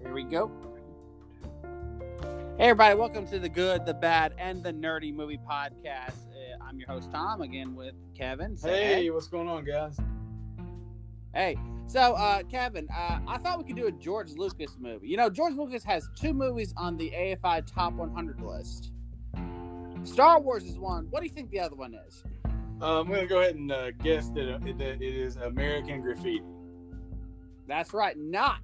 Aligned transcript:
Here 0.00 0.12
we 0.12 0.24
go. 0.24 0.50
Hey, 2.56 2.64
everybody, 2.64 2.94
welcome 2.94 3.26
to 3.28 3.38
the 3.38 3.48
Good, 3.48 3.84
the 3.84 3.94
Bad, 3.94 4.34
and 4.38 4.62
the 4.62 4.72
Nerdy 4.72 5.12
Movie 5.12 5.38
Podcast. 5.38 6.28
Uh, 6.30 6.62
I'm 6.62 6.78
your 6.78 6.88
host, 6.88 7.10
Tom, 7.10 7.42
again 7.42 7.74
with 7.74 7.94
Kevin. 8.16 8.56
Say 8.56 8.84
Hey, 8.84 9.10
what's 9.10 9.26
going 9.26 9.48
on, 9.48 9.64
guys? 9.64 9.96
Hey, 11.34 11.56
so 11.88 12.14
uh, 12.14 12.42
Kevin, 12.44 12.88
uh, 12.96 13.18
I 13.26 13.38
thought 13.38 13.58
we 13.58 13.64
could 13.64 13.76
do 13.76 13.86
a 13.86 13.92
George 13.92 14.32
Lucas 14.32 14.76
movie. 14.78 15.08
You 15.08 15.16
know, 15.16 15.28
George 15.28 15.54
Lucas 15.54 15.82
has 15.84 16.08
two 16.16 16.32
movies 16.32 16.72
on 16.76 16.96
the 16.96 17.10
AFI 17.10 17.66
Top 17.66 17.92
100 17.94 18.40
list. 18.40 18.92
Star 20.04 20.40
Wars 20.40 20.64
is 20.64 20.78
one. 20.78 21.08
What 21.10 21.20
do 21.20 21.26
you 21.26 21.32
think 21.32 21.50
the 21.50 21.60
other 21.60 21.76
one 21.76 21.94
is? 22.06 22.22
Uh, 22.80 23.00
I'm 23.00 23.08
going 23.08 23.20
to 23.20 23.26
go 23.26 23.40
ahead 23.40 23.56
and 23.56 23.72
uh, 23.72 23.90
guess 23.90 24.30
that, 24.30 24.54
uh, 24.54 24.58
that 24.58 25.02
it 25.02 25.02
is 25.02 25.36
American 25.36 26.00
Graffiti. 26.00 26.42
That's 27.66 27.92
right, 27.92 28.16
not 28.16 28.60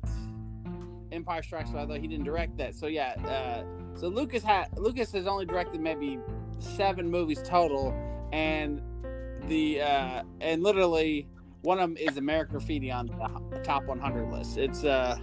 Empire 1.15 1.43
Strikes 1.43 1.71
Back. 1.71 1.83
Although 1.83 2.01
he 2.01 2.07
didn't 2.07 2.25
direct 2.25 2.57
that. 2.59 2.75
So 2.75 2.87
yeah, 2.87 3.15
uh, 3.27 3.65
so 3.99 4.09
Lucas 4.09 4.43
had 4.43 4.69
Lucas 4.77 5.13
has 5.13 5.27
only 5.27 5.47
directed 5.47 5.81
maybe 5.81 6.19
seven 6.59 7.11
movies 7.11 7.41
total, 7.45 7.95
and 8.33 8.83
the 9.47 9.81
uh, 9.81 10.23
and 10.41 10.63
literally 10.63 11.29
one 11.63 11.79
of 11.79 11.89
them 11.89 11.97
is 11.97 12.19
American 12.19 12.59
Graffiti 12.59 12.91
on 12.91 13.07
the 13.07 13.59
top 13.61 13.87
100 13.87 14.31
list. 14.31 14.59
It's 14.59 14.85
a 14.85 15.19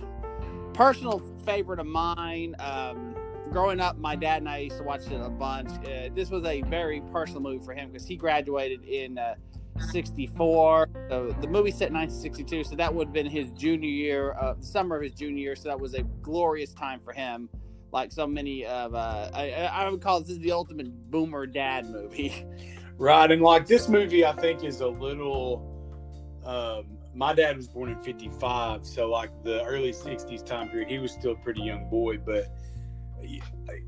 personal 0.74 1.22
favorite 1.46 1.80
of 1.80 1.86
mine. 1.86 2.56
Um, 2.58 3.16
growing 3.52 3.80
up, 3.80 3.98
my 4.00 4.16
dad 4.16 4.42
and 4.42 4.50
I 4.50 4.58
used 4.58 4.78
to 4.78 4.84
watch 4.84 5.06
it 5.08 5.22
a 5.22 5.30
bunch. 5.30 5.70
Uh, 5.86 6.10
this 6.16 6.32
was 6.32 6.46
a 6.46 6.62
very 6.64 7.02
personal 7.12 7.42
movie 7.42 7.64
for 7.64 7.74
him 7.74 7.92
because 7.92 8.08
he 8.08 8.16
graduated 8.16 8.84
in 8.84 9.20
uh, 9.20 9.36
64. 9.82 10.90
So 11.10 11.36
the 11.42 11.48
movie 11.48 11.72
set 11.72 11.90
in 11.90 11.96
1962, 11.96 12.64
so 12.64 12.76
that 12.76 12.94
would 12.94 13.08
have 13.08 13.14
been 13.14 13.28
his 13.28 13.52
junior 13.54 13.90
year, 13.90 14.36
uh, 14.40 14.54
the 14.54 14.66
summer 14.66 14.96
of 14.96 15.04
his 15.04 15.14
junior 15.14 15.40
year. 15.40 15.56
So 15.56 15.70
that 15.70 15.80
was 15.80 15.94
a 15.94 16.04
glorious 16.22 16.74
time 16.74 17.00
for 17.04 17.14
him. 17.14 17.50
Like 17.92 18.12
so 18.12 18.26
many 18.26 18.66
of, 18.66 18.96
uh, 18.96 19.30
I, 19.34 19.52
I 19.52 19.90
would 19.90 20.02
call 20.02 20.22
this 20.22 20.30
is 20.30 20.40
the 20.40 20.52
ultimate 20.52 21.12
boomer 21.12 21.46
dad 21.46 21.90
movie. 21.90 22.46
Right, 23.02 23.32
and 23.32 23.42
like 23.42 23.66
this 23.66 23.90
movie, 23.90 24.24
I 24.24 24.34
think 24.34 24.64
is 24.64 24.82
a 24.82 24.88
little. 24.88 25.68
Um, 26.46 27.00
my 27.16 27.34
dad 27.34 27.58
was 27.58 27.68
born 27.68 27.90
in 27.90 28.00
'55, 28.04 28.86
so 28.86 29.10
like 29.10 29.32
the 29.44 29.64
early 29.64 29.92
'60s 29.92 30.46
time 30.46 30.70
period, 30.70 30.88
he 30.88 31.00
was 31.00 31.12
still 31.12 31.32
a 31.32 31.36
pretty 31.38 31.64
young 31.64 31.90
boy. 31.90 32.20
But 32.20 32.56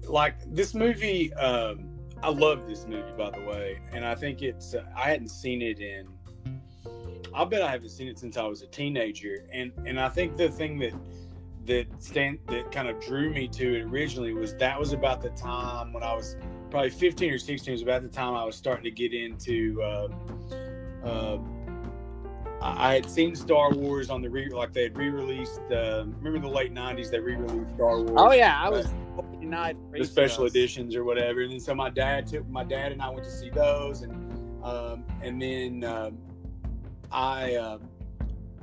like 0.07 0.35
this 0.51 0.73
movie, 0.73 1.31
um, 1.35 1.92
I 2.23 2.29
love 2.29 2.65
this 2.65 2.87
movie, 2.87 3.11
by 3.17 3.31
the 3.31 3.41
way, 3.41 3.81
and 3.91 4.05
I 4.05 4.15
think 4.15 4.41
it's. 4.41 4.73
Uh, 4.73 4.85
I 4.95 5.09
hadn't 5.09 5.27
seen 5.27 5.61
it 5.61 5.79
in. 5.79 6.07
I 7.35 7.43
bet 7.43 7.61
I 7.61 7.69
haven't 7.69 7.89
seen 7.89 8.07
it 8.07 8.17
since 8.17 8.37
I 8.37 8.43
was 8.43 8.61
a 8.61 8.67
teenager, 8.67 9.45
and 9.51 9.73
and 9.85 9.99
I 9.99 10.07
think 10.07 10.37
the 10.37 10.49
thing 10.49 10.79
that 10.79 10.93
that 11.65 12.01
stand 12.01 12.39
that 12.47 12.71
kind 12.71 12.87
of 12.87 12.97
drew 13.01 13.29
me 13.29 13.49
to 13.49 13.75
it 13.75 13.81
originally 13.81 14.33
was 14.33 14.55
that 14.55 14.79
was 14.79 14.93
about 14.93 15.21
the 15.21 15.31
time 15.31 15.91
when 15.91 16.01
I 16.01 16.13
was 16.13 16.37
probably 16.69 16.91
15 16.91 17.33
or 17.33 17.37
16 17.37 17.69
It 17.69 17.75
was 17.75 17.81
about 17.81 18.03
the 18.03 18.07
time 18.07 18.35
I 18.35 18.45
was 18.45 18.55
starting 18.55 18.85
to 18.85 18.91
get 18.91 19.13
into. 19.13 19.81
Uh, 19.81 20.07
uh, 21.05 21.37
I 22.65 22.93
had 22.93 23.09
seen 23.09 23.35
Star 23.35 23.71
Wars 23.71 24.09
on 24.09 24.21
the 24.21 24.29
re 24.29 24.49
like 24.49 24.71
they 24.71 24.83
had 24.83 24.97
re-released. 24.97 25.59
Uh, 25.69 26.05
remember 26.21 26.39
the 26.39 26.53
late 26.53 26.73
'90s? 26.73 27.11
They 27.11 27.19
re-released 27.19 27.75
Star 27.75 27.97
Wars. 27.97 28.11
Oh 28.15 28.31
yeah, 28.31 28.59
I 28.61 28.69
was 28.69 28.87
night 29.53 29.77
the 29.91 30.05
special 30.05 30.45
editions 30.45 30.95
or 30.95 31.03
whatever. 31.03 31.41
And 31.41 31.51
then 31.51 31.59
so 31.59 31.75
my 31.75 31.89
dad 31.89 32.27
took 32.27 32.47
my 32.49 32.63
dad 32.63 32.91
and 32.91 33.01
I 33.01 33.09
went 33.09 33.23
to 33.25 33.31
see 33.31 33.49
those, 33.49 34.01
and 34.01 34.13
um, 34.63 35.03
and 35.21 35.41
then 35.41 35.83
um, 35.83 36.17
I, 37.11 37.55
uh, 37.55 37.79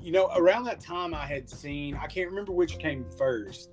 you 0.01 0.13
know, 0.13 0.31
around 0.35 0.65
that 0.65 0.81
time 0.81 1.15
I 1.15 1.27
had 1.27 1.49
seen 1.49 1.97
I 1.97 2.07
can't 2.07 2.29
remember 2.29 2.53
which 2.53 2.79
came 2.79 3.05
first, 3.17 3.71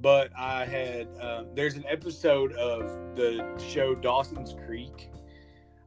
but 0.00 0.30
I 0.36 0.64
had 0.64 1.08
uh, 1.20 1.44
there's 1.54 1.74
an 1.74 1.84
episode 1.88 2.52
of 2.54 3.16
the 3.16 3.46
show 3.58 3.94
Dawson's 3.94 4.54
Creek. 4.66 5.10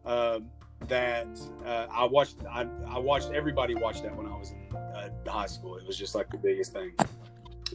Uh, 0.06 0.40
that 0.88 1.28
uh, 1.66 1.88
I 1.92 2.06
watched. 2.06 2.38
I, 2.50 2.68
I 2.88 3.00
watched. 3.00 3.32
Everybody 3.32 3.76
watch 3.76 4.02
that 4.04 4.16
when 4.16 4.28
I 4.28 4.36
was 4.38 4.52
in 4.52 4.76
uh, 4.76 5.10
high 5.28 5.48
school. 5.48 5.78
It 5.78 5.88
was 5.88 5.98
just 5.98 6.16
like 6.16 6.30
the 6.30 6.38
biggest 6.38 6.74
thing 6.74 6.92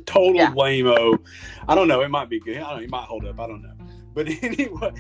total 0.07 0.35
yeah. 0.35 0.53
lame-o. 0.55 1.19
I 1.69 1.75
don't 1.75 1.89
know. 1.89 2.03
It 2.03 2.11
might 2.11 2.29
be 2.29 2.41
good. 2.41 2.59
I 2.59 2.71
don't 2.71 2.79
know. 2.79 2.85
It 2.85 2.91
might 2.91 3.05
hold 3.05 3.25
up. 3.25 3.41
I 3.41 3.47
don't 3.47 3.63
know. 3.63 3.75
But 4.15 4.29
anyway, 4.43 4.93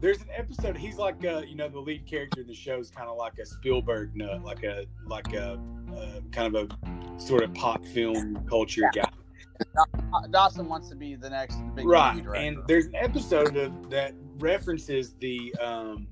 there's 0.00 0.20
an 0.20 0.28
episode. 0.36 0.76
He's 0.76 0.96
like, 0.96 1.24
uh, 1.24 1.42
you 1.46 1.56
know, 1.56 1.68
the 1.68 1.80
lead 1.80 2.06
character 2.06 2.40
in 2.40 2.46
the 2.46 2.54
show 2.54 2.78
is 2.78 2.90
kind 2.90 3.08
of 3.08 3.16
like 3.16 3.38
a 3.38 3.46
Spielberg 3.46 4.14
nut, 4.16 4.42
like 4.42 4.62
a 4.64 4.86
like 5.06 5.32
a 5.34 5.58
uh, 5.96 6.20
kind 6.32 6.54
of 6.54 6.70
a 6.70 7.20
sort 7.20 7.42
of 7.42 7.52
pop 7.54 7.84
film 7.84 8.44
culture 8.48 8.82
yeah. 8.94 9.02
guy. 9.02 9.10
Dawson 10.30 10.68
wants 10.68 10.88
to 10.88 10.94
be 10.94 11.16
the 11.16 11.28
next 11.28 11.58
big 11.74 11.84
right. 11.84 12.24
And 12.36 12.58
there's 12.68 12.86
an 12.86 12.94
episode 12.94 13.56
of 13.56 13.90
that 13.90 14.14
references 14.38 15.14
the 15.14 15.52
um, 15.56 16.06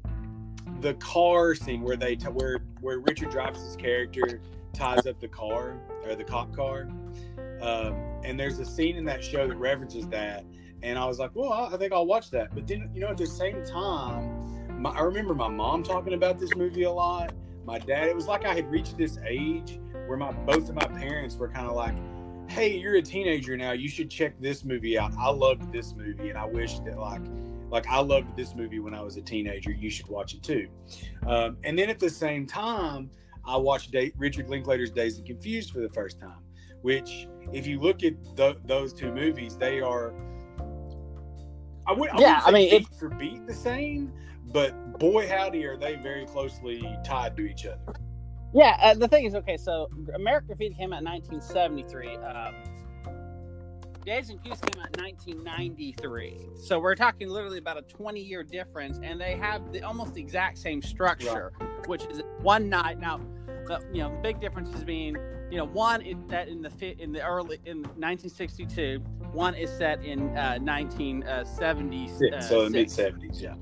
the 0.80 0.94
car 0.94 1.54
scene 1.54 1.82
where 1.82 1.96
they 1.96 2.16
t- 2.16 2.26
where 2.26 2.60
where 2.80 3.00
Richard 3.00 3.30
Dreyfuss's 3.30 3.76
character 3.76 4.40
ties 4.72 5.06
up 5.06 5.20
the 5.20 5.28
car 5.28 5.80
or 6.04 6.14
the 6.14 6.24
cop 6.24 6.54
car 6.54 6.88
um, 7.60 7.94
and 8.24 8.38
there's 8.38 8.58
a 8.58 8.64
scene 8.64 8.96
in 8.96 9.04
that 9.06 9.24
show 9.24 9.48
that 9.48 9.56
references 9.56 10.06
that. 10.08 10.44
And 10.82 10.98
I 10.98 11.06
was 11.06 11.18
like, 11.18 11.30
well, 11.34 11.52
I 11.52 11.76
think 11.76 11.92
I'll 11.92 12.06
watch 12.06 12.30
that. 12.30 12.54
But 12.54 12.66
then, 12.66 12.90
you 12.94 13.00
know, 13.00 13.08
at 13.08 13.16
the 13.16 13.26
same 13.26 13.64
time, 13.64 14.80
my, 14.80 14.90
I 14.90 15.00
remember 15.00 15.34
my 15.34 15.48
mom 15.48 15.82
talking 15.82 16.12
about 16.12 16.38
this 16.38 16.54
movie 16.54 16.82
a 16.82 16.90
lot. 16.90 17.32
My 17.64 17.78
dad, 17.78 18.08
it 18.08 18.14
was 18.14 18.26
like 18.26 18.44
I 18.44 18.54
had 18.54 18.70
reached 18.70 18.96
this 18.96 19.18
age 19.26 19.80
where 20.06 20.18
my 20.18 20.32
both 20.32 20.68
of 20.68 20.74
my 20.74 20.86
parents 20.86 21.36
were 21.36 21.48
kind 21.48 21.66
of 21.66 21.74
like, 21.74 21.94
hey, 22.48 22.76
you're 22.76 22.96
a 22.96 23.02
teenager 23.02 23.56
now. 23.56 23.72
You 23.72 23.88
should 23.88 24.10
check 24.10 24.34
this 24.38 24.64
movie 24.64 24.98
out. 24.98 25.12
I 25.18 25.30
loved 25.30 25.72
this 25.72 25.94
movie, 25.94 26.28
and 26.28 26.38
I 26.38 26.44
wish 26.44 26.78
that 26.80 26.98
like 26.98 27.22
like 27.70 27.86
I 27.88 28.00
loved 28.00 28.36
this 28.36 28.54
movie 28.54 28.78
when 28.78 28.94
I 28.94 29.02
was 29.02 29.16
a 29.16 29.22
teenager. 29.22 29.70
You 29.72 29.90
should 29.90 30.08
watch 30.08 30.34
it 30.34 30.42
too. 30.42 30.68
Um, 31.26 31.56
and 31.64 31.78
then 31.78 31.90
at 31.90 31.98
the 31.98 32.10
same 32.10 32.46
time, 32.46 33.10
I 33.44 33.56
watched 33.56 33.90
Day- 33.90 34.12
Richard 34.16 34.48
Linklater's 34.48 34.90
Dazed 34.90 35.18
and 35.18 35.26
Confused 35.26 35.70
for 35.72 35.80
the 35.80 35.90
first 35.90 36.20
time, 36.20 36.42
which 36.82 37.28
if 37.52 37.66
you 37.66 37.80
look 37.80 38.02
at 38.02 38.14
the, 38.36 38.56
those 38.64 38.92
two 38.92 39.12
movies, 39.12 39.56
they 39.56 39.80
are. 39.80 40.14
I 41.86 41.92
would. 41.92 42.10
I 42.10 42.18
yeah, 42.18 42.40
I 42.44 42.50
mean, 42.50 42.70
beat 42.70 42.88
for 42.98 43.10
beat 43.10 43.46
the 43.46 43.54
same, 43.54 44.12
but 44.52 44.98
boy 44.98 45.28
howdy, 45.28 45.64
are 45.64 45.76
they 45.76 45.94
very 45.96 46.26
closely 46.26 46.96
tied 47.04 47.36
to 47.36 47.46
each 47.46 47.66
other. 47.66 47.94
Yeah, 48.54 48.76
uh, 48.80 48.94
the 48.94 49.06
thing 49.06 49.24
is, 49.26 49.34
okay, 49.34 49.56
so 49.56 49.88
American 50.14 50.48
Graffiti 50.48 50.74
came 50.74 50.92
out 50.92 51.00
in 51.00 51.04
1973. 51.04 52.16
Um, 52.16 52.54
Dazed 54.06 54.30
and 54.30 54.40
Confused 54.40 54.62
came 54.72 54.80
out 54.80 54.96
in 54.96 55.02
1993. 55.02 56.46
So 56.62 56.78
we're 56.78 56.94
talking 56.94 57.28
literally 57.28 57.58
about 57.58 57.76
a 57.76 57.82
20 57.82 58.20
year 58.20 58.44
difference, 58.44 59.00
and 59.02 59.20
they 59.20 59.34
have 59.34 59.72
the, 59.72 59.82
almost 59.82 60.14
the 60.14 60.20
exact 60.20 60.58
same 60.58 60.80
structure, 60.80 61.52
right. 61.58 61.88
which 61.88 62.04
is 62.06 62.22
one 62.40 62.68
night. 62.68 63.00
Now, 63.00 63.20
the, 63.66 63.84
you 63.92 64.02
know, 64.02 64.12
the 64.12 64.22
big 64.22 64.40
difference 64.40 64.72
is 64.76 64.84
being 64.84 65.16
you 65.50 65.58
know, 65.58 65.66
one 65.66 66.02
is 66.02 66.16
set 66.28 66.48
in 66.48 66.62
the 66.62 67.02
in 67.02 67.12
the 67.12 67.22
early 67.24 67.58
in 67.66 67.78
1962. 67.78 69.00
One 69.32 69.54
is 69.54 69.70
set 69.70 70.04
in 70.04 70.36
uh, 70.36 70.58
1970s. 70.60 72.32
Uh, 72.32 72.40
so 72.40 72.64
the 72.64 72.70
mid 72.70 72.88
70s, 72.88 73.40
yeah. 73.40 73.54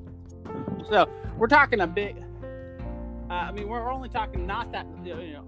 So 0.89 1.09
we're 1.37 1.47
talking 1.47 1.81
a 1.81 1.87
big. 1.87 2.23
Uh, 3.31 3.33
I 3.33 3.53
mean, 3.53 3.69
we're 3.69 3.91
only 3.91 4.09
talking 4.09 4.47
not 4.47 4.73
that 4.73 4.87
you 5.05 5.15
know, 5.33 5.45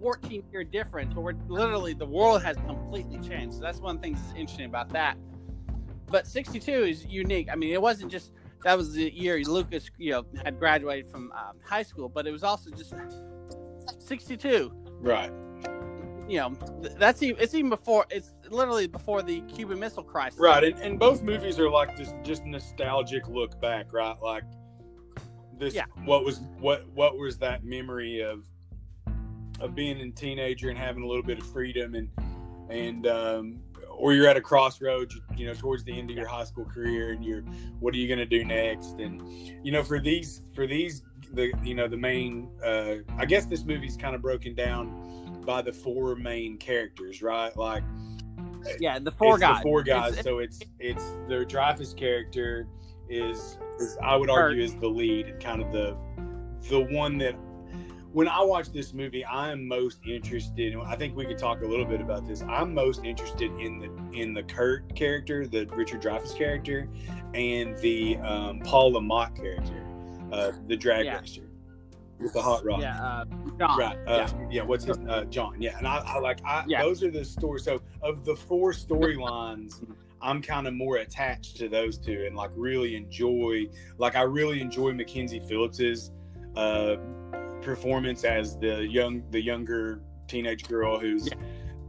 14 0.00 0.44
year 0.52 0.64
difference, 0.64 1.14
but 1.14 1.22
we're 1.22 1.34
literally 1.48 1.94
the 1.94 2.06
world 2.06 2.42
has 2.42 2.56
completely 2.66 3.18
changed. 3.18 3.56
So 3.56 3.60
that's 3.60 3.80
one 3.80 3.98
thing 3.98 4.14
that's 4.14 4.30
interesting 4.30 4.66
about 4.66 4.90
that. 4.90 5.16
But 6.06 6.26
62 6.26 6.70
is 6.70 7.04
unique. 7.06 7.48
I 7.52 7.56
mean, 7.56 7.72
it 7.72 7.82
wasn't 7.82 8.10
just 8.10 8.32
that 8.64 8.76
was 8.76 8.94
the 8.94 9.12
year 9.14 9.38
Lucas, 9.44 9.90
you 9.98 10.10
know, 10.10 10.26
had 10.44 10.58
graduated 10.58 11.10
from 11.10 11.32
um, 11.32 11.56
high 11.64 11.82
school, 11.82 12.08
but 12.08 12.26
it 12.26 12.32
was 12.32 12.42
also 12.42 12.70
just 12.70 12.94
62 13.98 14.72
Right. 15.00 15.30
You 16.28 16.40
know, 16.40 16.58
that's 16.98 17.22
even, 17.22 17.40
it's 17.42 17.54
even 17.54 17.70
before 17.70 18.04
it's 18.10 18.34
literally 18.50 18.86
before 18.86 19.22
the 19.22 19.40
Cuban 19.42 19.78
Missile 19.78 20.02
Crisis. 20.02 20.38
Right, 20.38 20.62
and, 20.62 20.78
and 20.80 20.98
both 20.98 21.22
movies 21.22 21.58
are 21.58 21.70
like 21.70 21.96
this 21.96 22.12
just 22.22 22.44
nostalgic 22.44 23.28
look 23.28 23.58
back, 23.62 23.92
right? 23.94 24.16
Like 24.20 24.44
this, 25.56 25.74
yeah. 25.74 25.86
what 26.04 26.26
was 26.26 26.40
what 26.58 26.86
what 26.90 27.16
was 27.16 27.38
that 27.38 27.64
memory 27.64 28.20
of 28.20 28.42
of 29.60 29.74
being 29.74 30.00
a 30.00 30.10
teenager 30.10 30.68
and 30.70 30.78
having 30.78 31.02
a 31.02 31.06
little 31.06 31.22
bit 31.22 31.38
of 31.38 31.46
freedom 31.46 31.94
and 31.94 32.08
and 32.70 33.06
um, 33.06 33.60
or 33.90 34.12
you're 34.12 34.28
at 34.28 34.36
a 34.36 34.40
crossroads, 34.40 35.18
you 35.36 35.46
know, 35.46 35.54
towards 35.54 35.84
the 35.84 35.98
end 35.98 36.10
of 36.10 36.16
your 36.16 36.28
high 36.28 36.44
school 36.44 36.66
career, 36.66 37.12
and 37.12 37.24
you're, 37.24 37.40
what 37.80 37.94
are 37.94 37.96
you 37.96 38.06
going 38.06 38.18
to 38.18 38.26
do 38.26 38.44
next? 38.44 39.00
And 39.00 39.22
you 39.64 39.72
know, 39.72 39.82
for 39.82 39.98
these 39.98 40.42
for 40.54 40.66
these 40.66 41.02
the 41.32 41.52
you 41.62 41.74
know 41.74 41.88
the 41.88 41.96
main 41.96 42.48
uh 42.64 42.94
i 43.18 43.24
guess 43.24 43.46
this 43.46 43.64
movie's 43.64 43.96
kind 43.96 44.14
of 44.14 44.22
broken 44.22 44.54
down 44.54 45.42
by 45.44 45.62
the 45.62 45.72
four 45.72 46.14
main 46.16 46.56
characters 46.58 47.22
right? 47.22 47.56
Like 47.56 47.82
yeah 48.80 48.98
the 48.98 49.12
four 49.12 49.38
guys. 49.38 49.58
the 49.58 49.62
four 49.62 49.82
guys. 49.82 50.14
it's, 50.14 50.22
so 50.22 50.38
it's 50.38 50.60
it's 50.78 51.04
their 51.28 51.44
dreyfuss 51.44 51.96
character 51.96 52.66
is, 53.08 53.58
is 53.78 53.96
i 54.02 54.16
would 54.16 54.30
argue 54.30 54.62
is 54.62 54.74
the 54.76 54.88
lead 54.88 55.26
and 55.26 55.42
kind 55.42 55.62
of 55.62 55.72
the 55.72 55.96
the 56.68 56.80
one 56.80 57.18
that 57.18 57.34
when 58.12 58.28
I 58.28 58.40
watch 58.42 58.70
this 58.72 58.94
movie, 58.94 59.24
I 59.24 59.52
am 59.52 59.66
most 59.68 60.00
interested. 60.06 60.74
I 60.76 60.96
think 60.96 61.14
we 61.16 61.26
could 61.26 61.38
talk 61.38 61.62
a 61.62 61.66
little 61.66 61.84
bit 61.84 62.00
about 62.00 62.26
this. 62.26 62.42
I'm 62.42 62.72
most 62.74 63.04
interested 63.04 63.50
in 63.60 63.78
the 63.78 64.18
in 64.18 64.32
the 64.34 64.42
Kurt 64.42 64.94
character, 64.96 65.46
the 65.46 65.66
Richard 65.66 66.00
Dreyfuss 66.02 66.36
character, 66.36 66.88
and 67.34 67.76
the 67.78 68.16
um, 68.18 68.60
Paul 68.60 68.92
Le 68.92 69.02
Mat 69.02 69.34
character, 69.34 69.84
uh, 70.32 70.52
the 70.66 70.76
drag 70.76 71.04
Yeah. 71.06 71.20
racer 71.20 71.42
with 72.18 72.32
the 72.32 72.42
hot 72.42 72.64
rod. 72.64 72.80
Yeah, 72.80 73.00
uh, 73.00 73.24
John. 73.58 73.78
Right. 73.78 73.98
Uh, 74.06 74.28
yeah. 74.50 74.62
What's 74.62 74.84
his 74.84 74.98
uh, 75.08 75.24
John? 75.24 75.60
Yeah. 75.60 75.76
And 75.78 75.86
I, 75.86 75.98
I 75.98 76.18
like. 76.18 76.40
I, 76.44 76.64
Yeah. 76.66 76.82
Those 76.82 77.02
are 77.02 77.10
the 77.10 77.24
stories. 77.24 77.64
So 77.64 77.80
of 78.02 78.24
the 78.24 78.34
four 78.34 78.72
storylines, 78.72 79.84
I'm 80.22 80.40
kind 80.42 80.66
of 80.66 80.74
more 80.74 80.96
attached 80.96 81.56
to 81.58 81.68
those 81.68 81.98
two, 81.98 82.24
and 82.26 82.34
like 82.34 82.50
really 82.56 82.96
enjoy. 82.96 83.66
Like 83.98 84.16
I 84.16 84.22
really 84.22 84.60
enjoy 84.60 84.92
Mackenzie 84.94 85.40
Phillips's 85.40 86.10
uh, 86.56 86.96
performance 87.72 88.24
as 88.24 88.56
the 88.56 88.86
young, 88.88 89.22
the 89.30 89.40
younger 89.40 90.00
teenage 90.26 90.66
girl 90.66 90.98
who's 90.98 91.28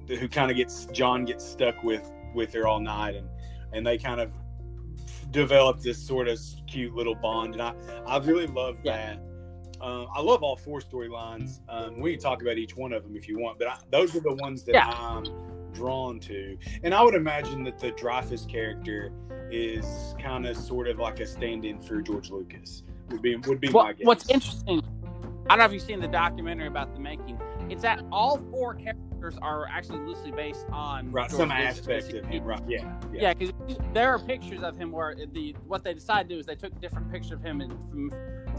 who 0.07 0.27
kind 0.27 0.51
of 0.51 0.57
gets 0.57 0.85
John 0.87 1.23
gets 1.23 1.45
stuck 1.45 1.81
with 1.83 2.11
with 2.35 2.53
her 2.53 2.67
all 2.67 2.81
night, 2.81 3.15
and 3.15 3.29
and 3.71 3.87
they 3.87 3.97
kind 3.97 4.19
of 4.19 4.31
develop 5.31 5.79
this 5.79 5.97
sort 5.97 6.27
of 6.27 6.37
cute 6.67 6.93
little 6.93 7.15
bond, 7.15 7.53
and 7.53 7.61
I 7.61 7.73
I 8.05 8.17
really 8.19 8.47
love 8.47 8.75
Yeah. 8.83 8.97
that. 9.15 9.19
Um, 9.81 10.07
I 10.13 10.19
love 10.21 10.43
all 10.43 10.57
four 10.57 10.81
storylines. 10.81 11.61
Um, 11.69 12.01
we 12.01 12.11
can 12.11 12.19
talk 12.19 12.41
about 12.41 12.57
each 12.57 12.75
one 12.75 12.91
of 12.91 13.03
them 13.03 13.15
if 13.15 13.29
you 13.29 13.39
want, 13.39 13.57
but 13.57 13.69
I, 13.69 13.77
those 13.89 14.13
are 14.13 14.19
the 14.19 14.33
ones 14.33 14.63
that 14.65 14.73
Yeah. 14.73 14.89
I'm 14.89 15.23
drawn 15.71 16.19
to. 16.21 16.57
And 16.83 16.93
I 16.93 17.01
would 17.01 17.15
imagine 17.15 17.63
that 17.63 17.79
the 17.79 17.93
Dreyfuss 17.93 18.49
character 18.49 19.13
is 19.49 19.85
kind 20.21 20.45
of 20.45 20.57
sort 20.57 20.89
of 20.89 20.99
like 20.99 21.21
a 21.21 21.25
stand-in 21.25 21.79
for 21.79 22.01
George 22.01 22.29
Lucas. 22.29 22.83
Would 23.09 23.21
be 23.21 23.37
would 23.37 23.61
be 23.61 23.69
my 23.69 23.93
guess. 23.93 24.05
what's 24.05 24.29
interesting, 24.29 24.81
I 25.49 25.53
don't 25.53 25.59
know 25.59 25.65
if 25.65 25.73
you've 25.73 25.81
seen 25.81 25.99
the 25.99 26.07
documentary 26.07 26.67
about 26.67 26.93
the 26.93 26.99
making. 26.99 27.41
It's 27.71 27.81
that 27.81 28.03
all 28.11 28.37
four 28.51 28.75
characters 28.75 29.35
are 29.41 29.67
actually 29.67 29.97
loosely 29.99 30.29
based 30.29 30.67
on 30.71 31.11
Right, 31.11 31.29
some 31.31 31.49
Lucas, 31.49 31.79
aspect 31.79 32.13
of 32.13 32.25
him. 32.27 32.43
Right. 32.43 32.61
Yeah. 32.67 32.99
Yeah. 33.11 33.21
Yeah, 33.21 33.33
because 33.33 33.77
there 33.91 34.13
are 34.13 34.19
pictures 34.19 34.61
of 34.61 34.77
him 34.77 34.91
where 34.91 35.15
the 35.33 35.55
what 35.65 35.83
they 35.83 35.95
decided 35.95 36.29
to 36.29 36.35
do 36.35 36.39
is 36.39 36.45
they 36.45 36.53
took 36.53 36.79
different 36.79 37.11
pictures 37.11 37.31
of 37.31 37.41
him 37.41 37.61
and 37.61 37.71
from 37.89 38.11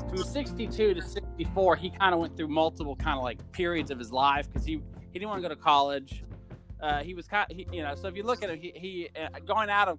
from 0.09 0.25
62 0.25 0.95
to 0.95 1.03
64 1.03 1.77
he 1.77 1.91
kind 1.91 2.13
of 2.13 2.21
went 2.21 2.37
through 2.37 2.49
multiple 2.49 2.97
kind 2.97 3.19
of 3.19 3.23
like 3.23 3.39
periods 3.53 3.93
of 3.93 3.99
his 3.99 4.11
life 4.11 4.49
because 4.49 4.65
he 4.65 4.81
he 5.13 5.19
didn't 5.19 5.29
want 5.29 5.41
to 5.41 5.49
go 5.49 5.55
to 5.55 5.61
college 5.61 6.25
uh, 6.83 7.03
he 7.03 7.15
was 7.15 7.29
kind 7.29 7.47
he, 7.51 7.67
you 7.71 7.83
know 7.83 7.95
so 7.95 8.09
if 8.09 8.17
you 8.17 8.23
look 8.23 8.43
at 8.43 8.49
him 8.49 8.59
he, 8.59 8.73
he 8.75 9.09
uh, 9.21 9.39
going 9.41 9.69
out 9.69 9.89
of 9.89 9.99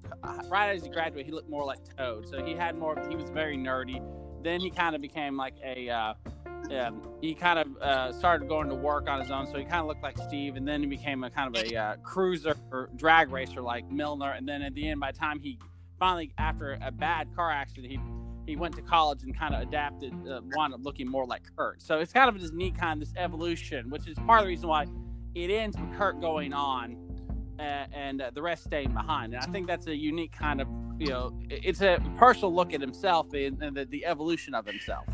right 0.49 0.75
as 0.75 0.83
he 0.83 0.89
graduated 0.89 1.27
he 1.27 1.31
looked 1.31 1.49
more 1.49 1.63
like 1.63 1.77
toad 1.95 2.27
so 2.27 2.43
he 2.43 2.53
had 2.53 2.75
more 2.75 2.97
he 3.09 3.15
was 3.15 3.29
very 3.29 3.57
nerdy 3.57 4.01
then 4.43 4.59
he 4.59 4.71
kind 4.71 4.95
of 4.95 5.01
became 5.01 5.38
like 5.38 5.53
a 5.63 5.89
uh, 5.89 6.13
um, 6.71 7.01
he 7.21 7.33
kind 7.33 7.59
of 7.59 7.77
uh, 7.81 8.12
started 8.13 8.47
going 8.47 8.69
to 8.69 8.75
work 8.75 9.09
on 9.09 9.19
his 9.19 9.31
own, 9.31 9.47
so 9.47 9.57
he 9.57 9.63
kind 9.63 9.81
of 9.81 9.88
looked 9.88 10.03
like 10.03 10.18
Steve, 10.18 10.56
and 10.56 10.68
then 10.68 10.81
he 10.81 10.88
became 10.88 11.23
a 11.23 11.29
kind 11.29 11.56
of 11.56 11.63
a 11.63 11.75
uh, 11.75 11.95
cruiser 11.97 12.56
or 12.71 12.89
drag 12.95 13.31
racer 13.31 13.62
like 13.62 13.89
Milner. 13.91 14.31
And 14.31 14.47
then 14.47 14.62
at 14.62 14.73
the 14.73 14.88
end, 14.88 15.00
by 15.00 15.12
the 15.12 15.18
time 15.18 15.39
he 15.39 15.59
finally, 16.00 16.31
after 16.38 16.77
a 16.81 16.91
bad 16.91 17.33
car 17.35 17.51
accident, 17.51 17.91
he 17.91 18.00
he 18.47 18.56
went 18.56 18.75
to 18.75 18.81
college 18.81 19.23
and 19.23 19.38
kind 19.38 19.53
of 19.53 19.62
adapted, 19.62 20.13
uh, 20.27 20.41
wound 20.56 20.73
up 20.73 20.79
looking 20.83 21.07
more 21.07 21.27
like 21.27 21.44
Kurt. 21.56 21.81
So 21.81 22.00
it's 22.00 22.12
kind 22.12 22.27
of 22.27 22.41
this 22.41 22.51
neat 22.51 22.75
kind 22.77 23.01
of 23.01 23.07
this 23.07 23.15
evolution, 23.15 23.89
which 23.89 24.07
is 24.07 24.17
part 24.25 24.39
of 24.39 24.45
the 24.45 24.50
reason 24.50 24.67
why 24.67 24.88
it 25.35 25.51
ends 25.51 25.77
with 25.77 25.95
Kurt 25.97 26.19
going 26.19 26.51
on. 26.51 26.97
And 27.59 28.24
uh, 28.24 28.31
the 28.33 28.41
rest 28.41 28.63
staying 28.63 28.91
behind, 28.91 29.35
and 29.35 29.44
I 29.44 29.45
think 29.45 29.67
that's 29.67 29.85
a 29.85 29.95
unique 29.95 30.31
kind 30.31 30.62
of, 30.62 30.67
you 30.97 31.09
know, 31.09 31.39
it's 31.47 31.81
a 31.81 32.00
personal 32.17 32.51
look 32.56 32.74
at 32.74 32.81
himself 32.81 33.31
and, 33.33 33.62
and 33.62 33.77
the, 33.77 33.85
the 33.85 34.03
evolution 34.03 34.56
of 34.56 34.65
himself. 34.65 35.06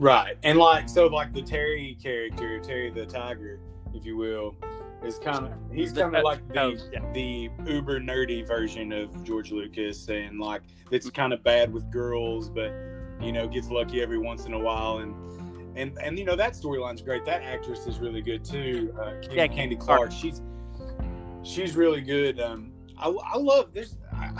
Right. 0.00 0.38
And 0.42 0.58
like 0.58 0.88
so 0.88 1.06
like 1.08 1.34
the 1.34 1.42
Terry 1.42 1.96
character, 2.02 2.58
Terry 2.58 2.90
the 2.90 3.04
Tiger, 3.04 3.60
if 3.92 4.06
you 4.06 4.16
will, 4.16 4.56
is 5.04 5.18
kind 5.18 5.46
of 5.46 5.52
he's 5.70 5.92
kind 5.92 6.16
of 6.16 6.24
like 6.24 6.40
oh, 6.56 6.74
the 6.74 6.90
yeah. 6.90 7.12
the 7.12 7.50
uber 7.70 8.00
nerdy 8.00 8.46
version 8.46 8.92
of 8.92 9.22
George 9.24 9.52
Lucas 9.52 10.08
and 10.08 10.40
like 10.40 10.62
it's 10.90 11.08
kind 11.10 11.34
of 11.34 11.42
bad 11.44 11.72
with 11.72 11.90
girls 11.90 12.48
but 12.50 12.72
you 13.20 13.30
know 13.32 13.46
gets 13.46 13.68
lucky 13.70 14.02
every 14.02 14.18
once 14.18 14.46
in 14.46 14.54
a 14.54 14.58
while 14.58 14.98
and 14.98 15.14
and 15.76 15.96
and 16.02 16.18
you 16.18 16.24
know 16.24 16.36
that 16.36 16.54
storyline's 16.54 17.02
great. 17.02 17.26
That 17.26 17.42
actress 17.42 17.86
is 17.86 17.98
really 17.98 18.22
good 18.22 18.42
too. 18.42 18.94
Uh, 18.98 19.12
Candy, 19.20 19.36
Yeah, 19.36 19.46
Candy 19.48 19.76
Clark. 19.76 20.10
Clark. 20.10 20.12
She's 20.12 20.40
she's 21.42 21.76
really 21.76 22.00
good. 22.00 22.40
Um, 22.40 22.72
I, 22.98 23.08
I 23.08 23.36
love 23.36 23.74
this. 23.74 23.96
I, 24.12 24.30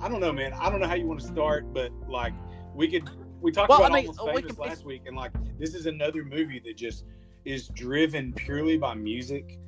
I 0.00 0.08
don't 0.08 0.20
know, 0.20 0.32
man. 0.32 0.52
I 0.52 0.70
don't 0.70 0.80
know 0.80 0.86
how 0.86 0.94
you 0.94 1.06
want 1.06 1.20
to 1.20 1.26
start, 1.26 1.72
but 1.72 1.90
like 2.06 2.34
we 2.74 2.88
could 2.88 3.08
we 3.40 3.52
talked 3.52 3.68
Well, 3.68 3.82
I 3.82 3.86
about 3.86 3.92
mean, 3.94 4.06
almost 4.18 4.26
we 4.26 4.40
famous 4.42 4.56
can- 4.56 4.66
last 4.68 4.84
week, 4.84 5.02
and 5.06 5.16
like 5.16 5.32
this 5.58 5.74
is 5.74 5.86
another 5.86 6.24
movie 6.24 6.60
that 6.64 6.76
just 6.76 7.04
is 7.44 7.68
driven 7.68 8.32
purely 8.32 8.76
by 8.76 8.94
music. 8.94 9.58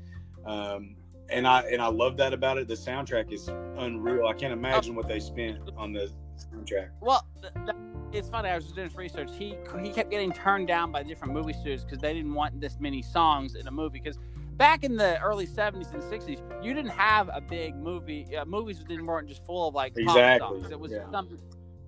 Um, 0.44 0.96
and 1.30 1.46
I 1.46 1.62
and 1.62 1.80
I 1.80 1.86
love 1.88 2.16
that 2.18 2.32
about 2.34 2.58
it. 2.58 2.68
The 2.68 2.74
soundtrack 2.74 3.32
is 3.32 3.48
unreal. 3.48 4.26
I 4.26 4.34
can't 4.34 4.52
imagine 4.52 4.94
what 4.94 5.08
they 5.08 5.20
spent 5.20 5.58
on 5.76 5.92
the 5.92 6.10
soundtrack. 6.36 6.90
Well, 7.00 7.26
th- 7.40 7.54
th- 7.64 7.76
it's 8.12 8.28
funny. 8.28 8.50
I 8.50 8.56
was 8.56 8.66
doing 8.72 8.88
this 8.88 8.96
research. 8.96 9.30
He 9.38 9.56
he 9.82 9.90
kept 9.90 10.10
getting 10.10 10.32
turned 10.32 10.68
down 10.68 10.92
by 10.92 11.02
different 11.02 11.32
movie 11.32 11.52
studios 11.54 11.84
because 11.84 12.00
they 12.00 12.12
didn't 12.12 12.34
want 12.34 12.60
this 12.60 12.76
many 12.80 13.00
songs 13.02 13.54
in 13.54 13.66
a 13.66 13.70
movie. 13.70 14.00
Because 14.02 14.18
back 14.56 14.84
in 14.84 14.96
the 14.96 15.18
early 15.22 15.46
'70s 15.46 15.94
and 15.94 16.02
'60s, 16.02 16.42
you 16.62 16.74
didn't 16.74 16.90
have 16.90 17.30
a 17.32 17.40
big 17.40 17.76
movie. 17.76 18.36
Uh, 18.36 18.44
movies 18.44 18.80
didn't 18.80 19.06
weren't 19.06 19.28
just 19.28 19.46
full 19.46 19.68
of 19.68 19.74
like 19.74 19.94
pop 19.94 20.16
Exactly, 20.16 20.60
songs. 20.60 20.70
It 20.72 20.78
was 20.80 20.92
yeah. 20.92 21.10
something. 21.10 21.38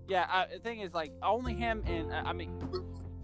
Yeah, 0.09 0.27
uh, 0.33 0.45
the 0.53 0.59
thing 0.61 0.81
is, 0.81 0.93
like 0.95 1.13
only 1.23 1.55
him 1.55 1.83
and 1.87 2.13
uh, 2.13 2.23
I 2.25 2.33
mean, 2.33 2.51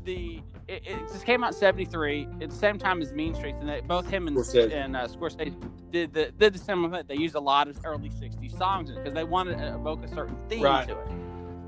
the 0.04 0.42
it, 0.66 0.82
it 0.86 0.98
just 1.12 1.26
came 1.26 1.44
out 1.44 1.54
'73 1.54 2.26
at 2.40 2.50
the 2.50 2.56
same 2.56 2.78
time 2.78 3.02
as 3.02 3.12
Mean 3.12 3.34
Streets, 3.34 3.58
and 3.60 3.68
they, 3.68 3.80
both 3.80 4.08
him 4.08 4.26
and 4.28 4.36
Scorsese. 4.36 4.72
and 4.72 4.96
uh, 4.96 5.06
Scorsese 5.06 5.54
did 5.90 6.12
the 6.14 6.32
did 6.38 6.54
the 6.54 6.58
similar 6.58 6.90
thing. 6.98 7.04
They 7.08 7.22
used 7.22 7.34
a 7.34 7.40
lot 7.40 7.68
of 7.68 7.78
early 7.84 8.08
'60s 8.10 8.56
songs 8.56 8.90
because 8.90 9.12
they 9.12 9.24
wanted 9.24 9.58
to 9.58 9.74
evoke 9.74 10.02
a 10.04 10.08
certain 10.08 10.36
theme 10.48 10.62
Right. 10.62 10.88
to 10.88 10.98
it. 10.98 11.08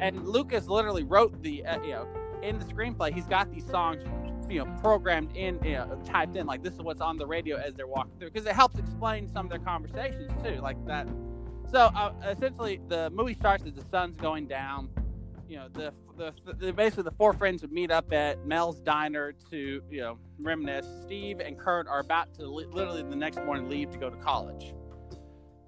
And 0.01 0.27
Lucas 0.27 0.67
literally 0.69 1.05
wrote 1.05 1.43
the 1.43 1.65
uh, 1.67 1.83
you 1.83 1.91
know 1.93 2.07
in 2.43 2.59
the 2.59 2.65
screenplay. 2.65 3.13
He's 3.13 3.27
got 3.27 3.53
these 3.53 3.67
songs 3.67 4.03
you 4.51 4.59
know 4.65 4.79
programmed 4.81 5.37
in 5.37 5.63
you 5.63 5.73
know 5.75 6.01
typed 6.05 6.37
in 6.37 6.47
like 6.47 6.63
this 6.63 6.75
is 6.75 6.81
what's 6.81 7.01
on 7.03 7.17
the 7.19 7.27
radio 7.27 7.57
as 7.59 7.75
they're 7.75 7.87
walking 7.87 8.13
through 8.19 8.31
because 8.31 8.47
it 8.47 8.55
helps 8.55 8.79
explain 8.79 9.29
some 9.31 9.47
of 9.47 9.51
their 9.51 9.59
conversations 9.61 10.31
too 10.43 10.61
like 10.63 10.83
that. 10.87 11.07
So 11.71 11.81
uh, 11.95 12.13
essentially, 12.29 12.81
the 12.89 13.11
movie 13.11 13.35
starts 13.35 13.65
as 13.67 13.75
the 13.75 13.85
sun's 13.91 14.17
going 14.17 14.47
down. 14.47 14.89
You 15.53 15.59
know, 15.59 15.69
the, 15.69 15.93
the 16.17 16.55
the 16.55 16.73
basically 16.73 17.03
the 17.03 17.11
four 17.11 17.35
friends 17.35 17.61
would 17.61 17.73
meet 17.73 17.91
up 17.91 18.11
at 18.11 18.47
Mel's 18.47 18.81
diner 18.81 19.35
to 19.51 19.83
you 19.91 20.01
know 20.01 20.17
reminisce. 20.41 20.87
Steve 21.03 21.41
and 21.41 21.59
Kurt 21.59 21.87
are 21.89 22.01
about 22.01 22.33
to 22.37 22.47
li- 22.47 22.65
literally 22.71 23.03
the 23.03 23.15
next 23.15 23.37
morning 23.45 23.69
leave 23.69 23.91
to 23.91 23.99
go 23.99 24.09
to 24.09 24.17
college. 24.17 24.73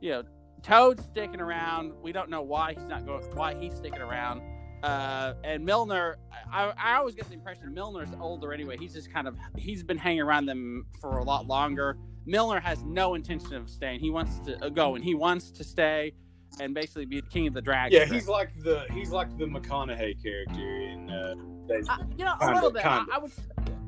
You 0.01 0.11
know, 0.11 0.23
Toad's 0.63 1.05
sticking 1.05 1.39
around. 1.39 1.93
We 2.01 2.13
don't 2.13 2.31
know 2.31 2.41
why 2.41 2.73
he's 2.73 2.87
not 2.87 3.05
going. 3.05 3.25
Why 3.37 3.57
he's 3.57 3.75
sticking 3.75 4.01
around. 4.01 4.41
Uh, 4.83 5.35
and 5.45 5.63
Milner, 5.63 6.17
I, 6.51 6.73
I 6.79 6.95
always 6.95 7.15
get 7.15 7.29
the 7.29 7.35
impression 7.35 7.75
Milner's 7.75 8.09
older 8.19 8.55
anyway. 8.55 8.79
He's 8.79 8.95
just 8.95 9.13
kind 9.13 9.29
of 9.29 9.37
he's 9.55 9.83
been 9.83 9.99
hanging 9.99 10.23
around 10.23 10.47
them 10.47 10.87
for 10.99 11.19
a 11.19 11.25
lot 11.25 11.47
longer. 11.47 11.99
Milner 12.25 12.59
has 12.59 12.83
no 12.85 13.13
intention 13.13 13.53
of 13.53 13.69
staying. 13.69 14.01
He 14.01 14.09
wants 14.09 14.39
to 14.47 14.65
uh, 14.65 14.71
go 14.71 14.95
and 14.95 15.05
he 15.05 15.15
wants 15.15 15.51
to 15.51 15.63
stay 15.63 16.15
and 16.61 16.75
basically 16.75 17.05
be 17.07 17.21
the 17.21 17.27
king 17.29 17.47
of 17.47 17.55
the 17.55 17.63
drag. 17.63 17.93
Yeah, 17.93 18.05
he's 18.05 18.29
like 18.29 18.51
the 18.63 18.85
he's 18.93 19.11
like 19.11 19.37
the 19.39 19.45
McConaughey 19.47 20.23
character 20.23 20.81
in 20.81 21.11
uh, 21.11 21.35
Days- 21.69 21.89
Uh, 21.89 21.97
you 22.17 22.25
know, 22.25 22.35
a 22.41 22.53
little 22.55 22.71
bit. 22.71 22.85
I. 22.85 23.05
I 23.13 23.19
would, 23.19 23.33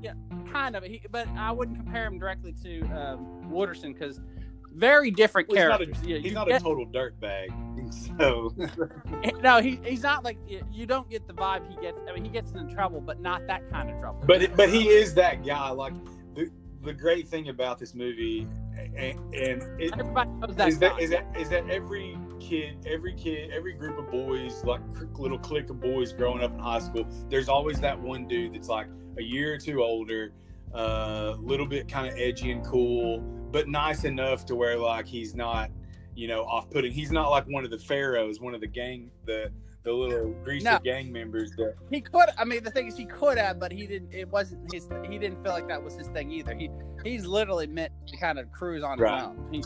yeah, 0.02 0.14
kind 0.50 0.76
of. 0.76 0.82
He, 0.84 1.02
but 1.10 1.28
I 1.36 1.52
wouldn't 1.52 1.76
compare 1.76 2.06
him 2.06 2.18
directly 2.18 2.54
to 2.62 2.80
um, 2.98 3.44
Wooderson 3.50 3.92
because 3.92 4.20
very 4.72 5.10
different 5.10 5.48
Well, 5.48 5.56
he's 5.58 5.68
not 5.68 5.80
a- 5.80 5.84
characters. 5.86 6.08
Yeah, 6.08 6.18
he's 6.18 6.32
not 6.32 6.48
get- 6.48 6.60
a 6.60 6.64
total 6.64 6.86
dirtbag. 6.86 7.48
So 8.18 8.52
no, 9.42 9.60
he, 9.60 9.78
he's 9.84 10.02
not 10.02 10.24
like 10.24 10.38
you- 10.48 10.64
you 10.72 10.86
don't 10.86 11.08
get 11.08 11.26
the 11.28 11.34
vibe 11.34 11.68
he 11.70 11.80
gets. 11.80 12.00
I 12.08 12.14
mean, 12.14 12.24
he 12.24 12.30
gets 12.30 12.50
in 12.52 12.68
trouble, 12.74 13.00
but 13.00 13.20
not 13.20 13.46
that 13.46 13.68
kind 13.70 13.88
of 13.90 14.00
trouble. 14.00 14.24
but 14.26 14.56
but 14.56 14.68
he 14.70 14.88
is 14.88 15.14
that 15.14 15.44
guy. 15.46 15.70
Like 15.70 15.92
the 16.86 16.94
great 16.94 17.28
thing 17.28 17.48
about 17.48 17.78
this 17.78 17.94
movie, 17.94 18.46
and, 18.96 19.34
and 19.34 19.80
it, 19.80 19.92
everybody 19.98 20.30
knows 20.30 20.54
that. 20.56 20.68
is 20.68 20.78
that 20.78 21.00
is 21.00 21.10
that 21.10 21.26
is 21.38 21.48
that 21.50 21.68
every 21.68 22.16
kid, 22.40 22.78
every 22.86 23.12
kid, 23.14 23.50
every 23.50 23.74
group 23.74 23.98
of 23.98 24.10
boys, 24.10 24.64
like 24.64 24.80
little 25.18 25.38
clique 25.38 25.68
of 25.68 25.80
boys 25.80 26.12
growing 26.12 26.42
up 26.42 26.52
in 26.52 26.58
high 26.58 26.78
school, 26.78 27.06
there's 27.28 27.48
always 27.48 27.80
that 27.80 28.00
one 28.00 28.26
dude 28.26 28.54
that's 28.54 28.68
like 28.68 28.86
a 29.18 29.22
year 29.22 29.54
or 29.54 29.58
two 29.58 29.82
older, 29.82 30.32
a 30.72 30.76
uh, 30.76 31.36
little 31.40 31.66
bit 31.66 31.88
kind 31.88 32.06
of 32.06 32.18
edgy 32.18 32.52
and 32.52 32.64
cool, 32.64 33.20
but 33.50 33.68
nice 33.68 34.04
enough 34.04 34.46
to 34.46 34.54
where 34.54 34.78
like 34.78 35.06
he's 35.06 35.34
not, 35.34 35.70
you 36.14 36.28
know, 36.28 36.44
off-putting. 36.44 36.92
He's 36.92 37.10
not 37.10 37.30
like 37.30 37.46
one 37.46 37.64
of 37.64 37.70
the 37.70 37.78
pharaohs, 37.78 38.40
one 38.40 38.54
of 38.54 38.60
the 38.60 38.68
gang, 38.68 39.10
the 39.24 39.50
the 39.86 39.92
little 39.92 40.32
greasy 40.44 40.64
No. 40.64 40.78
gang 40.84 41.12
members 41.12 41.52
that 41.56 41.74
He 41.90 42.00
could. 42.00 42.28
I 42.36 42.44
mean, 42.44 42.64
the 42.64 42.70
thing 42.72 42.88
is, 42.88 42.96
he 42.96 43.06
could 43.06 43.38
have, 43.38 43.58
but 43.60 43.70
he 43.72 43.86
didn't. 43.86 44.12
It 44.12 44.28
wasn't 44.28 44.70
his. 44.74 44.88
He 45.08 45.16
didn't 45.16 45.42
feel 45.44 45.52
like 45.52 45.68
that 45.68 45.82
was 45.82 45.94
his 45.94 46.08
thing 46.08 46.30
either. 46.32 46.54
He 46.54 46.68
he's 47.04 47.24
literally 47.24 47.68
meant 47.68 47.92
to 48.08 48.16
kind 48.16 48.38
of 48.38 48.50
cruise 48.50 48.82
on 48.82 48.98
Right. 48.98 49.16
his 49.18 49.26
own. 49.28 49.48
He, 49.52 49.62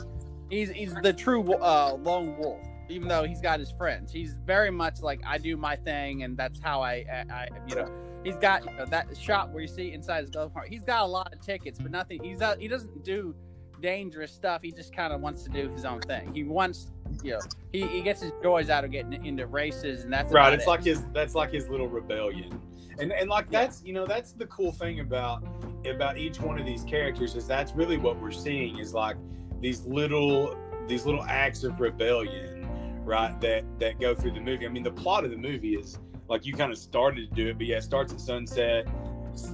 he's 0.58 0.70
he's 0.70 0.94
the 1.02 1.12
true 1.14 1.54
uh, 1.54 1.96
lone 2.02 2.36
wolf, 2.38 2.60
even 2.90 3.08
though 3.08 3.24
he's 3.24 3.40
got 3.40 3.58
his 3.60 3.70
friends. 3.72 4.12
He's 4.12 4.36
very 4.44 4.70
much 4.70 5.00
like 5.00 5.20
I 5.26 5.38
do 5.38 5.56
my 5.56 5.74
thing, 5.76 6.22
and 6.22 6.36
that's 6.36 6.60
how 6.62 6.82
I, 6.82 7.04
I, 7.10 7.24
I 7.32 7.48
you 7.66 7.76
know. 7.76 7.90
he's 8.22 8.36
got 8.36 8.64
you 8.70 8.76
know, 8.76 8.84
that 8.86 9.16
shop 9.16 9.50
where 9.52 9.62
you 9.62 9.68
see 9.68 9.92
inside 9.92 10.20
his 10.20 10.30
glove 10.30 10.48
compartment. 10.48 10.74
He's 10.74 10.84
got 10.84 11.02
a 11.02 11.06
lot 11.06 11.32
of 11.32 11.40
tickets, 11.40 11.78
but 11.80 11.90
nothing. 11.90 12.22
He's 12.22 12.40
not, 12.40 12.58
he 12.60 12.68
doesn't 12.68 13.04
do 13.04 13.34
dangerous 13.80 14.32
stuff. 14.32 14.62
He 14.62 14.70
just 14.72 14.94
kind 14.94 15.12
of 15.12 15.20
wants 15.20 15.42
to 15.44 15.50
do 15.50 15.68
his 15.70 15.84
own 15.84 16.00
thing. 16.02 16.32
He 16.34 16.44
wants, 16.44 16.90
you 17.22 17.32
know, 17.32 17.40
he, 17.72 17.86
he 17.86 18.00
gets 18.02 18.22
his 18.22 18.32
joys 18.42 18.70
out 18.70 18.84
of 18.84 18.90
getting 18.90 19.24
into 19.24 19.46
races, 19.46 20.04
and 20.04 20.12
that's 20.12 20.32
right. 20.32 20.52
It's 20.52 20.64
it. 20.64 20.68
like 20.68 20.84
his 20.84 21.04
that's 21.12 21.34
like 21.34 21.52
his 21.52 21.68
little 21.68 21.88
rebellion, 21.88 22.60
and 22.98 23.12
and 23.12 23.28
like 23.30 23.46
Yeah. 23.50 23.62
that's 23.62 23.82
you 23.84 23.92
know 23.92 24.06
that's 24.06 24.32
the 24.32 24.46
cool 24.46 24.72
thing 24.72 25.00
about 25.00 25.42
about 25.86 26.18
each 26.18 26.40
one 26.40 26.58
of 26.58 26.66
these 26.66 26.84
characters 26.84 27.34
is 27.34 27.46
that's 27.46 27.72
really 27.72 27.96
what 27.96 28.20
we're 28.20 28.30
seeing 28.30 28.78
is 28.78 28.92
like 28.94 29.16
these 29.60 29.84
little 29.86 30.56
these 30.86 31.06
little 31.06 31.22
acts 31.24 31.64
of 31.64 31.80
rebellion, 31.80 32.66
right? 33.04 33.38
That 33.40 33.64
that 33.78 34.00
go 34.00 34.14
through 34.14 34.32
the 34.32 34.40
movie. 34.40 34.66
I 34.66 34.68
mean, 34.68 34.82
the 34.82 34.90
plot 34.92 35.24
of 35.24 35.30
the 35.30 35.36
movie 35.36 35.74
is 35.74 35.98
like 36.28 36.46
you 36.46 36.54
kind 36.54 36.70
of 36.70 36.78
started 36.78 37.28
to 37.28 37.34
do 37.34 37.48
it, 37.48 37.58
but 37.58 37.66
yeah, 37.66 37.76
it 37.78 37.82
starts 37.82 38.12
at 38.12 38.20
sunset. 38.20 38.86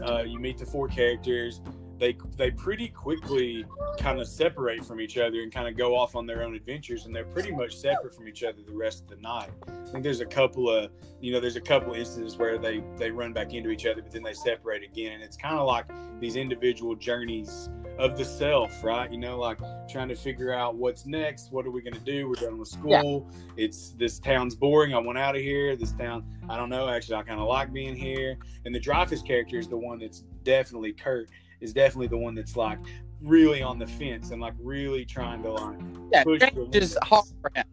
Uh, 0.09 0.23
you 0.23 0.39
meet 0.39 0.59
the 0.59 0.67
four 0.67 0.89
characters. 0.89 1.61
They 1.99 2.17
they 2.37 2.51
pretty 2.51 2.89
quickly 2.89 3.65
kind 3.99 4.21
of 4.21 4.29
separate 4.29 4.85
from 4.85 5.01
each 5.01 5.17
other 5.17 5.43
and 5.43 5.53
kind 5.53 5.69
of 5.69 5.77
go 5.77 5.97
off 5.97 6.15
on 6.15 6.27
their 6.27 6.43
own 6.43 6.55
adventures, 6.55 7.07
and 7.07 7.15
they're 7.15 7.25
pretty 7.25 7.53
much 7.53 7.77
separate 7.77 8.15
from 8.15 8.29
each 8.29 8.43
other 8.43 8.59
the 8.67 8.75
rest 8.75 9.03
of 9.03 9.09
the 9.09 9.17
night. 9.17 9.51
I 9.67 9.91
think 9.91 10.05
there's 10.05 10.21
a 10.21 10.27
couple 10.27 10.69
of 10.69 10.91
you 11.21 11.33
know 11.33 11.41
there's 11.41 11.57
a 11.57 11.61
couple 11.61 11.93
of 11.93 11.99
instances 11.99 12.37
where 12.37 12.59
they 12.59 12.83
they 12.97 13.11
run 13.11 13.33
back 13.33 13.55
into 13.55 13.71
each 13.71 13.87
other, 13.87 14.03
but 14.03 14.13
then 14.13 14.23
they 14.23 14.35
separate 14.35 14.83
again, 14.83 15.13
and 15.13 15.23
it's 15.23 15.37
kind 15.37 15.59
of 15.59 15.67
like 15.67 15.87
these 16.21 16.37
individual 16.37 16.95
journeys 16.95 17.71
of 17.99 18.17
the 18.17 18.25
self, 18.25 18.85
right? 18.85 19.11
You 19.11 19.19
know, 19.19 19.39
like 19.39 19.59
trying 19.89 20.09
to 20.09 20.15
figure 20.15 20.53
out 20.53 20.77
what's 20.77 21.07
next. 21.07 21.51
What 21.51 21.67
are 21.67 21.71
we 21.71 21.81
going 21.81 21.95
to 21.95 22.01
do? 22.01 22.29
We're 22.29 22.35
done 22.35 22.59
with 22.59 22.69
school. 22.69 23.31
It's 23.57 23.91
this 23.91 24.19
town's 24.19 24.55
boring. 24.55 24.95
I 24.95 24.99
want 24.99 25.19
out 25.19 25.35
of 25.35 25.43
here. 25.43 25.77
This 25.77 25.93
town, 25.93 26.25
I 26.49 26.57
don't 26.57 26.69
know. 26.69 26.89
Actually, 26.89 27.17
I 27.17 27.23
kind 27.23 27.41
of 27.41 27.49
like 27.49 27.73
being 27.73 27.97
here. 27.97 28.39
And 28.65 28.75
the 28.75 28.81
Dreyfuss 28.81 29.27
character 29.27 29.59
is 29.59 29.69
the 29.69 29.79
one 29.79 29.99
that's 29.99 30.25
definitely 30.43 30.93
Kurt 30.93 31.31
is 31.61 31.73
definitely 31.73 32.09
the 32.09 32.17
one 32.17 32.35
that's 32.35 32.57
like 32.57 32.79
really 33.23 33.63
on 33.63 33.79
the 33.79 33.87
fence 33.87 34.31
and 34.31 34.41
like 34.41 34.55
really 34.59 35.05
trying 35.05 35.43
to 35.43 35.53
like 35.53 35.79
yeah, 36.13 36.25
push 36.25 36.41
the 36.41 36.69
is 36.73 36.99
hard 37.03 37.27
for 37.41 37.51
him. 37.55 37.65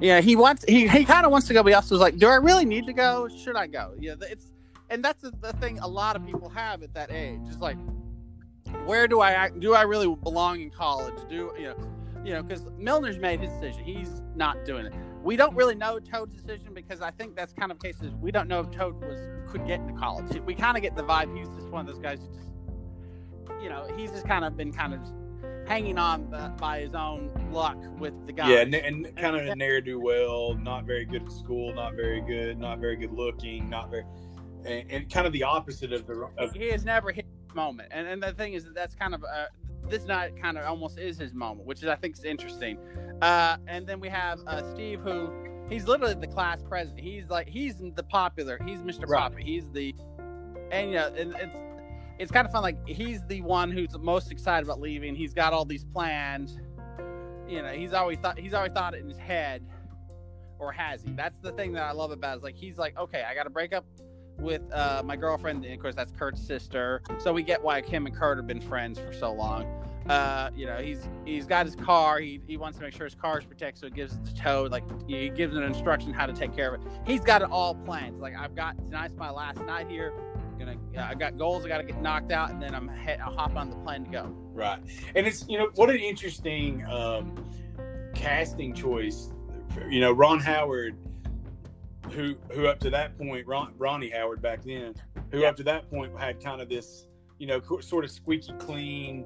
Yeah, 0.00 0.20
he 0.20 0.36
wants 0.36 0.64
he, 0.68 0.86
he 0.86 1.04
kind 1.04 1.26
of 1.26 1.32
wants 1.32 1.46
to 1.48 1.54
go, 1.54 1.62
but 1.62 1.70
he 1.70 1.74
also 1.74 1.94
was 1.94 2.00
like, 2.00 2.18
"Do 2.18 2.28
I 2.28 2.36
really 2.36 2.64
need 2.64 2.86
to 2.86 2.92
go? 2.92 3.28
Should 3.28 3.56
I 3.56 3.66
go?" 3.66 3.94
Yeah, 3.98 4.14
it's 4.20 4.52
and 4.90 5.04
that's 5.04 5.22
the, 5.22 5.32
the 5.40 5.52
thing 5.54 5.78
a 5.80 5.88
lot 5.88 6.16
of 6.16 6.24
people 6.24 6.48
have 6.50 6.82
at 6.82 6.94
that 6.94 7.10
age. 7.10 7.40
It's 7.46 7.58
like, 7.58 7.76
where 8.84 9.08
do 9.08 9.20
I? 9.20 9.50
Do 9.50 9.74
I 9.74 9.82
really 9.82 10.14
belong 10.14 10.60
in 10.60 10.70
college? 10.70 11.14
Do 11.28 11.52
you 11.58 11.64
know? 11.64 11.76
You 12.24 12.32
know, 12.34 12.42
because 12.42 12.64
Milner's 12.78 13.18
made 13.18 13.40
his 13.40 13.50
decision. 13.52 13.84
He's 13.84 14.22
not 14.34 14.64
doing 14.64 14.86
it. 14.86 14.92
We 15.22 15.36
don't 15.36 15.54
really 15.54 15.74
know 15.74 15.98
Toad's 15.98 16.34
decision 16.34 16.74
because 16.74 17.00
I 17.00 17.10
think 17.10 17.36
that's 17.36 17.52
kind 17.52 17.72
of 17.72 17.78
cases 17.80 18.14
we 18.20 18.30
don't 18.30 18.48
know 18.48 18.60
if 18.60 18.70
Toad 18.70 19.00
was 19.00 19.18
could 19.50 19.66
get 19.66 19.80
into 19.80 19.94
college. 19.94 20.40
We 20.44 20.54
kind 20.54 20.76
of 20.76 20.82
get 20.82 20.96
the 20.96 21.02
vibe 21.02 21.36
he's 21.36 21.48
just 21.48 21.68
one 21.68 21.86
of 21.86 21.92
those 21.92 22.02
guys 22.02 22.20
who 22.20 22.28
just, 22.34 22.48
you 23.62 23.68
know, 23.68 23.88
he's 23.96 24.10
just 24.10 24.26
kind 24.26 24.44
of 24.44 24.56
been 24.56 24.72
kind 24.72 24.94
of 24.94 25.00
hanging 25.66 25.98
on 25.98 26.30
the, 26.30 26.52
by 26.58 26.80
his 26.80 26.94
own 26.94 27.30
luck 27.52 27.78
with 27.98 28.14
the 28.26 28.32
guy. 28.32 28.50
Yeah, 28.50 28.60
and, 28.60 28.74
and 28.74 29.16
kind 29.16 29.36
of 29.36 29.46
a 29.46 29.54
ne'er 29.54 29.80
do 29.80 29.98
well, 30.00 30.54
not 30.54 30.84
very 30.84 31.04
good 31.04 31.22
at 31.24 31.32
school, 31.32 31.74
not 31.74 31.94
very 31.94 32.20
good, 32.20 32.58
not 32.58 32.78
very 32.78 32.96
good 32.96 33.12
looking, 33.12 33.68
not 33.68 33.90
very, 33.90 34.04
and, 34.64 34.90
and 34.90 35.10
kind 35.10 35.26
of 35.26 35.32
the 35.32 35.42
opposite 35.42 35.92
of 35.92 36.06
the 36.06 36.28
of 36.38 36.52
he 36.52 36.70
has 36.70 36.84
never 36.84 37.12
hit 37.12 37.26
moment, 37.54 37.88
and 37.90 38.06
and 38.06 38.22
the 38.22 38.32
thing 38.32 38.52
is 38.52 38.64
that 38.64 38.74
that's 38.74 38.94
kind 38.94 39.14
of 39.14 39.24
uh, 39.24 39.46
this 39.88 40.04
night 40.04 40.40
kind 40.40 40.58
of 40.58 40.64
almost 40.64 40.98
is 40.98 41.18
his 41.18 41.32
moment, 41.34 41.66
which 41.66 41.82
is 41.82 41.88
I 41.88 41.96
think 41.96 42.16
is 42.16 42.24
interesting. 42.24 42.78
Uh, 43.22 43.56
and 43.66 43.86
then 43.86 44.00
we 44.00 44.08
have 44.08 44.40
uh, 44.46 44.62
Steve, 44.72 45.00
who 45.00 45.30
he's 45.68 45.86
literally 45.86 46.14
the 46.14 46.26
class 46.26 46.62
president. 46.62 47.00
He's 47.00 47.28
like 47.28 47.48
he's 47.48 47.76
the 47.78 48.02
popular. 48.02 48.60
He's 48.64 48.80
Mr. 48.80 49.08
Right. 49.08 49.20
Poppy. 49.20 49.42
He's 49.44 49.70
the 49.70 49.94
and 50.70 50.90
you 50.90 50.96
know 50.96 51.12
and 51.14 51.34
it's 51.34 51.58
it's 52.18 52.32
kind 52.32 52.46
of 52.46 52.52
fun. 52.52 52.62
Like 52.62 52.86
he's 52.86 53.22
the 53.26 53.40
one 53.42 53.70
who's 53.70 53.96
most 53.98 54.30
excited 54.30 54.66
about 54.66 54.80
leaving. 54.80 55.14
He's 55.14 55.34
got 55.34 55.52
all 55.52 55.64
these 55.64 55.84
plans. 55.84 56.58
You 57.48 57.62
know, 57.62 57.72
he's 57.72 57.92
always 57.92 58.18
thought 58.18 58.38
he's 58.38 58.54
always 58.54 58.72
thought 58.72 58.94
it 58.94 59.00
in 59.00 59.08
his 59.08 59.18
head, 59.18 59.62
or 60.58 60.72
has 60.72 61.02
he? 61.02 61.12
That's 61.12 61.38
the 61.38 61.52
thing 61.52 61.72
that 61.72 61.82
I 61.82 61.92
love 61.92 62.10
about. 62.10 62.34
It, 62.34 62.38
is 62.38 62.42
like 62.42 62.56
he's 62.56 62.76
like, 62.76 62.98
okay, 62.98 63.24
I 63.28 63.34
got 63.34 63.44
to 63.44 63.50
break 63.50 63.72
up 63.72 63.86
with 64.38 64.62
uh, 64.72 65.02
my 65.04 65.16
girlfriend. 65.16 65.64
And 65.64 65.74
of 65.74 65.80
course, 65.80 65.94
that's 65.94 66.12
Kurt's 66.12 66.40
sister. 66.40 67.02
So 67.18 67.32
we 67.32 67.42
get 67.42 67.62
why 67.62 67.82
him 67.82 68.06
and 68.06 68.14
Kurt 68.14 68.38
have 68.38 68.46
been 68.46 68.60
friends 68.60 68.98
for 68.98 69.12
so 69.12 69.32
long. 69.32 69.66
Uh, 70.08 70.50
you 70.56 70.64
know, 70.64 70.78
he's 70.78 71.06
he's 71.26 71.44
got 71.44 71.66
his 71.66 71.76
car. 71.76 72.18
He, 72.18 72.40
he 72.46 72.56
wants 72.56 72.78
to 72.78 72.84
make 72.84 72.94
sure 72.94 73.04
his 73.04 73.14
car 73.14 73.38
is 73.38 73.44
protected, 73.44 73.80
so 73.80 73.86
he 73.88 73.92
gives 73.92 74.14
it 74.14 74.24
to 74.24 74.34
Toad. 74.34 74.72
Like 74.72 74.84
he 75.06 75.28
gives 75.28 75.54
an 75.54 75.62
instruction 75.62 76.14
how 76.14 76.24
to 76.24 76.32
take 76.32 76.54
care 76.56 76.74
of 76.74 76.80
it. 76.80 76.88
He's 77.06 77.20
got 77.20 77.42
it 77.42 77.50
all 77.50 77.74
planned. 77.74 78.18
Like 78.20 78.34
I've 78.34 78.54
got 78.54 78.82
tonight's 78.82 79.16
my 79.16 79.30
last 79.30 79.60
night 79.66 79.88
here. 79.88 80.14
I'm 80.52 80.58
Gonna 80.58 80.78
uh, 80.96 81.02
I've 81.10 81.18
got 81.18 81.36
goals. 81.36 81.64
I 81.64 81.68
got 81.68 81.78
to 81.78 81.84
get 81.84 82.00
knocked 82.00 82.32
out, 82.32 82.50
and 82.50 82.62
then 82.62 82.74
I'm 82.74 82.90
I'll 83.22 83.34
hop 83.34 83.54
on 83.54 83.68
the 83.68 83.76
plane 83.76 84.04
to 84.04 84.10
go. 84.10 84.34
right, 84.54 84.80
and 85.14 85.26
it's 85.26 85.46
you 85.46 85.58
know 85.58 85.70
what 85.74 85.90
an 85.90 86.00
interesting 86.00 86.84
um, 86.86 87.44
casting 88.14 88.72
choice. 88.74 89.30
You 89.90 90.00
know, 90.00 90.12
Ron 90.12 90.40
Howard, 90.40 90.96
who 92.12 92.36
who 92.52 92.66
up 92.66 92.78
to 92.80 92.90
that 92.90 93.16
point, 93.18 93.46
Ron, 93.46 93.74
Ronnie 93.76 94.10
Howard 94.10 94.42
back 94.42 94.62
then, 94.64 94.94
who 95.30 95.44
up 95.44 95.56
to 95.56 95.62
that 95.64 95.90
point 95.90 96.18
had 96.18 96.42
kind 96.42 96.60
of 96.60 96.68
this 96.68 97.06
you 97.38 97.46
know 97.46 97.60
sort 97.80 98.04
of 98.04 98.10
squeaky 98.10 98.52
clean 98.58 99.24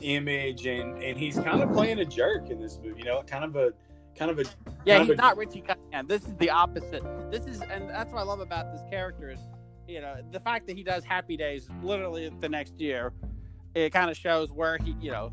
image, 0.00 0.66
and 0.66 1.02
and 1.02 1.18
he's 1.18 1.36
kind 1.36 1.62
of 1.62 1.72
playing 1.72 2.00
a 2.00 2.04
jerk 2.04 2.50
in 2.50 2.60
this 2.60 2.78
movie. 2.82 3.00
You 3.00 3.06
know, 3.06 3.22
kind 3.22 3.44
of 3.44 3.56
a 3.56 3.72
kind 4.16 4.30
of 4.30 4.38
a 4.38 4.44
Yeah, 4.84 5.00
he's 5.00 5.10
a- 5.10 5.14
not 5.16 5.36
Richie 5.36 5.60
Cunningham. 5.62 6.06
This 6.06 6.24
is 6.24 6.34
the 6.36 6.50
opposite. 6.50 7.02
This 7.30 7.46
is, 7.46 7.60
and 7.60 7.88
that's 7.88 8.12
what 8.12 8.20
I 8.20 8.24
love 8.24 8.40
about 8.40 8.72
this 8.72 8.82
character 8.90 9.30
is, 9.30 9.40
you 9.88 10.00
know, 10.00 10.16
the 10.30 10.40
fact 10.40 10.66
that 10.68 10.76
he 10.76 10.82
does 10.82 11.04
Happy 11.04 11.36
Days 11.36 11.68
literally 11.82 12.30
the 12.40 12.48
next 12.48 12.80
year. 12.80 13.12
It 13.74 13.90
kind 13.92 14.08
of 14.08 14.16
shows 14.16 14.52
where 14.52 14.78
he, 14.78 14.94
you 15.00 15.10
know, 15.10 15.32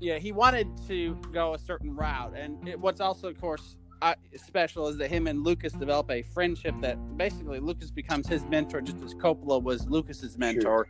yeah, 0.00 0.18
he 0.18 0.32
wanted 0.32 0.68
to 0.88 1.20
go 1.32 1.54
a 1.54 1.58
certain 1.58 1.94
route, 1.94 2.34
and 2.36 2.66
it, 2.66 2.80
what's 2.80 3.00
also, 3.00 3.28
of 3.28 3.38
course, 3.38 3.76
special 4.36 4.88
is 4.88 4.96
that 4.98 5.10
him 5.10 5.26
and 5.26 5.44
Lucas 5.44 5.72
develop 5.72 6.10
a 6.10 6.22
friendship 6.22 6.74
that 6.80 6.98
basically 7.16 7.60
Lucas 7.60 7.90
becomes 7.90 8.28
his 8.28 8.44
mentor, 8.44 8.80
just 8.80 9.02
as 9.02 9.14
Coppola 9.14 9.62
was 9.62 9.88
Lucas's 9.88 10.36
mentor, 10.38 10.86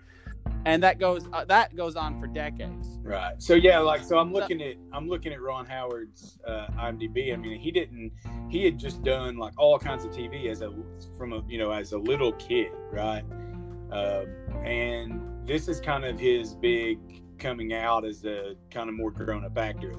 and 0.67 0.83
that 0.83 0.99
goes 0.99 1.29
uh, 1.33 1.45
that 1.45 1.75
goes 1.77 1.97
on 1.97 2.19
for 2.19 2.27
decades. 2.27 2.99
Right. 3.03 3.41
So 3.43 3.55
yeah, 3.55 3.79
like 3.79 4.03
so 4.03 4.19
I'm 4.19 4.33
looking 4.33 4.63
at 4.63 4.77
I'm 4.93 5.09
looking 5.09 5.33
at 5.33 5.41
Ron 5.41 5.67
Howard's 5.67 6.39
uh, 6.47 6.67
IMDb. 6.79 7.33
I 7.33 7.37
mean, 7.37 7.59
he 7.59 7.71
didn't 7.71 8.13
he 8.49 8.65
had 8.65 8.79
just 8.79 9.03
done 9.03 9.37
like 9.37 9.53
all 9.59 9.79
kinds 9.79 10.05
of 10.05 10.11
TV 10.11 10.51
as 10.51 10.63
a 10.63 10.73
from 11.19 11.33
a 11.33 11.43
you 11.49 11.59
know 11.59 11.71
as 11.71 11.93
a 11.93 11.99
little 11.99 12.33
kid, 12.33 12.73
right? 12.91 13.25
Um, 13.91 14.27
and 14.65 15.47
this 15.47 15.69
is 15.69 15.81
kind 15.81 16.05
of 16.05 16.19
his 16.19 16.55
big 16.55 16.99
coming 17.39 17.75
out 17.75 18.05
as 18.05 18.25
a 18.25 18.55
kind 18.71 18.89
of 18.89 18.95
more 18.95 19.11
grown 19.11 19.45
up 19.45 19.57
actor. 19.59 19.95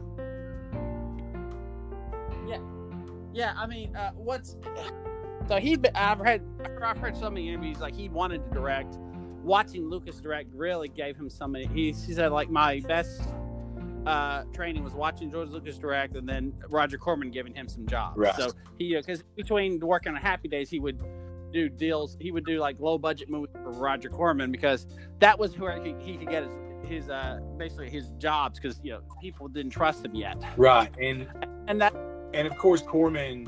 Yeah, 3.36 3.54
I 3.58 3.68
mean, 3.68 3.94
uh, 3.98 4.12
what's 4.12 4.56
so 5.50 5.58
he? 5.58 5.78
I've 5.94 6.22
read, 6.22 6.42
I've 6.82 6.98
heard 6.98 7.18
so 7.18 7.30
many 7.30 7.50
interviews 7.50 7.80
like 7.80 7.94
he 7.94 8.08
wanted 8.08 8.46
to 8.46 8.52
direct. 8.52 8.98
Watching 9.44 9.90
Lucas 9.90 10.22
direct 10.22 10.50
really 10.54 10.88
gave 10.88 11.18
him 11.18 11.30
some. 11.30 11.54
He, 11.54 11.68
he 11.68 11.94
said 11.94 12.32
like 12.32 12.50
my 12.50 12.80
best 12.88 13.22
uh, 14.08 14.44
training 14.54 14.86
was 14.86 14.94
watching 14.94 15.30
George 15.30 15.50
Lucas 15.50 15.78
direct, 15.78 16.16
and 16.16 16.28
then 16.28 16.54
Roger 16.70 16.98
Corman 16.98 17.30
giving 17.30 17.54
him 17.54 17.68
some 17.68 17.86
jobs. 17.86 18.18
Right. 18.18 18.34
So 18.36 18.52
he 18.80 18.96
because 18.96 19.22
between 19.36 19.82
working 19.82 20.16
on 20.16 20.22
Happy 20.22 20.48
Days, 20.48 20.70
he 20.70 20.80
would 20.80 21.04
do 21.52 21.68
deals. 21.68 22.16
He 22.22 22.32
would 22.32 22.46
do 22.46 22.60
like 22.60 22.80
low 22.80 22.98
budget 22.98 23.30
movies 23.30 23.54
for 23.62 23.72
Roger 23.72 24.08
Corman 24.08 24.50
because 24.50 24.88
that 25.20 25.38
was 25.38 25.60
where 25.60 25.84
he, 25.84 25.94
he 26.00 26.16
could 26.16 26.30
get 26.30 26.44
his 26.44 26.56
his 26.88 27.10
uh 27.10 27.40
basically 27.58 27.90
his 27.90 28.12
jobs 28.18 28.60
because 28.60 28.80
you 28.82 28.94
know 28.94 29.02
people 29.20 29.50
didn't 29.50 29.72
trust 29.72 30.06
him 30.06 30.16
yet, 30.16 30.38
Right. 30.56 30.96
And 31.02 31.28
and 31.68 31.82
that 31.82 31.94
and 32.34 32.48
of 32.48 32.58
course 32.58 32.82
Corman, 32.82 33.48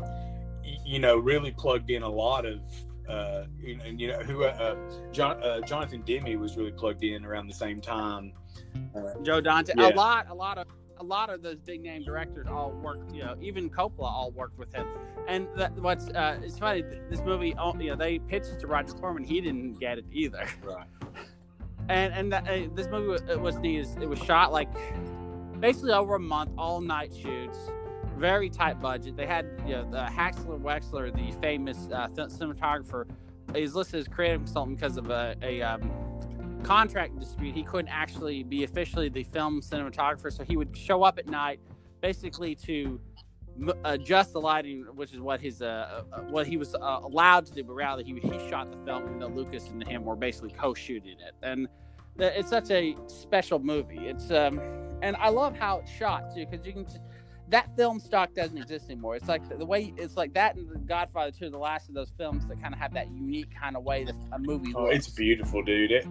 you 0.85 0.99
know, 0.99 1.17
really 1.17 1.51
plugged 1.51 1.89
in 1.89 2.03
a 2.03 2.09
lot 2.09 2.45
of. 2.45 2.59
Uh, 3.07 3.45
you 3.57 3.77
know, 3.77 3.85
and 3.85 4.01
you 4.01 4.09
know 4.09 4.19
who 4.19 4.43
uh, 4.43 4.75
John, 5.13 5.41
uh, 5.41 5.61
Jonathan 5.61 6.01
Demme 6.01 6.37
was 6.41 6.57
really 6.57 6.73
plugged 6.73 7.05
in 7.05 7.23
around 7.23 7.47
the 7.47 7.53
same 7.53 7.79
time. 7.79 8.33
Uh, 8.93 9.13
Joe 9.23 9.39
Dante. 9.39 9.73
Yeah. 9.77 9.89
A 9.89 9.95
lot, 9.95 10.27
a 10.29 10.33
lot 10.33 10.57
of, 10.57 10.67
a 10.99 11.03
lot 11.03 11.29
of 11.29 11.41
those 11.41 11.57
big 11.57 11.81
name 11.81 12.03
directors 12.03 12.47
all 12.47 12.71
worked. 12.71 13.13
You 13.13 13.23
know, 13.23 13.35
even 13.41 13.69
Coppola 13.69 14.11
all 14.11 14.31
worked 14.31 14.57
with 14.57 14.73
him. 14.73 14.87
And 15.27 15.47
that, 15.55 15.73
what's 15.75 16.09
uh, 16.09 16.39
it's 16.43 16.57
funny. 16.57 16.83
This 17.09 17.21
movie, 17.21 17.55
oh, 17.57 17.73
you 17.79 17.91
know, 17.91 17.95
they 17.95 18.19
pitched 18.19 18.47
it 18.47 18.59
to 18.59 18.67
Roger 18.67 18.93
Corman. 18.93 19.23
He 19.23 19.41
didn't 19.41 19.79
get 19.79 19.99
it 19.99 20.05
either. 20.11 20.45
right. 20.63 20.87
And 21.89 22.13
and 22.13 22.33
that, 22.33 22.47
uh, 22.47 22.67
this 22.75 22.87
movie 22.87 23.07
was, 23.07 23.21
it 23.29 23.39
was 23.39 23.57
neat. 23.57 23.87
It 24.01 24.09
was 24.09 24.19
shot 24.19 24.51
like 24.51 24.69
basically 25.59 25.91
over 25.91 26.15
a 26.15 26.19
month, 26.19 26.51
all 26.57 26.81
night 26.81 27.13
shoots. 27.15 27.57
Very 28.17 28.49
tight 28.49 28.81
budget. 28.81 29.15
They 29.15 29.27
had 29.27 29.45
you 29.65 29.73
know, 29.73 29.91
the 29.91 30.03
Haskell 30.03 30.59
Wexler, 30.59 31.13
the 31.13 31.39
famous 31.39 31.87
uh, 31.93 32.07
cinematographer, 32.07 33.05
is 33.53 33.75
listed 33.75 33.99
as 33.99 34.07
creative 34.07 34.41
consultant 34.41 34.77
because 34.77 34.97
of 34.97 35.11
a, 35.11 35.35
a 35.43 35.61
um, 35.61 35.91
contract 36.63 37.19
dispute. 37.19 37.53
He 37.53 37.63
couldn't 37.63 37.89
actually 37.89 38.41
be 38.41 38.63
officially 38.63 39.09
the 39.09 39.23
film 39.23 39.61
cinematographer, 39.61 40.33
so 40.33 40.43
he 40.43 40.57
would 40.57 40.75
show 40.75 41.03
up 41.03 41.19
at 41.19 41.27
night, 41.27 41.59
basically 42.01 42.55
to 42.55 42.99
adjust 43.85 44.33
the 44.33 44.41
lighting, 44.41 44.85
which 44.95 45.13
is 45.13 45.19
what 45.19 45.39
his 45.39 45.61
uh, 45.61 46.03
uh, 46.11 46.21
what 46.21 46.47
he 46.47 46.57
was 46.57 46.73
uh, 46.73 46.99
allowed 47.03 47.45
to 47.45 47.53
do, 47.53 47.63
but 47.63 47.73
rather 47.73 48.01
he 48.01 48.19
he 48.19 48.49
shot 48.49 48.71
the 48.71 48.77
film, 48.83 49.21
and 49.21 49.35
Lucas 49.35 49.69
and 49.69 49.87
him 49.87 50.03
were 50.03 50.15
basically 50.15 50.51
co-shooting 50.51 51.17
it, 51.19 51.35
and 51.43 51.67
the, 52.15 52.37
it's 52.37 52.49
such 52.49 52.71
a 52.71 52.95
special 53.05 53.59
movie. 53.59 54.07
It's 54.07 54.31
um, 54.31 54.59
and 55.03 55.15
I 55.17 55.29
love 55.29 55.55
how 55.55 55.79
it's 55.79 55.91
shot 55.91 56.33
too, 56.33 56.47
because 56.49 56.65
you 56.65 56.73
can. 56.73 56.85
T- 56.85 56.97
that 57.49 57.75
film 57.77 57.99
stock 57.99 58.33
doesn't 58.33 58.57
exist 58.57 58.89
anymore. 58.89 59.15
It's 59.15 59.27
like 59.27 59.47
the, 59.47 59.55
the, 59.55 59.65
way 59.65 59.93
it's 59.97 60.17
like 60.17 60.33
that 60.33 60.55
and 60.55 60.69
The 60.69 60.79
Godfather 60.79 61.31
2, 61.31 61.49
the 61.49 61.57
last 61.57 61.87
of 61.87 61.95
those 61.95 62.11
films 62.17 62.45
that 62.47 62.61
kind 62.61 62.73
of 62.73 62.79
have 62.79 62.93
that 62.93 63.09
unique 63.11 63.53
kind 63.55 63.77
of 63.77 63.83
way 63.83 64.03
that 64.03 64.15
a 64.33 64.39
movie 64.39 64.73
Oh, 64.75 64.83
looks. 64.83 64.95
it's 64.95 65.09
beautiful, 65.09 65.63
dude. 65.63 65.91
It, 65.91 66.05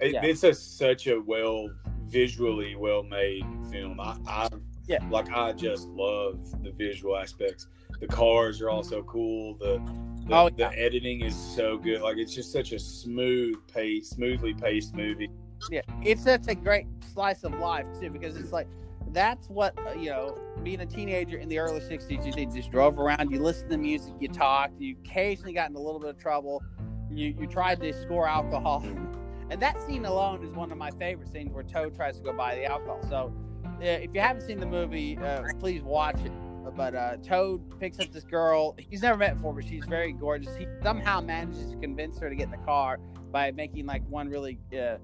it 0.00 0.12
Yeah. 0.14 0.24
it's 0.24 0.44
a 0.44 0.54
such 0.54 1.06
a 1.08 1.20
well 1.20 1.68
visually 2.04 2.76
well 2.76 3.02
made 3.02 3.44
film. 3.70 3.98
I, 4.00 4.16
I 4.26 4.48
Yeah. 4.86 4.98
like 5.10 5.30
I 5.32 5.52
just 5.52 5.88
love 5.88 6.38
the 6.62 6.70
visual 6.70 7.16
aspects. 7.16 7.66
The 8.00 8.06
cars 8.06 8.60
are 8.62 8.70
also 8.70 9.02
cool. 9.02 9.56
The 9.58 9.78
the, 10.26 10.34
Oh, 10.34 10.50
the 10.50 10.68
editing 10.78 11.22
is 11.22 11.34
so 11.34 11.78
good. 11.78 12.02
Like 12.02 12.18
it's 12.18 12.34
just 12.34 12.52
such 12.52 12.72
a 12.72 12.78
smooth 12.78 13.56
pace, 13.72 14.10
smoothly 14.10 14.54
paced 14.54 14.94
movie. 14.94 15.30
Yeah, 15.72 15.80
it's 16.02 16.22
such 16.22 16.46
a 16.46 16.54
great 16.54 16.86
slice 17.12 17.42
of 17.42 17.58
life 17.58 17.86
too, 17.98 18.10
because 18.10 18.36
it's 18.36 18.52
like 18.52 18.68
that's 19.12 19.48
what 19.48 19.78
uh, 19.86 19.92
you 19.92 20.10
know. 20.10 20.36
Being 20.62 20.80
a 20.80 20.86
teenager 20.86 21.38
in 21.38 21.48
the 21.48 21.58
early 21.58 21.80
'60s, 21.80 22.36
you 22.36 22.46
just 22.46 22.70
drove 22.70 22.98
around, 22.98 23.30
you 23.30 23.40
listened 23.40 23.70
to 23.70 23.78
music, 23.78 24.12
you 24.18 24.28
talked, 24.28 24.80
you 24.80 24.96
occasionally 25.04 25.52
got 25.52 25.70
in 25.70 25.76
a 25.76 25.80
little 25.80 26.00
bit 26.00 26.10
of 26.10 26.18
trouble, 26.18 26.62
you 27.10 27.34
you 27.38 27.46
tried 27.46 27.80
to 27.80 27.92
score 27.92 28.26
alcohol, 28.26 28.84
and 29.50 29.62
that 29.62 29.80
scene 29.82 30.04
alone 30.04 30.44
is 30.44 30.50
one 30.50 30.72
of 30.72 30.78
my 30.78 30.90
favorite 30.92 31.30
scenes 31.32 31.52
where 31.52 31.62
Toad 31.62 31.94
tries 31.94 32.18
to 32.18 32.24
go 32.24 32.32
buy 32.32 32.56
the 32.56 32.64
alcohol. 32.64 33.00
So, 33.08 33.32
uh, 33.64 33.84
if 33.84 34.10
you 34.12 34.20
haven't 34.20 34.42
seen 34.42 34.58
the 34.58 34.66
movie, 34.66 35.16
uh, 35.18 35.42
please 35.60 35.82
watch 35.82 36.20
it. 36.24 36.32
But 36.76 36.94
uh, 36.94 37.16
Toad 37.16 37.80
picks 37.80 37.98
up 37.98 38.12
this 38.12 38.24
girl 38.24 38.76
he's 38.78 39.02
never 39.02 39.16
met 39.16 39.36
before, 39.36 39.54
but 39.54 39.64
she's 39.64 39.84
very 39.86 40.12
gorgeous. 40.12 40.54
He 40.56 40.66
somehow 40.82 41.20
manages 41.20 41.70
to 41.70 41.76
convince 41.78 42.18
her 42.18 42.28
to 42.28 42.34
get 42.34 42.44
in 42.44 42.50
the 42.50 42.58
car 42.58 42.98
by 43.30 43.50
making 43.52 43.86
like 43.86 44.06
one 44.08 44.28
really 44.28 44.58
uh, 44.72 44.96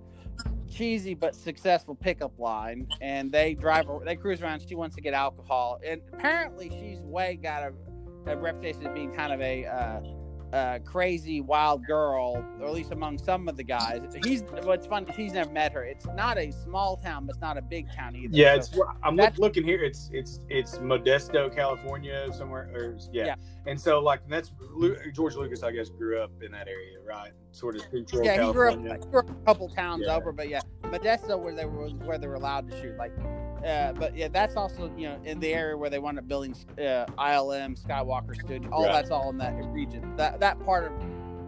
cheesy 0.69 1.15
but 1.15 1.35
successful 1.35 1.95
pickup 1.95 2.39
line, 2.39 2.87
and 3.01 3.31
they 3.31 3.55
drive. 3.55 3.87
They 4.05 4.17
cruise 4.17 4.43
around. 4.43 4.65
She 4.67 4.75
wants 4.75 4.97
to 4.97 5.03
get 5.03 5.15
alcohol, 5.15 5.81
and 5.87 6.01
apparently 6.13 6.71
she's 6.71 7.01
way 7.01 7.39
got 7.43 7.63
a, 7.63 8.31
a 8.31 8.37
reputation 8.37 8.87
of 8.87 8.95
being 8.95 9.13
kind 9.13 9.33
of 9.33 9.41
a. 9.41 9.67
Uh, 9.67 10.01
uh, 10.55 10.79
crazy 10.85 11.41
wild 11.41 11.85
girl, 11.85 12.37
or 12.61 12.67
at 12.67 12.73
least 12.73 12.93
among 12.93 13.19
some 13.19 13.49
of 13.49 13.57
the 13.57 13.65
guys. 13.65 14.01
He's 14.25 14.43
what's 14.63 14.87
fun. 14.87 15.05
He's 15.17 15.33
never 15.33 15.51
met 15.51 15.73
her. 15.73 15.83
It's 15.83 16.07
not 16.07 16.39
a 16.39 16.53
small 16.53 16.97
town, 16.97 17.27
but 17.27 17.35
it's 17.35 17.43
not 17.43 17.59
a 17.59 17.63
big 17.63 17.93
town 17.93 18.15
either. 18.15 18.37
Yeah, 18.37 18.61
So- 18.61 18.85
it's 18.85 18.93
I'm 19.03 19.17
look, 19.17 19.37
looking 19.37 19.65
here. 19.65 19.83
It's 19.83 20.11
it's 20.13 20.41
it's 20.49 20.79
Modesto, 20.79 21.53
California, 21.53 22.29
somewhere. 22.33 22.71
Or, 22.73 22.97
yeah. 23.13 23.27
Yeah. 23.27 23.35
and 23.67 23.81
so 23.81 23.99
like 23.99 24.21
that's 24.29 24.53
George 25.13 25.35
Lucas, 25.35 25.65
I 25.65 25.73
guess, 25.73 25.89
grew 25.89 26.23
up 26.23 26.31
in 26.41 26.53
that 26.53 26.69
area, 26.69 26.99
right? 27.05 27.33
Sort 27.55 27.77
of 27.77 27.83
central 27.83 28.25
yeah, 28.25 28.47
he 28.47 28.53
grew, 28.53 28.73
up, 28.73 28.79
he 28.81 29.11
grew 29.11 29.21
up 29.21 29.31
a 29.31 29.35
couple 29.47 29.69
towns 29.69 30.03
Yeah. 30.05 30.17
over, 30.17 30.33
but 30.33 30.49
yeah, 30.49 30.61
Modesto 30.83 31.39
where 31.39 31.55
they 31.55 31.65
were 31.65 31.89
where 31.91 32.19
they 32.19 32.27
were 32.27 32.35
allowed 32.35 32.69
to 32.69 32.81
shoot. 32.81 32.97
Like, 32.97 33.13
uh, 33.65 33.93
but 33.93 34.17
yeah, 34.17 34.27
that's 34.27 34.57
also 34.57 34.91
you 34.97 35.09
know 35.09 35.21
in 35.25 35.39
the 35.39 35.55
area 35.55 35.77
where 35.77 35.89
they 35.89 36.01
wound 36.01 36.19
up 36.19 36.27
building 36.27 36.53
uh, 36.79 37.07
ILM, 37.17 37.81
Skywalker 37.81 38.35
Studio. 38.35 38.69
All 38.73 38.83
Right. 38.85 38.93
that's 38.93 39.11
all 39.13 39.31
in 39.31 39.39
that 39.39 39.55
region. 39.67 40.17
That 40.17 40.41
that 40.41 40.59
part 40.65 40.85
of 40.91 40.93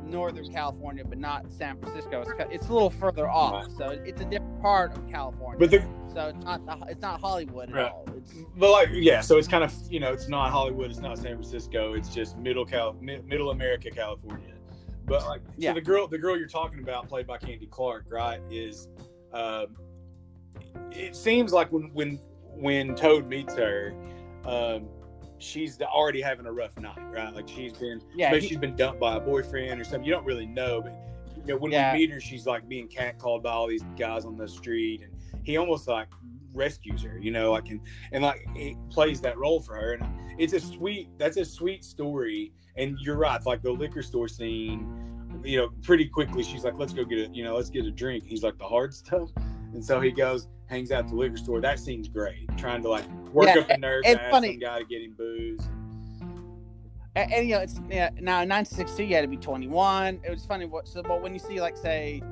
Northern 0.05 0.47
California, 0.53 1.05
but 1.05 1.19
not 1.19 1.51
San 1.51 1.77
Francisco. 1.81 2.21
It's, 2.21 2.31
it's 2.53 2.69
a 2.69 2.73
little 2.73 2.91
further 2.91 3.29
off, 3.29 3.65
Right. 3.67 3.77
so 3.77 3.89
it's 4.05 4.21
a 4.21 4.25
different 4.25 4.63
part 4.63 4.97
of 4.97 5.09
California. 5.11 5.59
But 5.59 5.73
the 5.73 5.85
so 6.15 6.29
it's 6.29 6.45
not 6.45 6.61
it's 6.89 7.03
not 7.03 7.21
Hollywood 7.21 7.71
at 7.71 7.75
Right. 7.75 7.91
all. 7.93 8.07
It's 8.17 8.33
but 8.57 8.71
like 8.71 8.91
yeah, 8.93 9.21
so 9.23 9.39
it's 9.39 9.49
kind 9.49 9.65
of 9.65 9.75
you 9.91 9.99
know 9.99 10.13
it's 10.13 10.29
not 10.29 10.53
Hollywood, 10.53 10.89
it's 10.89 11.01
not 11.01 11.19
San 11.19 11.33
Francisco, 11.35 11.95
it's 11.95 12.15
just 12.15 12.39
middle 12.39 12.65
Cal, 12.65 12.93
mi- 13.01 13.21
middle 13.27 13.51
America, 13.51 13.91
California. 13.91 14.53
But 15.07 15.25
like 15.27 15.41
Yeah. 15.57 15.71
so 15.71 15.75
the 15.75 15.81
girl 15.81 16.07
the 16.09 16.19
girl 16.19 16.37
you're 16.37 16.49
talking 16.49 16.81
about, 16.81 17.09
played 17.09 17.27
by 17.27 17.39
Candy 17.39 17.67
Clark, 17.67 18.07
right? 18.09 18.41
Is 18.51 18.89
um, 19.33 19.77
it 20.93 21.15
seems 21.17 21.53
like 21.53 21.71
when 21.73 21.91
when 21.95 22.17
when 22.55 22.95
Toad 22.95 23.27
meets 23.29 23.55
her, 23.55 23.95
um, 24.45 24.89
she's 25.39 25.81
already 25.81 26.21
having 26.21 26.47
a 26.47 26.53
rough 26.53 26.77
night, 26.79 26.99
right? 27.13 27.33
Like 27.35 27.49
she's 27.49 27.73
been 27.75 28.01
yeah, 28.15 28.31
maybe 28.31 28.43
he- 28.43 28.49
she's 28.49 28.59
been 28.59 28.75
dumped 28.77 29.01
by 29.01 29.17
a 29.17 29.21
boyfriend 29.21 29.81
or 29.81 29.85
something. 29.85 30.05
You 30.05 30.13
don't 30.13 30.25
really 30.25 30.47
know, 30.47 30.81
but 30.83 30.93
you 31.37 31.55
know 31.55 31.57
when 31.59 31.71
Yeah. 31.73 31.93
we 31.93 32.01
meet 32.01 32.11
her, 32.11 32.21
she's 32.21 32.47
like 32.47 32.69
being 32.69 32.89
catcalled 32.89 33.43
by 33.43 33.53
all 33.53 33.67
these 33.69 33.85
guys 33.99 34.25
on 34.25 34.37
the 34.37 34.49
street, 34.49 35.03
and 35.03 35.13
he 35.45 35.57
almost 35.57 35.87
like 35.87 36.09
rescues 36.57 37.03
her, 37.03 37.19
you 37.19 37.31
know, 37.31 37.53
like 37.53 37.69
and 37.69 37.81
and 38.13 38.25
like 38.25 38.45
it 38.55 38.77
plays 38.91 39.21
that 39.21 39.37
role 39.39 39.61
for 39.61 39.75
her, 39.77 39.93
and 39.95 40.05
it's 40.39 40.53
a 40.53 40.61
sweet. 40.61 41.09
That's 41.19 41.37
a 41.37 41.45
sweet 41.45 41.85
story, 41.85 42.53
and 42.77 42.99
you're 43.01 43.17
right. 43.17 43.45
Like 43.47 43.63
the 43.63 43.71
liquor 43.73 44.03
store 44.03 44.29
scene, 44.29 44.89
you 45.45 45.59
know, 45.59 45.69
pretty 45.83 46.07
quickly 46.07 46.43
she's 46.43 46.65
like, 46.65 46.79
"Let's 46.79 46.93
go 46.93 47.05
get 47.05 47.19
a, 47.31 47.33
you 47.35 47.45
know, 47.45 47.55
let's 47.57 47.71
get 47.71 47.85
a 47.85 47.91
drink." 47.91 48.25
He's 48.27 48.43
like, 48.43 48.59
"The 48.59 48.65
hard 48.67 48.93
stuff," 48.95 49.31
and 49.75 49.85
so 49.85 50.01
he 50.01 50.11
goes, 50.11 50.49
hangs 50.67 50.91
out 50.91 51.05
at 51.05 51.09
the 51.11 51.15
liquor 51.17 51.37
store. 51.37 51.61
That 51.61 51.79
scene's 51.79 52.09
great, 52.09 52.49
trying 52.57 52.83
to 52.83 52.89
like 52.89 53.09
work 53.33 53.47
Yeah, 53.55 53.61
up 53.61 53.69
the 53.69 53.77
nerve 53.77 54.03
it's 54.05 54.15
to 54.19 54.23
ask 54.23 54.31
funny. 54.33 54.49
some 54.53 54.59
guy 54.61 54.79
to 54.81 54.85
get 54.87 55.03
him 55.03 55.15
booze. 55.17 55.61
and, 57.15 57.33
and, 57.33 57.49
you 57.49 57.55
know 57.55 57.61
it's 57.61 57.81
yeah, 57.91 58.11
now 58.21 58.43
in 58.43 58.49
1962 58.49 59.05
you 59.05 59.15
had 59.15 59.23
to 59.23 59.29
be 59.29 59.37
21 59.37 60.21
it 60.25 60.31
was 60.31 60.45
funny 60.45 60.65
what 60.67 60.87
so 60.89 61.03
but 61.03 61.23
when 61.23 61.33
you 61.33 61.39
see 61.39 61.61
like 61.61 61.77
say 61.77 62.23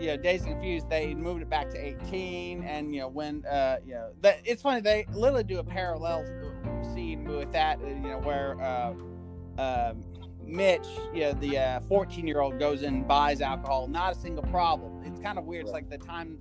you 0.00 0.06
know 0.08 0.16
Dazed 0.16 0.44
Confused 0.44 0.88
they 0.88 1.14
moved 1.14 1.42
it 1.42 1.50
back 1.50 1.70
to 1.70 1.78
18 1.78 2.62
and 2.64 2.94
you 2.94 3.00
know 3.00 3.08
when 3.08 3.44
uh 3.46 3.78
you 3.84 3.94
know 3.94 4.12
that 4.20 4.40
it's 4.44 4.62
funny 4.62 4.80
they 4.80 5.06
literally 5.12 5.44
do 5.44 5.58
a 5.58 5.64
parallel 5.64 6.24
scene 6.94 7.24
with 7.24 7.52
that 7.52 7.80
uh, 7.80 7.86
you 7.86 7.94
know 7.94 8.18
where 8.18 8.60
uh 8.60 8.92
um 9.60 10.02
Mitch, 10.48 10.86
you 11.12 11.20
know, 11.20 11.32
the 11.32 11.82
14 11.88 12.26
year 12.26 12.40
old 12.40 12.58
goes 12.58 12.82
in 12.82 12.94
and 12.94 13.08
buys 13.08 13.42
alcohol, 13.42 13.86
not 13.86 14.16
a 14.16 14.18
single 14.18 14.44
problem. 14.44 15.02
It's 15.04 15.20
kind 15.20 15.38
of 15.38 15.44
weird. 15.44 15.64
It's 15.64 15.72
like 15.72 15.90
the 15.90 15.98
time, 15.98 16.38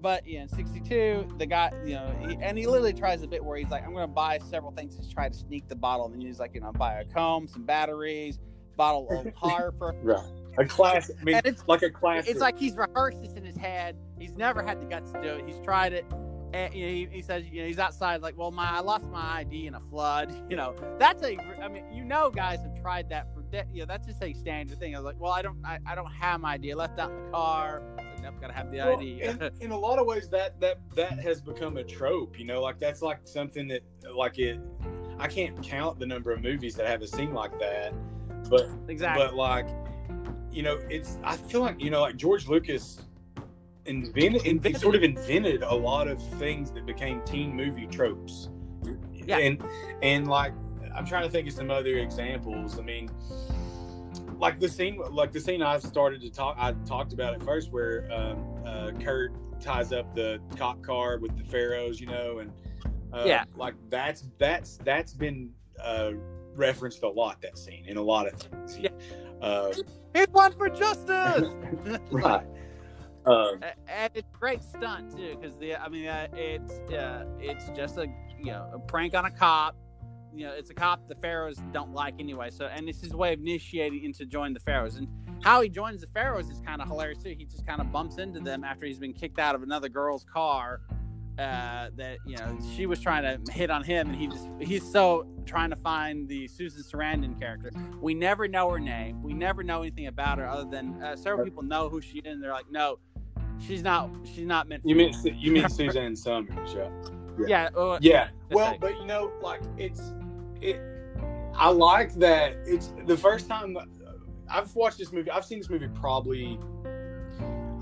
but 0.00 0.26
you 0.26 0.40
know, 0.40 0.46
62, 0.46 1.34
the 1.36 1.46
guy, 1.46 1.70
you 1.84 1.94
know, 1.94 2.16
he, 2.26 2.38
and 2.40 2.56
he 2.56 2.66
literally 2.66 2.94
tries 2.94 3.22
a 3.22 3.28
bit 3.28 3.44
where 3.44 3.58
he's 3.58 3.68
like, 3.68 3.84
I'm 3.84 3.92
going 3.92 4.08
to 4.08 4.12
buy 4.12 4.38
several 4.38 4.72
things 4.72 4.96
to 4.96 5.14
try 5.14 5.28
to 5.28 5.34
sneak 5.34 5.68
the 5.68 5.76
bottle. 5.76 6.06
And 6.06 6.14
then 6.14 6.22
he's 6.22 6.40
like, 6.40 6.54
you 6.54 6.60
know, 6.60 6.72
buy 6.72 6.94
a 7.00 7.04
comb, 7.04 7.46
some 7.46 7.64
batteries, 7.64 8.38
bottle 8.76 9.08
of 9.10 9.32
Harper. 9.36 9.94
Right. 10.02 10.24
A 10.58 10.64
classic. 10.64 11.16
I 11.20 11.24
mean, 11.24 11.40
it's 11.44 11.64
like 11.66 11.82
a 11.82 11.90
classic. 11.90 12.30
it's 12.30 12.40
like 12.40 12.58
he's 12.58 12.76
rehearsed 12.76 13.22
this 13.22 13.32
in 13.34 13.44
his 13.44 13.56
head. 13.56 13.96
He's 14.18 14.34
never 14.34 14.62
had 14.62 14.80
the 14.80 14.86
guts 14.86 15.12
to 15.12 15.20
do 15.20 15.28
it. 15.28 15.44
He's 15.46 15.58
tried 15.64 15.92
it. 15.92 16.04
And 16.54 16.72
you 16.72 16.86
know, 16.86 16.92
he, 16.92 17.08
he 17.10 17.22
says, 17.22 17.44
you 17.50 17.62
know, 17.62 17.66
he's 17.66 17.80
outside 17.80 18.22
like, 18.22 18.38
well, 18.38 18.52
my 18.52 18.70
I 18.70 18.80
lost 18.80 19.06
my 19.08 19.38
ID 19.38 19.66
in 19.66 19.74
a 19.74 19.80
flood. 19.80 20.32
You 20.50 20.56
know, 20.56 20.76
that's 20.98 21.24
a. 21.24 21.36
I 21.60 21.68
mean, 21.68 21.84
you 21.92 22.04
know, 22.04 22.30
guys 22.30 22.60
have 22.60 22.80
tried 22.80 23.08
that 23.08 23.34
for. 23.34 23.42
De- 23.50 23.64
you 23.72 23.80
know, 23.80 23.86
that's 23.86 24.06
just 24.06 24.22
a 24.22 24.32
standard 24.34 24.78
thing. 24.78 24.94
I 24.94 24.98
was 24.98 25.04
like, 25.04 25.18
well, 25.18 25.32
I 25.32 25.42
don't, 25.42 25.58
I, 25.64 25.78
I 25.86 25.94
don't 25.94 26.12
have 26.12 26.40
my 26.40 26.52
ID. 26.52 26.72
I 26.72 26.74
left 26.74 26.98
out 27.00 27.10
in 27.10 27.24
the 27.24 27.30
car. 27.30 27.82
I 27.98 28.02
said, 28.02 28.22
nope, 28.22 28.34
gotta 28.40 28.52
have 28.52 28.70
the 28.70 28.78
Well, 28.78 28.98
ID. 28.98 29.22
in, 29.22 29.50
in 29.60 29.70
a 29.72 29.78
lot 29.78 29.98
of 29.98 30.06
ways, 30.06 30.28
that 30.28 30.60
that 30.60 30.78
that 30.94 31.18
has 31.18 31.40
become 31.40 31.76
a 31.78 31.82
trope. 31.82 32.38
You 32.38 32.44
know, 32.44 32.62
like 32.62 32.78
that's 32.78 33.02
like 33.02 33.20
something 33.24 33.66
that 33.68 33.82
like 34.14 34.38
it. 34.38 34.60
I 35.18 35.26
can't 35.26 35.60
count 35.62 35.98
the 35.98 36.06
number 36.06 36.30
of 36.30 36.42
movies 36.42 36.76
that 36.76 36.86
have 36.86 37.02
a 37.02 37.06
scene 37.06 37.32
like 37.32 37.58
that, 37.58 37.94
but 38.48 38.68
exactly. 38.88 39.24
but 39.24 39.34
like, 39.34 39.66
you 40.54 40.62
know, 40.62 40.78
it's. 40.88 41.18
I 41.24 41.36
feel 41.36 41.60
like 41.60 41.80
you 41.80 41.90
know, 41.90 42.00
like 42.02 42.16
George 42.16 42.46
Lucas 42.48 43.00
invented, 43.86 44.46
Invented. 44.46 44.80
sort 44.80 44.94
of 44.94 45.02
invented 45.02 45.62
a 45.62 45.74
lot 45.74 46.08
of 46.08 46.22
things 46.38 46.70
that 46.72 46.86
became 46.86 47.20
teen 47.24 47.54
movie 47.54 47.86
tropes. 47.86 48.48
Yeah. 49.12 49.38
and 49.38 49.62
and 50.02 50.28
like 50.28 50.52
I'm 50.94 51.04
trying 51.06 51.24
to 51.24 51.30
think 51.30 51.48
of 51.48 51.54
some 51.54 51.70
other 51.70 51.98
examples. 51.98 52.78
I 52.78 52.82
mean, 52.82 53.10
like 54.38 54.60
the 54.60 54.68
scene, 54.68 55.00
like 55.10 55.32
the 55.32 55.40
scene 55.40 55.62
I 55.62 55.78
started 55.78 56.20
to 56.22 56.30
talk, 56.30 56.56
I 56.58 56.72
talked 56.86 57.12
about 57.12 57.34
it 57.34 57.42
first, 57.42 57.72
where 57.72 58.08
um, 58.12 58.44
uh, 58.66 58.90
Kurt 59.02 59.32
ties 59.60 59.92
up 59.92 60.14
the 60.14 60.40
cop 60.56 60.82
car 60.82 61.18
with 61.18 61.36
the 61.36 61.44
pharaohs, 61.44 62.00
you 62.00 62.06
know, 62.06 62.38
and 62.38 62.52
uh, 63.12 63.24
Yeah. 63.26 63.44
like 63.56 63.74
that's 63.90 64.28
that's 64.38 64.76
that's 64.78 65.14
been 65.14 65.50
uh, 65.82 66.12
referenced 66.54 67.02
a 67.02 67.08
lot. 67.08 67.40
That 67.42 67.58
scene 67.58 67.84
in 67.86 67.96
a 67.96 68.02
lot 68.02 68.26
of 68.32 68.34
things. 68.40 68.78
Yeah. 68.78 68.90
Uh, 69.44 69.72
He's 70.14 70.28
one 70.28 70.52
for 70.54 70.70
justice. 70.70 71.50
right. 72.10 72.46
Um, 73.26 73.60
and 73.88 74.10
it's 74.14 74.28
a 74.28 74.38
great 74.38 74.62
stunt 74.62 75.16
too 75.16 75.36
because 75.40 75.56
the 75.56 75.76
i 75.76 75.88
mean 75.88 76.06
uh, 76.06 76.26
it's 76.34 76.72
uh, 76.92 77.24
it's 77.40 77.70
just 77.70 77.96
a 77.96 78.06
you 78.38 78.52
know 78.52 78.68
a 78.74 78.78
prank 78.78 79.14
on 79.14 79.24
a 79.24 79.30
cop 79.30 79.74
you 80.34 80.44
know 80.44 80.52
it's 80.52 80.68
a 80.68 80.74
cop 80.74 81.08
the 81.08 81.14
pharaohs 81.14 81.58
don't 81.72 81.94
like 81.94 82.12
anyway 82.18 82.50
so 82.50 82.66
and 82.66 82.86
it's 82.86 83.00
his 83.00 83.14
way 83.14 83.32
of 83.32 83.40
initiating 83.40 84.04
into 84.04 84.26
join 84.26 84.52
the 84.52 84.60
pharaohs 84.60 84.96
and 84.96 85.08
how 85.42 85.62
he 85.62 85.70
joins 85.70 86.02
the 86.02 86.06
pharaohs 86.08 86.50
is 86.50 86.60
kind 86.60 86.82
of 86.82 86.88
hilarious 86.88 87.22
too 87.22 87.34
he 87.38 87.46
just 87.46 87.66
kind 87.66 87.80
of 87.80 87.90
bumps 87.90 88.18
into 88.18 88.40
them 88.40 88.62
after 88.62 88.84
he's 88.84 88.98
been 88.98 89.14
kicked 89.14 89.38
out 89.38 89.54
of 89.54 89.62
another 89.62 89.88
girl's 89.88 90.24
car 90.30 90.82
uh, 91.38 91.88
that 91.96 92.18
you 92.26 92.36
know 92.36 92.58
she 92.74 92.86
was 92.86 93.00
trying 93.00 93.22
to 93.22 93.52
hit 93.52 93.70
on 93.70 93.82
him 93.82 94.08
and 94.08 94.16
he 94.16 94.26
just 94.26 94.48
he's 94.60 94.88
so 94.88 95.26
trying 95.46 95.70
to 95.70 95.76
find 95.76 96.28
the 96.28 96.46
susan 96.48 96.82
sarandon 96.82 97.38
character 97.38 97.70
we 98.00 98.14
never 98.14 98.46
know 98.48 98.70
her 98.70 98.80
name 98.80 99.22
we 99.22 99.32
never 99.32 99.62
know 99.62 99.82
anything 99.82 100.06
about 100.06 100.38
her 100.38 100.48
other 100.48 100.68
than 100.70 101.02
uh, 101.02 101.16
several 101.16 101.44
people 101.44 101.62
know 101.62 101.88
who 101.88 102.00
she 102.00 102.18
is 102.18 102.34
and 102.34 102.42
they're 102.42 102.52
like 102.52 102.70
no 102.70 102.98
she's 103.58 103.82
not 103.82 104.10
she's 104.24 104.46
not 104.46 104.68
meant 104.68 104.82
for 104.82 104.88
you 104.88 104.94
mean 104.94 105.14
you 105.36 105.52
mean 105.52 105.68
Suzanne 105.68 106.16
Somers? 106.16 106.74
Yeah. 106.74 106.88
yeah 107.46 107.68
uh, 107.76 107.98
Yeah. 108.00 108.28
Well, 108.50 108.72
right. 108.72 108.80
but 108.80 108.98
you 108.98 109.06
know, 109.06 109.32
like 109.42 109.60
it's 109.76 110.12
it, 110.60 110.80
I 111.54 111.70
like 111.70 112.14
that 112.14 112.56
it's 112.66 112.92
the 113.06 113.16
first 113.16 113.48
time 113.48 113.76
I've 114.48 114.74
watched 114.74 114.98
this 114.98 115.12
movie. 115.12 115.30
I've 115.30 115.44
seen 115.44 115.58
this 115.58 115.70
movie 115.70 115.88
probably 115.88 116.58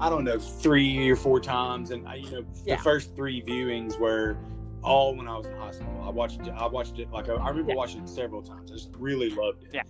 I 0.02 0.10
don't 0.10 0.24
know 0.24 0.36
three 0.36 1.08
or 1.08 1.14
four 1.14 1.38
times, 1.38 1.92
and 1.92 2.08
I, 2.08 2.16
you 2.16 2.30
know 2.32 2.44
Yeah. 2.64 2.74
the 2.74 2.82
first 2.82 3.14
three 3.14 3.40
viewings 3.40 3.96
were 4.00 4.36
all 4.82 5.14
when 5.14 5.28
I 5.28 5.36
was 5.38 5.46
in 5.46 5.52
high 5.56 5.70
school. 5.70 6.02
I 6.04 6.10
watched 6.10 6.40
it. 6.40 6.50
I 6.50 6.66
watched 6.66 6.98
it 6.98 7.08
like 7.12 7.28
I 7.28 7.34
remember 7.48 7.70
Yeah. 7.70 7.76
watching 7.76 8.00
it 8.02 8.08
several 8.08 8.42
times. 8.42 8.72
I 8.72 8.74
just 8.74 8.90
really 8.98 9.30
loved 9.30 9.62
it. 9.62 9.70
Yeah. 9.74 9.82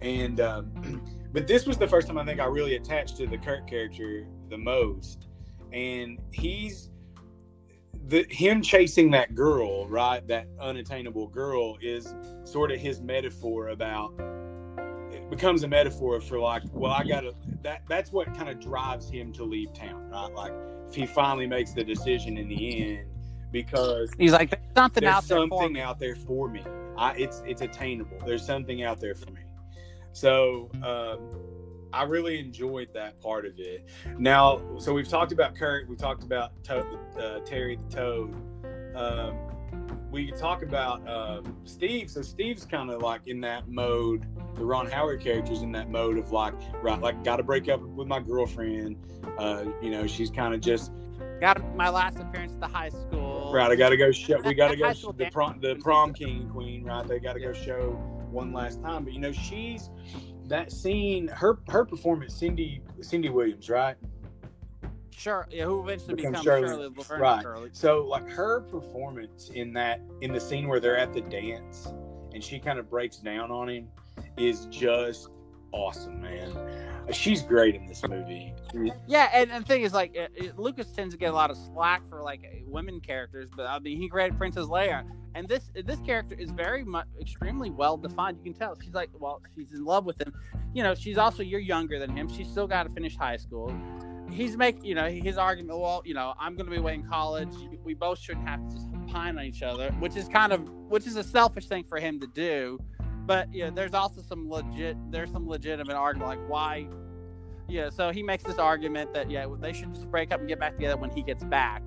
And 0.00 0.40
um, 0.40 1.02
but 1.34 1.46
this 1.46 1.66
was 1.66 1.76
the 1.76 1.86
first 1.86 2.06
time 2.06 2.16
I 2.16 2.24
think 2.24 2.40
I 2.40 2.46
really 2.46 2.76
attached 2.76 3.18
to 3.18 3.26
the 3.26 3.36
Kurt 3.36 3.66
character 3.66 4.26
the 4.48 4.56
most, 4.56 5.28
and 5.70 6.18
he's 6.32 6.88
the 8.06 8.24
him 8.30 8.62
chasing 8.62 9.10
that 9.10 9.34
girl, 9.34 9.86
right? 9.86 10.26
That 10.28 10.48
unattainable 10.58 11.26
girl 11.26 11.76
is 11.82 12.14
sort 12.44 12.72
of 12.72 12.80
his 12.80 13.02
metaphor 13.02 13.68
about. 13.68 14.14
Becomes 15.30 15.62
a 15.62 15.68
metaphor 15.68 16.20
for 16.20 16.38
like, 16.38 16.62
well, 16.72 16.92
I 16.92 17.04
gotta. 17.04 17.34
That 17.62 17.82
that's 17.88 18.12
what 18.12 18.34
kind 18.34 18.48
of 18.48 18.60
drives 18.60 19.10
him 19.10 19.32
to 19.34 19.44
leave 19.44 19.72
town, 19.74 20.08
right? 20.10 20.32
Like, 20.32 20.52
if 20.88 20.94
he 20.94 21.06
finally 21.06 21.46
makes 21.46 21.72
the 21.72 21.84
decision 21.84 22.38
in 22.38 22.48
the 22.48 22.94
end, 22.94 23.08
because 23.52 24.10
He's 24.18 24.32
like, 24.32 24.50
there's 24.50 24.62
something 24.74 25.04
there's 25.04 25.14
out 25.14 25.24
there 25.24 25.38
for 25.38 25.48
something 25.50 25.72
me. 25.74 25.80
out 25.80 25.98
there 25.98 26.14
for 26.16 26.48
me. 26.48 26.62
I, 26.96 27.12
it's 27.14 27.42
it's 27.46 27.60
attainable. 27.62 28.18
There's 28.24 28.44
something 28.44 28.82
out 28.82 29.00
there 29.00 29.14
for 29.14 29.30
me. 29.30 29.42
So 30.12 30.70
um, 30.82 31.28
I 31.92 32.04
really 32.04 32.38
enjoyed 32.38 32.88
that 32.94 33.20
part 33.20 33.44
of 33.46 33.52
it. 33.58 33.86
Now, 34.18 34.62
so 34.78 34.92
we've 34.94 35.08
talked 35.08 35.32
about 35.32 35.54
Kurt. 35.54 35.88
We 35.88 35.96
talked 35.96 36.22
about 36.22 36.62
to- 36.64 36.86
uh, 37.18 37.40
Terry 37.40 37.76
the 37.76 37.94
Toad. 37.94 38.34
Um, 38.96 39.36
we 40.10 40.30
talk 40.32 40.62
about 40.62 41.06
um, 41.08 41.56
Steve. 41.64 42.10
So 42.10 42.22
Steve's 42.22 42.64
kind 42.64 42.90
of 42.90 43.02
like 43.02 43.26
in 43.26 43.40
that 43.42 43.68
mode. 43.68 44.26
The 44.56 44.64
Ron 44.64 44.90
Howard 44.90 45.20
character's 45.20 45.62
in 45.62 45.72
that 45.72 45.90
mode 45.90 46.18
of 46.18 46.32
like, 46.32 46.54
right, 46.82 47.00
like 47.00 47.22
got 47.24 47.36
to 47.36 47.42
break 47.42 47.68
up 47.68 47.80
with 47.80 48.08
my 48.08 48.20
girlfriend. 48.20 48.96
Uh, 49.38 49.66
you 49.82 49.90
know, 49.90 50.06
she's 50.06 50.30
kind 50.30 50.54
of 50.54 50.60
just 50.60 50.92
Got 51.40 51.76
my 51.76 51.88
last 51.88 52.18
appearance 52.18 52.54
at 52.54 52.60
the 52.60 52.66
high 52.66 52.88
school. 52.88 53.52
Right, 53.52 53.70
I 53.70 53.76
got 53.76 53.90
to 53.90 53.96
go 53.96 54.10
show. 54.10 54.40
We 54.40 54.54
got 54.54 54.68
to 54.68 54.76
go 54.76 54.86
High 54.86 54.92
sh- 54.92 55.00
school 55.00 55.12
the 55.12 55.30
prom, 55.30 55.60
the 55.60 55.76
prom 55.76 56.12
king 56.12 56.40
and 56.40 56.50
queen. 56.50 56.84
Right, 56.84 57.06
they 57.06 57.20
got 57.20 57.34
to 57.34 57.40
go 57.40 57.52
show 57.52 57.92
one 58.30 58.52
last 58.52 58.82
time. 58.82 59.04
But 59.04 59.12
you 59.12 59.20
know, 59.20 59.30
she's 59.30 59.90
that 60.46 60.72
scene. 60.72 61.28
Her 61.28 61.60
her 61.68 61.84
performance, 61.84 62.34
Cindy 62.34 62.82
Cindy 63.00 63.28
Williams, 63.28 63.70
right? 63.70 63.96
Sure. 65.18 65.46
Yeah, 65.50 65.64
who 65.64 65.82
eventually 65.82 66.14
Becomes 66.14 66.42
Shirley. 66.42 66.68
Shirley, 66.68 66.88
Laverne 66.96 67.20
Right. 67.20 67.42
Shirley. 67.42 67.70
So 67.72 68.04
like 68.06 68.28
her 68.30 68.60
performance 68.62 69.50
in 69.52 69.72
that 69.72 70.00
in 70.20 70.32
the 70.32 70.40
scene 70.40 70.68
where 70.68 70.78
they're 70.78 70.96
at 70.96 71.12
the 71.12 71.20
dance 71.22 71.92
and 72.32 72.42
she 72.42 72.60
kind 72.60 72.78
of 72.78 72.88
breaks 72.88 73.16
down 73.18 73.50
on 73.50 73.68
him 73.68 73.88
is 74.36 74.66
just 74.66 75.28
awesome, 75.72 76.22
man. 76.22 76.52
She's 77.12 77.42
great 77.42 77.74
in 77.74 77.86
this 77.86 78.06
movie. 78.06 78.52
Yeah, 79.08 79.28
and, 79.32 79.50
and 79.50 79.64
the 79.64 79.66
thing 79.68 79.82
is, 79.82 79.92
like, 79.94 80.14
it, 80.14 80.30
it- 80.36 80.58
Lucas 80.58 80.88
tends 80.92 81.14
to 81.14 81.18
get 81.18 81.30
a 81.30 81.34
lot 81.34 81.50
of 81.50 81.56
slack 81.56 82.06
for 82.08 82.22
like 82.22 82.42
women 82.66 83.00
characters, 83.00 83.48
but 83.56 83.66
I 83.66 83.78
mean, 83.78 83.98
he 83.98 84.08
created 84.08 84.36
Princess 84.38 84.66
Leia, 84.66 85.04
and 85.34 85.48
this 85.48 85.70
this 85.86 85.98
character 86.00 86.34
is 86.38 86.50
very 86.50 86.84
much 86.84 87.06
extremely 87.20 87.70
well 87.70 87.96
defined. 87.96 88.36
You 88.38 88.44
can 88.52 88.52
tell 88.58 88.76
she's 88.80 88.92
like, 88.94 89.08
well, 89.18 89.40
she's 89.56 89.72
in 89.72 89.84
love 89.84 90.04
with 90.04 90.20
him. 90.20 90.32
You 90.74 90.82
know, 90.82 90.94
she's 90.94 91.16
also 91.18 91.42
you're 91.42 91.60
younger 91.60 91.98
than 91.98 92.14
him. 92.14 92.28
She's 92.28 92.48
still 92.48 92.66
got 92.66 92.82
to 92.84 92.90
finish 92.92 93.16
high 93.16 93.38
school. 93.38 93.72
He's 94.30 94.56
making, 94.56 94.84
you 94.84 94.94
know, 94.94 95.08
his 95.08 95.38
argument. 95.38 95.78
Well, 95.78 96.02
you 96.04 96.14
know, 96.14 96.34
I'm 96.38 96.54
going 96.54 96.66
to 96.66 96.70
be 96.70 96.78
away 96.78 96.94
in 96.94 97.02
college. 97.02 97.54
We 97.82 97.94
both 97.94 98.18
shouldn't 98.18 98.48
have 98.48 98.66
to 98.68 98.74
just 98.74 98.86
pine 99.08 99.38
on 99.38 99.44
each 99.44 99.62
other, 99.62 99.90
which 99.98 100.16
is 100.16 100.28
kind 100.28 100.52
of, 100.52 100.68
which 100.88 101.06
is 101.06 101.16
a 101.16 101.24
selfish 101.24 101.66
thing 101.66 101.84
for 101.84 101.98
him 101.98 102.20
to 102.20 102.26
do. 102.26 102.78
But 103.26 103.52
you 103.52 103.64
know, 103.64 103.70
there's 103.70 103.94
also 103.94 104.22
some 104.22 104.48
legit, 104.48 104.96
there's 105.10 105.30
some 105.30 105.48
legitimate 105.48 105.96
argument 105.96 106.28
like 106.28 106.48
why 106.48 106.88
yeah, 107.68 107.90
so 107.90 108.10
he 108.10 108.22
makes 108.22 108.44
this 108.44 108.58
argument 108.58 109.12
that 109.12 109.30
yeah, 109.30 109.46
they 109.60 109.74
should 109.74 109.94
just 109.94 110.10
break 110.10 110.32
up 110.32 110.40
and 110.40 110.48
get 110.48 110.58
back 110.58 110.76
together 110.76 110.96
when 110.96 111.10
he 111.10 111.22
gets 111.22 111.44
back. 111.44 111.82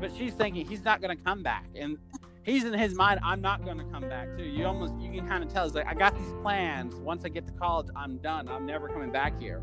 But 0.00 0.10
she's 0.16 0.34
thinking 0.34 0.66
he's 0.66 0.84
not 0.84 1.00
going 1.00 1.16
to 1.16 1.22
come 1.22 1.44
back, 1.44 1.66
and 1.76 1.96
he's 2.42 2.64
in 2.64 2.72
his 2.72 2.94
mind, 2.94 3.20
I'm 3.22 3.40
not 3.40 3.64
going 3.64 3.78
to 3.78 3.84
come 3.84 4.08
back 4.08 4.36
too. 4.36 4.42
You 4.42 4.66
almost 4.66 4.94
you 5.00 5.12
can 5.12 5.28
kind 5.28 5.44
of 5.44 5.52
tell. 5.52 5.64
He's 5.64 5.74
like, 5.74 5.86
I 5.86 5.94
got 5.94 6.18
these 6.18 6.32
plans. 6.42 6.96
Once 6.96 7.24
I 7.24 7.28
get 7.28 7.46
to 7.46 7.52
college, 7.52 7.86
I'm 7.94 8.18
done. 8.18 8.48
I'm 8.48 8.66
never 8.66 8.88
coming 8.88 9.12
back 9.12 9.40
here. 9.40 9.62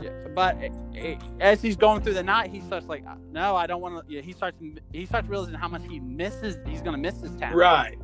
Yeah, 0.00 0.10
but 0.34 0.56
it, 0.58 0.72
it, 0.92 1.18
as 1.40 1.62
he's 1.62 1.76
going 1.76 2.02
through 2.02 2.14
the 2.14 2.22
night, 2.22 2.50
he 2.50 2.60
starts 2.60 2.86
like, 2.86 3.04
no, 3.30 3.54
I 3.54 3.66
don't 3.66 3.80
want 3.80 4.06
to. 4.06 4.12
Yeah, 4.12 4.22
he 4.22 4.32
starts 4.32 4.58
he 4.92 5.06
starts 5.06 5.28
realizing 5.28 5.54
how 5.54 5.68
much 5.68 5.82
he 5.88 6.00
misses. 6.00 6.56
He's 6.66 6.80
going 6.80 6.94
to 6.94 7.00
miss 7.00 7.14
this 7.14 7.34
town, 7.36 7.54
Right, 7.54 7.96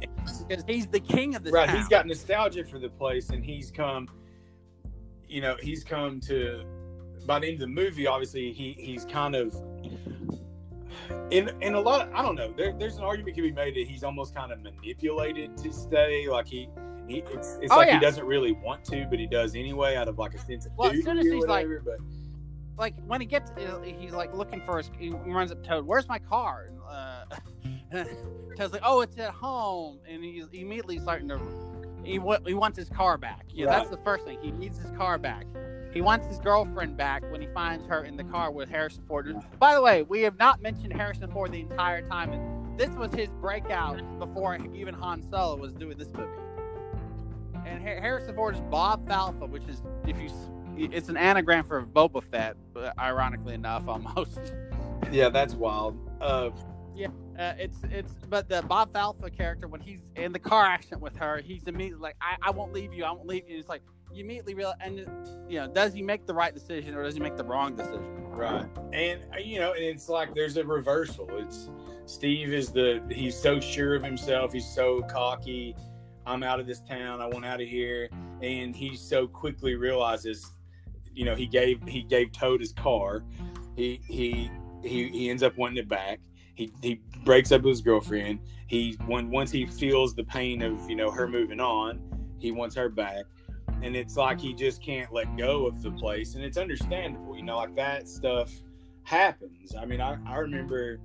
Because 0.49 0.65
he's 0.67 0.87
the 0.87 1.01
king 1.01 1.35
of 1.35 1.43
this 1.43 1.53
right. 1.53 1.67
town. 1.67 1.77
He's 1.77 1.89
got 1.89 2.07
nostalgia 2.07 2.65
for 2.65 2.79
the 2.79 2.89
place, 2.91 3.31
and 3.31 3.45
he's 3.45 3.71
come. 3.71 4.09
You 5.29 5.41
know, 5.41 5.57
he's 5.61 5.85
come 5.85 6.21
to. 6.21 6.65
By 7.27 7.39
the 7.39 7.47
end 7.47 7.55
of 7.55 7.61
the 7.61 7.67
movie, 7.67 8.07
obviously, 8.07 8.53
he 8.53 8.75
he's 8.79 9.05
kind 9.05 9.35
of 9.35 9.55
in 11.31 11.51
in 11.61 11.75
a 11.75 11.81
lot. 11.81 12.09
Of, 12.09 12.15
I 12.15 12.23
don't 12.23 12.37
know. 12.37 12.53
There, 12.57 12.73
there's 12.79 12.97
an 12.97 13.05
argument 13.05 13.35
can 13.35 13.45
be 13.45 13.53
made 13.53 13.75
that 13.75 13.87
he's 13.87 14.05
almost 14.05 14.35
kind 14.35 14.53
of 14.53 14.61
manipulated 14.61 15.57
to 15.59 15.73
stay. 15.73 16.29
Like 16.29 16.47
he, 16.47 16.69
he 17.11 17.19
it's, 17.19 17.59
it's 17.63 17.73
Oh, 17.73 17.77
like 17.77 17.89
yeah. 17.89 17.95
he 17.99 18.01
doesn't 18.01 18.25
really 18.25 18.53
want 18.53 18.85
to, 18.87 19.07
but 19.11 19.19
he 19.19 19.27
does 19.27 19.55
anyway, 19.55 19.97
out 19.97 20.09
of 20.09 20.19
like 20.19 20.35
a 20.35 20.39
sense 20.39 20.67
of 20.67 20.73
Well, 20.77 20.89
as 20.89 20.93
duty 20.93 21.03
soon 21.05 21.19
as 21.19 21.25
he's 21.27 21.45
like- 21.47 21.67
but 21.85 21.97
like 22.79 22.95
when 23.07 23.21
he 23.21 23.27
gets, 23.27 23.51
he's 23.85 24.13
like 24.13 24.35
looking 24.35 24.63
for 24.65 24.79
his. 24.79 24.91
He 24.99 25.11
runs 25.11 25.53
up 25.53 25.63
to 25.63 25.69
Toad. 25.69 25.87
Where's 25.87 26.09
my 26.09 26.19
car? 26.19 26.71
Uh, 26.89 27.25
Toad's 28.57 28.73
like, 28.73 28.83
oh, 28.85 29.01
it's 29.03 29.19
at 29.19 29.31
home, 29.31 29.99
and 30.09 30.25
he's 30.25 30.47
immediately 30.53 30.99
starting 30.99 31.29
to. 31.29 31.39
He 32.05 32.13
he 32.47 32.55
wants 32.55 32.79
his 32.79 32.89
car 32.89 33.19
back. 33.19 33.45
Yeah, 33.51 33.67
Right. 33.67 33.79
that's 33.79 33.91
the 33.91 33.99
first 33.99 34.25
thing. 34.25 34.39
He 34.41 34.51
needs 34.53 34.79
his 34.79 34.91
car 34.93 35.19
back. 35.19 35.45
He 35.93 36.01
wants 36.01 36.27
his 36.29 36.39
girlfriend 36.39 36.97
back 36.97 37.23
when 37.31 37.41
he 37.43 37.49
finds 37.49 37.85
her 37.87 38.05
in 38.05 38.17
the 38.17 38.25
car 38.25 38.51
with 38.51 38.71
Harrison 38.71 39.05
Ford. 39.07 39.35
By 39.59 39.75
the 39.75 39.83
way, 39.83 40.03
we 40.05 40.23
have 40.23 40.39
not 40.39 40.63
mentioned 40.63 40.93
Harrison 40.95 41.31
Ford 41.31 41.53
the 41.53 41.61
entire 41.61 42.01
time, 42.07 42.33
and 42.33 42.79
this 42.79 42.91
was 42.91 43.13
his 43.13 43.29
breakout 43.41 44.01
before 44.19 44.57
even 44.75 44.95
Han 44.95 45.21
Solo 45.31 45.57
was 45.57 45.73
doing 45.75 45.99
this 45.99 46.09
movie. 46.15 46.31
And 47.71 47.83
Harrison 47.83 48.35
Ford 48.35 48.57
is 48.57 48.61
Bob 48.63 49.09
Falfa, 49.09 49.49
which 49.49 49.63
is 49.69 49.83
if 50.07 50.21
you, 50.21 50.29
it's 50.77 51.09
an 51.09 51.17
anagram 51.17 51.65
for 51.65 51.81
Boba 51.83 52.23
Fett, 52.23 52.57
but 52.75 52.99
ironically 52.99 53.55
enough, 53.55 53.87
almost. 53.87 54.41
yeah, 55.13 55.29
that's 55.29 55.55
wild. 55.55 55.97
Uh, 56.21 56.51
Uh, 57.39 57.55
it's 57.59 57.79
it's 57.91 58.13
but 58.29 58.49
the 58.49 58.61
Bob 58.63 58.93
Falfa 58.93 59.35
character 59.35 59.67
when 59.69 59.81
he's 59.81 60.01
in 60.17 60.33
the 60.33 60.39
car 60.39 60.67
accident 60.67 61.01
with 61.01 61.17
her, 61.17 61.39
he's 61.39 61.67
immediately 61.67 62.03
like, 62.03 62.17
I, 62.21 62.37
I 62.43 62.51
won't 62.51 62.73
leave 62.73 62.93
you, 62.93 63.05
I 63.05 63.13
won't 63.13 63.27
leave 63.27 63.49
you. 63.49 63.59
It's 63.59 63.69
like 63.69 63.83
you 64.13 64.25
immediately 64.25 64.55
realize, 64.55 64.77
and 64.81 65.07
you 65.49 65.61
know, 65.61 65.69
does 65.69 65.95
he 65.95 66.03
make 66.03 66.27
the 66.27 66.35
right 66.35 66.53
decision 66.53 66.95
or 66.95 67.03
does 67.03 67.15
he 67.15 67.21
make 67.21 67.37
the 67.37 67.45
wrong 67.45 67.77
decision? 67.77 68.27
Right. 68.31 68.67
And 68.93 69.21
uh, 69.33 69.39
you 69.39 69.61
know, 69.61 69.73
and 69.73 69.83
it's 69.83 70.09
like 70.09 70.35
there's 70.35 70.57
a 70.57 70.65
reversal. 70.65 71.29
It's 71.33 71.71
Steve 72.07 72.53
is 72.53 72.73
the 72.73 73.03
he's 73.11 73.37
so 73.37 73.61
sure 73.61 73.95
of 73.95 74.03
himself, 74.03 74.53
he's 74.53 74.69
so 74.69 75.03
cocky. 75.03 75.77
I'm 76.27 76.43
out 76.43 76.61
of 76.61 76.67
this 76.67 76.81
town, 76.81 77.21
I 77.21 77.27
want 77.27 77.45
out 77.45 77.61
of 77.61 77.69
here. 77.69 78.09
And 78.43 78.75
he 78.75 78.97
so 78.97 79.27
quickly 79.27 79.75
realizes, 79.75 80.51
you 81.15 81.25
know, 81.25 81.35
he 81.35 81.47
gave 81.47 81.83
he 81.87 82.03
gave 82.03 82.33
Toad 82.33 82.61
his 82.61 82.73
car. 82.73 83.25
He 83.77 84.01
he 84.07 84.51
he 84.83 85.09
he 85.09 85.31
ends 85.31 85.43
up 85.43 85.57
wanting 85.57 85.79
it 85.79 85.89
back. 85.89 86.21
He 86.55 86.73
he 86.83 87.01
breaks 87.25 87.53
up 87.53 87.63
with 87.63 87.71
his 87.71 87.81
girlfriend. 87.81 88.41
He 88.67 88.97
when 89.07 89.31
once 89.31 89.51
he 89.51 89.67
feels 89.67 90.15
the 90.15 90.25
pain 90.25 90.63
of, 90.63 90.89
you 90.89 90.97
know, 90.97 91.11
her 91.11 91.27
moving 91.27 91.61
on, 91.61 92.01
he 92.39 92.53
wants 92.53 92.75
her 92.77 92.89
back 92.89 93.25
and 93.83 93.97
it's 93.97 94.17
like 94.17 94.41
he 94.41 94.53
just 94.53 94.83
can't 94.83 95.13
let 95.13 95.37
go 95.37 95.67
of 95.67 95.83
the 95.83 95.91
place 95.93 96.35
and 96.35 96.45
it's 96.45 96.57
understandable 96.57 97.37
you 97.37 97.43
know 97.43 97.57
like 97.57 97.75
that 97.75 98.09
stuff 98.09 98.53
happens 99.03 99.75
i 99.77 99.85
mean 99.85 100.01
i, 100.01 100.19
I 100.27 100.37
remember 100.37 101.01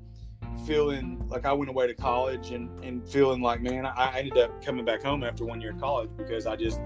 feeling 0.66 1.22
like 1.28 1.46
i 1.46 1.54
went 1.54 1.70
away 1.70 1.88
to 1.88 1.94
college 1.94 2.52
and, 2.52 2.70
and 2.84 3.08
feeling 3.08 3.42
like 3.42 3.62
man 3.62 3.86
I, 3.86 4.20
ended 4.20 4.38
up 4.38 4.64
coming 4.64 4.86
back 4.86 5.04
home 5.04 5.24
after 5.24 5.46
one 5.46 5.62
year 5.62 5.72
of 5.72 5.80
college 5.80 6.10
because 6.18 6.46
i 6.46 6.56
just 6.56 6.80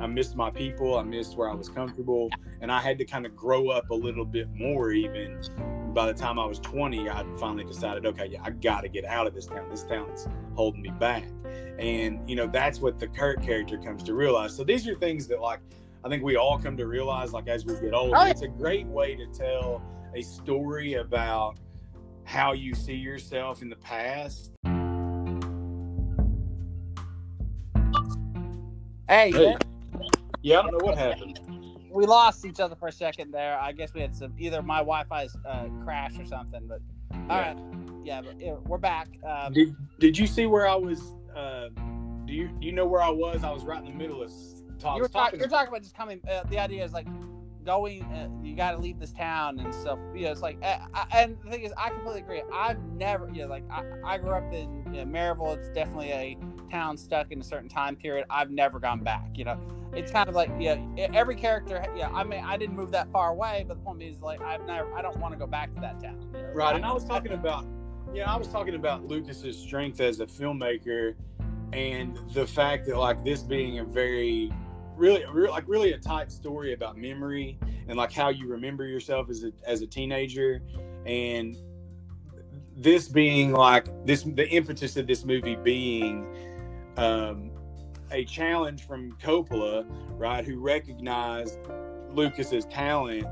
i 0.00 0.06
missed 0.06 0.36
my 0.36 0.50
people 0.50 0.98
i 0.98 1.02
missed 1.02 1.36
where 1.36 1.48
i 1.48 1.54
was 1.54 1.68
comfortable 1.68 2.30
and 2.60 2.70
i 2.70 2.80
had 2.80 2.98
to 2.98 3.04
kind 3.04 3.26
of 3.26 3.36
grow 3.36 3.68
up 3.68 3.90
a 3.90 3.94
little 3.94 4.24
bit 4.24 4.48
more 4.54 4.92
even 4.92 5.40
by 5.94 6.06
the 6.06 6.14
time 6.14 6.38
i 6.38 6.44
was 6.44 6.58
20 6.58 7.08
i 7.08 7.24
finally 7.38 7.64
decided 7.64 8.06
okay 8.06 8.26
yeah 8.26 8.42
i 8.42 8.50
gotta 8.50 8.88
get 8.88 9.04
out 9.04 9.26
of 9.26 9.34
this 9.34 9.46
town 9.46 9.68
this 9.70 9.84
town's 9.84 10.26
holding 10.54 10.82
me 10.82 10.90
back 10.98 11.24
and 11.78 12.28
you 12.28 12.36
know 12.36 12.46
that's 12.46 12.80
what 12.80 12.98
the 12.98 13.08
Kurt 13.08 13.42
character 13.42 13.78
comes 13.78 14.02
to 14.04 14.14
realize. 14.14 14.54
So 14.54 14.64
these 14.64 14.86
are 14.88 14.94
things 14.94 15.26
that 15.28 15.40
like 15.40 15.60
I 16.04 16.08
think 16.08 16.22
we 16.22 16.36
all 16.36 16.58
come 16.58 16.76
to 16.76 16.86
realize 16.86 17.32
like 17.32 17.48
as 17.48 17.64
we 17.64 17.74
get 17.74 17.94
older. 17.94 18.16
Oh. 18.16 18.24
It's 18.24 18.42
a 18.42 18.48
great 18.48 18.86
way 18.86 19.16
to 19.16 19.26
tell 19.26 19.82
a 20.14 20.22
story 20.22 20.94
about 20.94 21.58
how 22.24 22.52
you 22.52 22.74
see 22.74 22.94
yourself 22.94 23.62
in 23.62 23.68
the 23.68 23.76
past. 23.76 24.52
Hey, 29.08 29.30
Hey. 29.30 29.56
Yeah, 30.42 30.58
I 30.58 30.62
don't 30.62 30.72
know 30.78 30.84
what 30.84 30.98
happened. 30.98 31.40
we 31.90 32.06
lost 32.06 32.44
each 32.44 32.60
other 32.60 32.74
for 32.74 32.88
a 32.88 32.92
second 32.92 33.30
there. 33.32 33.58
I 33.58 33.72
guess 33.72 33.94
we 33.94 34.00
had 34.00 34.14
some 34.14 34.34
either 34.38 34.62
my 34.62 34.78
Wi-Fi's 34.78 35.36
uh, 35.46 35.68
crash 35.84 36.18
or 36.18 36.26
something. 36.26 36.66
But 36.66 36.80
all 37.30 37.36
Yeah. 37.38 37.52
right, 37.54 37.58
yeah, 38.04 38.20
but 38.22 38.68
we're 38.68 38.78
back. 38.78 39.08
Um, 39.26 39.52
Did 39.52 39.74
Did 40.00 40.18
you 40.18 40.26
see 40.26 40.46
where 40.46 40.66
I 40.68 40.74
was 40.74 41.12
uh, 41.36 41.68
do 42.26 42.32
you 42.32 42.48
do 42.60 42.66
you 42.66 42.72
know 42.72 42.86
where 42.86 43.02
I 43.02 43.10
was? 43.10 43.42
I 43.44 43.50
was 43.50 43.64
right 43.64 43.78
in 43.78 43.84
the 43.86 43.90
middle 43.96 44.22
of 44.22 44.30
talk, 44.78 44.96
you 44.96 45.02
were 45.02 45.08
talking. 45.08 45.10
talking. 45.10 45.38
You're 45.40 45.48
talking 45.48 45.68
about 45.68 45.82
just 45.82 45.94
coming. 45.96 46.20
Uh, 46.30 46.42
the 46.50 46.58
idea 46.58 46.84
is 46.84 46.92
like 46.92 47.06
going. 47.64 48.02
Uh, 48.04 48.28
you 48.42 48.54
got 48.54 48.72
to 48.72 48.78
leave 48.78 48.98
this 48.98 49.12
town 49.12 49.58
and 49.58 49.74
stuff. 49.74 49.98
You 50.14 50.24
know, 50.24 50.32
it's 50.32 50.42
like. 50.42 50.62
I, 50.62 51.06
and 51.12 51.36
the 51.44 51.50
thing 51.50 51.62
is, 51.62 51.72
I 51.76 51.90
completely 51.90 52.20
agree. 52.20 52.42
I've 52.52 52.82
never. 52.92 53.28
You 53.32 53.42
know, 53.42 53.48
like 53.48 53.64
I, 53.70 53.82
I 54.04 54.18
grew 54.18 54.32
up 54.32 54.52
in 54.52 54.84
you 54.92 55.04
know, 55.04 55.06
Maryville. 55.06 55.56
It's 55.56 55.68
definitely 55.70 56.10
a 56.10 56.38
town 56.70 56.96
stuck 56.96 57.32
in 57.32 57.40
a 57.40 57.44
certain 57.44 57.68
time 57.68 57.96
period. 57.96 58.26
I've 58.30 58.50
never 58.50 58.78
gone 58.78 59.00
back. 59.00 59.30
You 59.34 59.44
know, 59.44 59.60
it's 59.94 60.10
kind 60.10 60.28
of 60.28 60.34
like 60.34 60.50
yeah. 60.58 60.76
Every 61.14 61.36
character. 61.36 61.84
Yeah, 61.96 62.10
I 62.10 62.24
mean, 62.24 62.44
I 62.44 62.56
didn't 62.56 62.76
move 62.76 62.90
that 62.92 63.10
far 63.12 63.30
away, 63.30 63.64
but 63.66 63.78
the 63.78 63.84
point 63.84 64.02
is, 64.02 64.20
like, 64.20 64.40
I've 64.42 64.64
never. 64.66 64.92
I 64.94 65.02
don't 65.02 65.18
want 65.18 65.32
to 65.32 65.38
go 65.38 65.46
back 65.46 65.74
to 65.74 65.80
that 65.80 66.00
town. 66.00 66.20
You 66.34 66.42
know? 66.42 66.52
Right, 66.52 66.76
and 66.76 66.84
I 66.84 66.92
was 66.92 67.04
talking 67.04 67.32
about, 67.32 67.66
yeah, 68.12 68.32
I 68.32 68.36
was 68.36 68.48
talking 68.48 68.74
about 68.74 69.06
Lucas's 69.06 69.56
strength 69.58 70.00
as 70.00 70.20
a 70.20 70.26
filmmaker, 70.26 71.14
and 71.72 72.18
the 72.32 72.46
fact 72.46 72.86
that 72.86 72.96
like 72.98 73.24
this 73.24 73.42
being 73.42 73.78
a 73.78 73.84
very, 73.84 74.52
really, 74.96 75.24
re- 75.32 75.48
like 75.48 75.64
really 75.66 75.92
a 75.92 75.98
tight 75.98 76.30
story 76.30 76.72
about 76.72 76.96
memory 76.96 77.58
and 77.88 77.96
like 77.96 78.12
how 78.12 78.28
you 78.28 78.46
remember 78.46 78.86
yourself 78.86 79.28
as 79.30 79.44
a 79.44 79.52
as 79.66 79.82
a 79.82 79.86
teenager, 79.86 80.62
and 81.06 81.56
this 82.76 83.08
being 83.08 83.52
like 83.52 83.86
this, 84.06 84.22
the 84.22 84.48
impetus 84.48 84.96
of 84.96 85.06
this 85.06 85.24
movie 85.24 85.56
being, 85.56 86.26
um, 86.96 87.50
a 88.10 88.24
challenge 88.24 88.86
from 88.86 89.12
Coppola, 89.22 89.84
right, 90.18 90.44
who 90.44 90.58
recognized 90.58 91.58
Lucas's 92.12 92.64
talent 92.66 93.26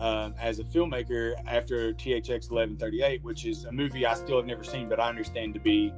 um, 0.00 0.34
as 0.38 0.58
a 0.58 0.64
filmmaker 0.64 1.34
after 1.46 1.92
THX 1.94 2.50
1138, 2.50 3.22
which 3.22 3.46
is 3.46 3.64
a 3.64 3.72
movie 3.72 4.04
I 4.04 4.14
still 4.14 4.36
have 4.36 4.46
never 4.46 4.64
seen, 4.64 4.88
but 4.88 5.00
I 5.00 5.08
understand 5.08 5.54
to 5.54 5.60
be 5.60 5.92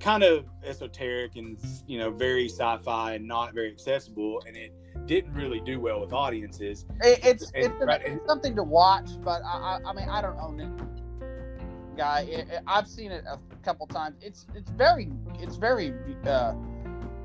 kind 0.00 0.22
of 0.22 0.46
esoteric 0.64 1.36
and 1.36 1.58
you 1.86 1.98
know 1.98 2.10
very 2.10 2.48
sci-fi 2.48 3.12
and 3.14 3.26
not 3.26 3.54
very 3.54 3.70
accessible, 3.70 4.42
and 4.46 4.56
it 4.56 4.72
didn't 5.06 5.34
really 5.34 5.60
do 5.60 5.80
well 5.80 6.00
with 6.00 6.12
audiences. 6.12 6.86
It, 7.02 7.20
it's 7.24 7.50
And- 7.54 7.64
it's, 7.66 7.74
right, 7.84 8.00
it's 8.04 8.26
something 8.26 8.56
to 8.56 8.62
watch, 8.62 9.10
but 9.22 9.42
I, 9.44 9.78
I, 9.84 9.92
mean, 9.92 10.08
I 10.08 10.20
don't 10.22 10.38
own 10.38 10.60
it, 10.60 11.96
guy. 11.96 12.20
It, 12.22 12.48
it- 12.48 12.62
I've 12.66 12.86
seen 12.86 13.12
it 13.12 13.24
a 13.26 13.38
couple 13.64 13.86
times. 13.86 14.16
It's 14.22 14.46
it's 14.54 14.70
very 14.70 15.10
it's 15.38 15.56
very 15.56 15.92
uh, 16.26 16.54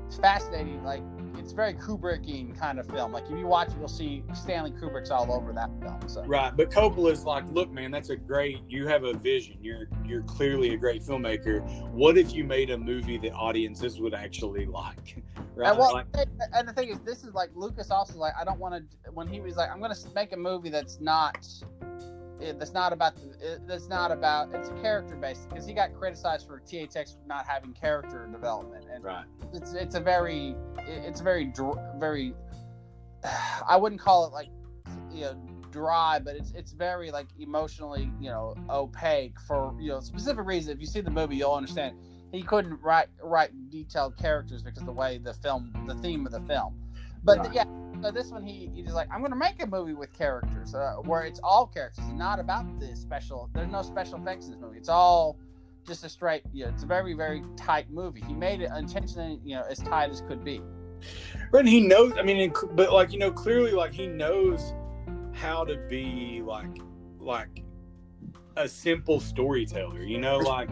it's 0.06 0.18
fascinating. 0.18 0.84
Like 0.84 1.02
it's 1.38 1.52
very 1.52 1.74
Kubrickian 1.74 2.58
kind 2.58 2.78
of 2.78 2.86
film. 2.86 3.12
Like 3.12 3.24
if 3.24 3.38
you 3.38 3.46
watch 3.46 3.68
it, 3.68 3.74
you'll 3.78 3.88
see 3.88 4.22
Stanley 4.34 4.70
Kubrick's 4.70 5.10
all 5.10 5.32
over 5.32 5.52
that 5.52 5.70
film. 5.80 6.08
So 6.08 6.24
Right, 6.24 6.56
but 6.56 6.70
Coppola's 6.70 7.24
like, 7.24 7.44
look, 7.52 7.70
man, 7.70 7.90
that's 7.90 8.10
a 8.10 8.16
great. 8.16 8.60
You 8.68 8.86
have 8.86 9.04
a 9.04 9.14
vision. 9.14 9.58
You're 9.60 9.88
you're 10.04 10.22
clearly 10.22 10.74
a 10.74 10.76
great 10.76 11.02
filmmaker. 11.02 11.90
What 11.90 12.16
if 12.18 12.32
you 12.32 12.44
made 12.44 12.70
a 12.70 12.78
movie 12.78 13.18
that 13.18 13.32
audiences 13.32 14.00
would 14.00 14.14
actually 14.14 14.66
like? 14.66 15.22
Right, 15.56 15.70
And, 15.70 15.78
well, 15.78 15.94
like, 15.94 16.06
and 16.52 16.68
the 16.68 16.72
thing 16.74 16.90
is, 16.90 16.98
this 17.00 17.24
is 17.24 17.32
like 17.32 17.48
Lucas 17.54 17.90
also 17.90 18.18
like 18.18 18.34
I 18.38 18.44
don't 18.44 18.58
want 18.58 18.74
to. 18.74 19.10
When 19.12 19.26
he 19.26 19.40
was 19.40 19.56
like, 19.56 19.70
I'm 19.70 19.78
going 19.78 19.90
to 19.90 20.00
make 20.14 20.34
a 20.34 20.36
movie 20.36 20.68
that's 20.68 21.00
not, 21.00 21.48
that's 22.40 22.72
not 22.72 22.92
about 22.92 23.16
the, 23.16 23.22
eh, 23.44 23.58
that's 23.66 23.88
not 23.88 24.10
about. 24.10 24.54
It's 24.54 24.68
a 24.68 24.74
character 24.74 25.16
based 25.16 25.48
because 25.48 25.66
he 25.66 25.72
got 25.72 25.94
criticized 25.94 26.46
for 26.46 26.60
THX 26.60 27.16
not 27.26 27.46
having 27.46 27.72
character 27.72 28.28
development, 28.30 28.86
and 28.92 29.04
right, 29.04 29.24
it's 29.52 29.72
it's 29.72 29.94
a 29.94 30.00
very 30.00 30.54
it's 30.78 31.20
very 31.20 31.52
very. 31.98 32.34
I 33.68 33.76
wouldn't 33.76 34.00
call 34.00 34.26
it 34.26 34.32
like 34.32 34.48
you 35.12 35.22
know 35.22 35.34
dry, 35.70 36.18
but 36.18 36.36
it's 36.36 36.52
it's 36.52 36.72
very 36.72 37.10
like 37.10 37.28
emotionally 37.38 38.10
you 38.20 38.30
know 38.30 38.54
opaque 38.70 39.38
for 39.40 39.74
you 39.80 39.90
know 39.90 40.00
specific 40.00 40.46
reason. 40.46 40.72
If 40.72 40.80
you 40.80 40.86
see 40.86 41.00
the 41.00 41.10
movie, 41.10 41.36
you'll 41.36 41.54
understand. 41.54 41.96
He 42.32 42.42
couldn't 42.42 42.80
write 42.82 43.08
write 43.22 43.50
detailed 43.70 44.16
characters 44.18 44.62
because 44.62 44.82
the 44.84 44.92
way 44.92 45.18
the 45.18 45.32
film, 45.32 45.72
the 45.86 45.94
theme 45.94 46.26
of 46.26 46.32
the 46.32 46.40
film. 46.42 46.82
But 47.24 47.38
Right. 47.38 47.54
yeah, 47.54 47.64
so 48.02 48.10
this 48.10 48.30
one 48.30 48.44
he 48.44 48.70
he's 48.74 48.92
like, 48.92 49.08
I'm 49.12 49.22
gonna 49.22 49.36
make 49.36 49.62
a 49.62 49.66
movie 49.66 49.94
with 49.94 50.12
characters 50.12 50.74
uh, 50.74 50.96
where 51.04 51.22
it's 51.22 51.40
all 51.42 51.66
characters, 51.66 52.04
it's 52.06 52.14
not 52.14 52.38
about 52.38 52.78
the 52.78 52.94
special. 52.94 53.50
There's 53.54 53.70
no 53.70 53.82
special 53.82 54.20
effects 54.20 54.46
in 54.46 54.52
this 54.52 54.60
movie. 54.60 54.78
It's 54.78 54.88
all 54.88 55.38
just 55.86 56.04
a 56.04 56.08
straight. 56.08 56.42
You 56.52 56.64
know, 56.64 56.70
it's 56.70 56.82
a 56.82 56.86
very 56.86 57.14
very 57.14 57.42
tight 57.56 57.90
movie. 57.90 58.22
He 58.26 58.34
made 58.34 58.60
it 58.60 58.70
intentionally, 58.76 59.40
you 59.44 59.56
know, 59.56 59.64
as 59.68 59.78
tight 59.78 60.10
as 60.10 60.20
could 60.22 60.44
be. 60.44 60.60
Right, 61.52 61.60
and 61.60 61.68
he 61.68 61.80
knows. 61.80 62.14
I 62.16 62.22
mean, 62.22 62.52
but 62.72 62.92
like 62.92 63.12
you 63.12 63.18
know, 63.18 63.30
clearly, 63.30 63.72
like 63.72 63.92
he 63.92 64.06
knows 64.06 64.74
how 65.32 65.64
to 65.64 65.76
be 65.88 66.42
like 66.44 66.78
like 67.18 67.62
a 68.56 68.68
simple 68.68 69.20
storyteller. 69.20 70.02
You 70.02 70.18
know, 70.18 70.36
like 70.38 70.70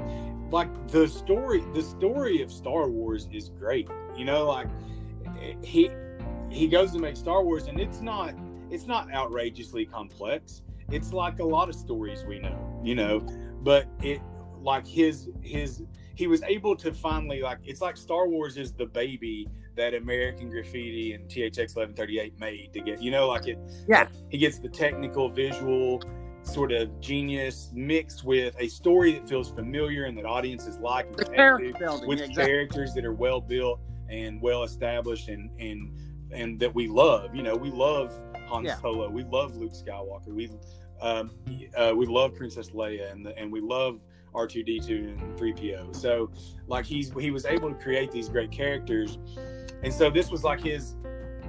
like 0.51 0.89
the 0.89 1.09
story. 1.09 1.63
The 1.75 1.83
story 1.83 2.43
of 2.43 2.53
Star 2.53 2.89
Wars 2.89 3.29
is 3.33 3.51
great. 3.51 3.89
You 4.17 4.25
know, 4.25 4.47
like 4.47 4.69
he 5.63 5.91
he 6.55 6.69
goes 6.69 6.93
to 6.93 6.99
make 6.99 7.17
Star 7.17 7.43
Wars, 7.43 7.67
and 7.67 7.81
it's 7.81 8.01
not 8.01 8.35
it's 8.71 8.87
not 8.87 9.13
outrageously 9.13 9.87
complex. 9.87 10.63
It's 10.91 11.13
like 11.13 11.39
a 11.39 11.45
lot 11.45 11.69
of 11.69 11.75
stories 11.75 12.25
we 12.27 12.39
know. 12.39 12.81
You 12.83 12.95
know, 12.95 13.21
but 13.63 13.87
it 14.03 14.21
like 14.61 14.87
his 14.87 15.29
his 15.43 15.83
he 16.15 16.27
was 16.27 16.43
able 16.43 16.77
to 16.77 16.93
finally 16.93 17.43
like 17.43 17.59
it's 17.65 17.81
like 17.81 17.97
Star 17.97 18.29
Wars 18.29 18.57
is 18.57 18.73
the 18.73 18.87
baby 18.87 19.49
that 19.77 19.95
American 19.95 20.49
Graffiti 20.49 21.15
and 21.15 21.29
THX 21.29 21.75
1138 21.75 22.39
made 22.39 22.73
to 22.73 22.81
get, 22.81 23.03
you 23.03 23.11
know, 23.11 23.27
like 23.27 23.49
it. 23.49 23.59
Yeah. 23.89 24.07
He 24.29 24.39
gets 24.39 24.61
the 24.61 24.69
technical, 24.69 25.29
visual 25.29 26.01
sort 26.45 26.71
of 26.71 27.01
genius 27.01 27.71
mixed 27.75 28.23
with 28.23 28.55
a 28.61 28.69
story 28.69 29.13
that 29.15 29.29
feels 29.29 29.51
familiar 29.51 30.05
and 30.05 30.17
that 30.17 30.27
audiences 30.27 30.79
like 30.79 31.07
and 31.07 31.17
The 31.17 31.25
character 31.25 31.73
to, 31.73 31.79
building, 31.79 32.09
with 32.09 32.21
exactly. 32.21 32.45
characters 32.45 32.95
that 32.95 33.05
are 33.05 33.15
well 33.15 33.41
built 33.41 33.81
and 34.11 34.41
well 34.41 34.63
established 34.63 35.29
and 35.29 35.51
and 35.59 35.91
and 36.35 36.59
that 36.61 36.75
we 36.75 36.87
love. 36.89 37.35
You 37.35 37.43
know, 37.43 37.55
we 37.57 37.71
love 37.71 38.13
Han 38.49 38.65
Yeah. 38.65 38.77
Solo, 38.77 39.09
we 39.09 39.25
love 39.25 39.57
Luke 39.57 39.73
Skywalker, 39.73 40.29
we 40.29 40.51
um, 41.01 41.31
uh, 41.77 41.93
we 41.95 42.07
love 42.07 42.35
Princess 42.35 42.71
Leia, 42.71 43.13
and 43.13 43.27
the, 43.27 43.37
and 43.37 43.53
we 43.53 43.61
love 43.61 44.01
R 44.35 44.47
two 44.47 44.63
D 44.63 44.81
two 44.81 45.17
and 45.19 45.39
three 45.39 45.53
PO. 45.53 45.93
So 45.93 46.31
like 46.67 46.85
he's 46.85 47.13
he 47.13 47.31
was 47.31 47.45
able 47.45 47.69
to 47.69 47.75
create 47.77 48.11
these 48.11 48.29
great 48.29 48.51
characters, 48.51 49.19
and 49.83 49.93
so 49.93 50.11
this 50.11 50.31
was 50.31 50.45
like 50.45 50.61
his 50.61 50.97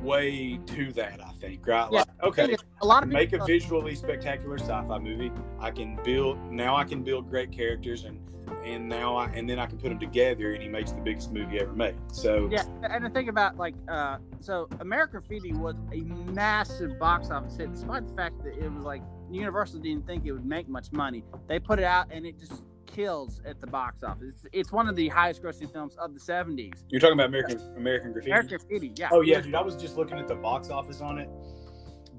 way 0.05 0.59
to 0.67 0.91
that. 0.93 1.19
I 1.25 1.31
think 1.39 1.65
right. 1.67 1.87
Yeah. 1.91 1.99
Like, 1.99 2.23
okay, 2.23 2.55
A 2.81 2.85
lot 2.85 3.03
of 3.03 3.09
make 3.09 3.33
a 3.33 3.43
visually 3.45 3.95
spectacular 3.95 4.57
sci-fi 4.57 4.99
movie. 4.99 5.31
I 5.59 5.71
can 5.71 5.99
build 6.03 6.39
now. 6.51 6.75
I 6.75 6.83
can 6.83 7.03
build 7.03 7.29
great 7.29 7.51
characters 7.51 8.05
and 8.05 8.19
and 8.63 8.89
now 8.89 9.15
I 9.15 9.27
and 9.27 9.49
then 9.49 9.59
I 9.59 9.65
can 9.65 9.77
put 9.77 9.89
them 9.89 9.99
together, 9.99 10.53
and 10.53 10.61
he 10.61 10.69
makes 10.69 10.91
the 10.91 11.01
biggest 11.01 11.31
movie 11.31 11.59
ever 11.59 11.73
made. 11.73 11.95
So 12.11 12.49
Yeah, 12.51 12.63
and 12.83 13.05
the 13.05 13.09
thing 13.09 13.29
about 13.29 13.57
like, 13.57 13.75
uh, 13.87 14.17
so 14.39 14.67
American 14.79 15.19
Graffiti 15.19 15.53
was 15.53 15.75
a 15.93 16.01
massive 16.31 16.99
box 16.99 17.29
office 17.29 17.57
hit, 17.57 17.71
despite 17.71 18.07
the 18.07 18.13
fact 18.15 18.43
that 18.43 18.57
it 18.57 18.71
was 18.71 18.83
like 18.83 19.01
Universal 19.31 19.79
didn't 19.79 20.05
think 20.05 20.25
it 20.25 20.31
would 20.31 20.45
make 20.45 20.67
much 20.67 20.91
money. 20.91 21.23
They 21.47 21.59
put 21.59 21.79
it 21.79 21.85
out 21.85 22.07
and 22.11 22.25
it 22.25 22.39
just 22.39 22.63
kills 22.95 23.41
at 23.45 23.59
the 23.59 23.67
box 23.67 24.03
office. 24.03 24.29
It's, 24.29 24.45
it's 24.53 24.71
one 24.71 24.87
of 24.87 24.95
the 24.95 25.09
highest 25.09 25.43
grossing 25.43 25.71
films 25.71 25.95
of 25.97 26.13
the 26.13 26.19
'70s. 26.19 26.83
you're 26.89 27.01
talking 27.01 27.13
about 27.13 27.27
American 27.27 27.59
American 27.75 28.13
Graffiti. 28.13 28.31
American 28.31 28.57
Graffiti, 28.57 28.93
yeah. 28.95 29.09
Oh 29.11 29.21
yeah, 29.21 29.41
dude. 29.41 29.55
I 29.55 29.61
was 29.61 29.75
just 29.75 29.97
looking 29.97 30.17
at 30.17 30.27
the 30.27 30.35
box 30.35 30.69
office 30.69 31.01
on 31.01 31.17
it. 31.17 31.29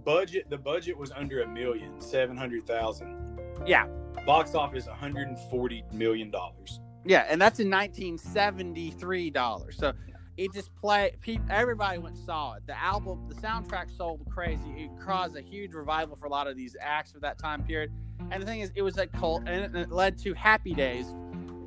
Budget. 0.05 0.51
The 0.51 0.59
budget 0.59 0.97
was 0.97 1.11
under 1.13 1.43
a 1.43 1.49
million, 1.49 2.01
seven 2.01 2.37
hundred 2.37 2.67
thousand. 2.67 3.41
Yeah. 3.67 3.87
Box 4.27 4.55
office, 4.55 4.87
one 4.87 4.97
hundred 4.97 5.29
and 5.29 5.39
forty 5.51 5.83
million 5.93 6.31
dollars. 6.31 6.81
Yeah, 7.05 7.25
and 7.29 7.41
that's 7.41 7.61
in 7.61 7.71
1973 7.71 9.31
dollars. 9.31 9.77
So 9.79 9.93
it 10.37 10.53
just 10.53 10.75
played. 10.75 11.17
Everybody 11.49 11.99
went 11.99 12.17
saw 12.19 12.55
it. 12.55 12.67
The 12.67 12.79
album, 12.79 13.29
the 13.29 13.35
soundtrack 13.37 13.97
sold 13.97 14.27
crazy. 14.29 14.69
It 14.77 14.91
caused 15.01 15.37
a 15.37 15.41
huge 15.41 15.73
revival 15.73 16.17
for 16.17 16.27
a 16.27 16.31
lot 16.31 16.49
of 16.49 16.57
these 16.57 16.77
acts 16.81 17.13
for 17.13 17.21
that 17.21 17.39
time 17.39 17.63
period. 17.63 17.93
And 18.31 18.43
the 18.43 18.47
thing 18.47 18.61
is, 18.61 18.73
it 18.75 18.83
was 18.83 18.99
a 18.99 19.07
cult, 19.07 19.43
and 19.47 19.77
it, 19.77 19.81
it 19.83 19.93
led 19.93 20.19
to 20.19 20.35
Happy 20.35 20.75
Days. 20.75 21.07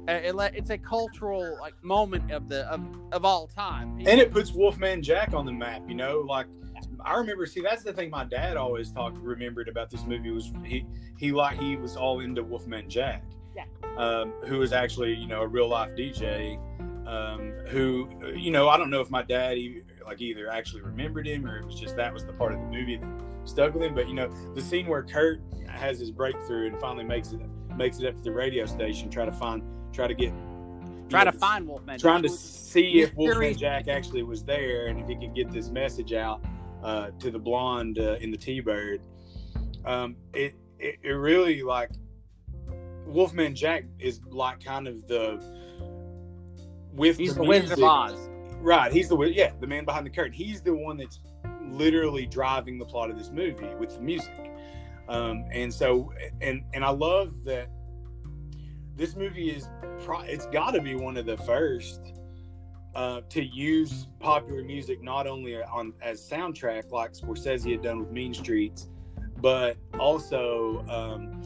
Uh, 0.08 0.14
It 0.14 0.36
led, 0.36 0.56
it's 0.56 0.70
a 0.72 0.78
cultural 0.78 1.58
like 1.62 1.74
moment 1.84 2.32
of 2.32 2.50
the 2.50 2.66
of, 2.72 2.82
of 3.12 3.26
all 3.26 3.48
time. 3.48 3.96
And 4.00 4.20
it 4.20 4.32
puts 4.32 4.52
Wolfman 4.52 5.02
Jack 5.04 5.34
on 5.34 5.46
the 5.46 5.52
map. 5.54 5.84
You 5.88 5.96
know, 5.96 6.20
like 6.20 6.48
I 7.06 7.16
remember. 7.16 7.46
See, 7.46 7.62
that's 7.62 7.84
the 7.84 7.94
thing. 7.94 8.10
My 8.10 8.24
dad 8.26 8.58
always 8.58 8.92
talked, 8.92 9.18
remembered 9.18 9.68
about 9.70 9.90
this 9.90 10.06
movie 10.06 10.32
was 10.32 10.52
he 10.66 10.86
he 11.18 11.32
like 11.32 11.60
he 11.60 11.76
was 11.78 11.96
all 11.96 12.20
into 12.22 12.44
Wolfman 12.44 12.90
Jack. 12.90 13.24
Yeah. 13.56 13.66
Um, 13.98 14.34
who 14.46 14.58
was 14.60 14.74
actually 14.74 15.14
you 15.14 15.28
know 15.28 15.42
a 15.42 15.48
real 15.48 15.68
life 15.70 15.92
DJ. 15.96 16.58
Um, 17.08 17.54
who 17.68 18.08
you 18.36 18.52
know 18.52 18.70
I 18.70 18.78
don't 18.78 18.90
know 18.90 19.02
if 19.02 19.10
my 19.10 19.24
dad 19.24 19.58
e- 19.58 19.82
like 20.06 20.22
either 20.22 20.50
actually 20.52 20.82
remembered 20.82 21.28
him 21.28 21.46
or 21.46 21.58
it 21.58 21.66
was 21.66 21.80
just 21.80 21.96
that 21.96 22.14
was 22.14 22.24
the 22.26 22.34
part 22.34 22.54
of 22.54 22.60
the 22.60 22.66
movie 22.68 22.98
that 22.98 23.08
stuck 23.50 23.74
with 23.74 23.84
him. 23.84 23.96
But 23.96 24.08
you 24.08 24.14
know 24.14 24.30
the 24.54 24.62
scene 24.62 24.88
where 24.88 25.04
Kurt 25.04 25.42
has 25.68 26.00
his 26.00 26.12
breakthrough 26.12 26.68
and 26.68 26.80
finally 26.80 27.04
makes 27.04 27.32
it 27.32 27.42
makes 27.76 28.00
it 28.00 28.08
up 28.08 28.16
to 28.16 28.22
the 28.22 28.32
radio 28.32 28.66
station, 28.66 29.10
try 29.10 29.26
to 29.26 29.32
find 29.32 29.64
try 29.94 30.08
to 30.08 30.14
get 30.14 30.34
try 31.10 31.24
to 31.24 31.32
find 31.32 31.68
Wolfman. 31.68 32.00
trying 32.00 32.22
to 32.22 32.30
see 32.30 33.02
if 33.02 33.14
Wolfman 33.16 33.58
Jack 33.58 33.88
actually 33.88 34.24
was 34.24 34.44
there 34.44 34.88
and 34.88 35.00
if 35.00 35.08
he 35.08 35.16
could 35.16 35.34
get 35.34 35.52
this 35.52 35.70
message 35.70 36.14
out 36.14 36.44
uh, 36.84 37.10
to 37.20 37.32
the 37.32 37.40
blonde 37.40 38.00
uh, 38.00 38.18
in 38.22 38.32
the 38.32 38.38
T-Bird. 38.38 39.02
Um, 39.86 40.16
it, 40.34 40.54
it 40.78 40.96
it 41.02 41.12
really 41.12 41.64
like 41.64 41.90
Wolfman 43.06 43.56
Jack 43.56 43.86
is 43.98 44.22
like 44.30 44.64
kind 44.64 44.88
of 44.88 45.08
the 45.08 45.42
with 46.94 47.18
He's 47.18 47.34
the 47.34 47.42
the 47.42 47.48
Wizard 47.48 47.78
of 47.80 47.84
Oz. 47.84 48.30
Right, 48.62 48.92
he's 48.92 49.08
the 49.08 49.18
yeah, 49.18 49.52
the 49.60 49.68
man 49.68 49.86
behind 49.86 50.06
the 50.06 50.10
curtain. 50.10 50.34
He's 50.34 50.62
the 50.62 50.74
one 50.74 50.98
that's 50.98 51.20
literally 51.78 52.26
driving 52.26 52.78
the 52.78 52.86
plot 52.86 53.10
of 53.10 53.18
this 53.18 53.32
movie 53.32 53.74
with 53.80 53.96
the 53.96 54.02
music. 54.02 54.52
Um, 55.08 55.46
and 55.52 55.74
so, 55.74 56.14
and 56.42 56.64
and 56.74 56.86
I 56.86 56.92
love 56.92 57.44
that 57.46 57.70
this 58.96 59.16
movie 59.16 59.50
is 59.50 59.68
pro- 60.04 60.22
it's 60.22 60.46
got 60.48 60.72
to 60.72 60.82
be 60.82 60.96
one 60.96 61.18
of 61.18 61.26
the 61.26 61.38
first 61.38 62.14
uh, 62.96 63.22
to 63.30 63.44
use 63.44 64.08
popular 64.20 64.64
music 64.64 65.02
not 65.02 65.26
only 65.26 65.62
on 65.62 65.94
as 66.02 66.28
soundtrack 66.28 66.92
like 66.92 67.14
Scorsese 67.14 67.72
had 67.72 67.82
done 67.82 68.00
with 68.00 68.12
Mean 68.12 68.34
Streets, 68.34 68.90
but 69.38 69.78
also 70.00 70.86
um, 70.90 71.42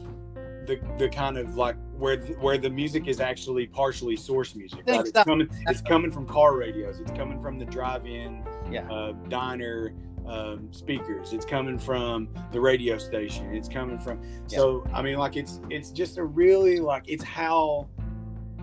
the 0.66 0.80
the 0.98 1.08
kind 1.08 1.36
of 1.38 1.56
like 1.56 1.76
where 1.96 2.18
where 2.40 2.58
the 2.58 2.70
music 2.70 3.06
is 3.06 3.20
actually 3.20 3.66
partially 3.66 4.16
source 4.16 4.54
music. 4.54 4.80
Right? 4.86 5.00
It's 5.00 5.12
coming 5.12 5.48
it's 5.68 5.80
coming 5.80 6.10
from 6.10 6.26
car 6.26 6.56
radios. 6.56 7.00
It's 7.00 7.12
coming 7.12 7.40
from 7.40 7.58
the 7.58 7.64
drive-in 7.64 8.44
yeah. 8.70 8.90
uh, 8.90 9.12
diner 9.28 9.94
um, 10.26 10.72
speakers. 10.72 11.32
It's 11.32 11.44
coming 11.44 11.78
from 11.78 12.28
the 12.52 12.60
radio 12.60 12.98
station. 12.98 13.54
It's 13.54 13.68
coming 13.68 13.98
from 13.98 14.22
yeah. 14.22 14.58
so 14.58 14.86
I 14.92 15.02
mean 15.02 15.16
like 15.16 15.36
it's 15.36 15.60
it's 15.70 15.90
just 15.90 16.18
a 16.18 16.24
really 16.24 16.78
like 16.78 17.04
it's 17.06 17.24
how 17.24 17.88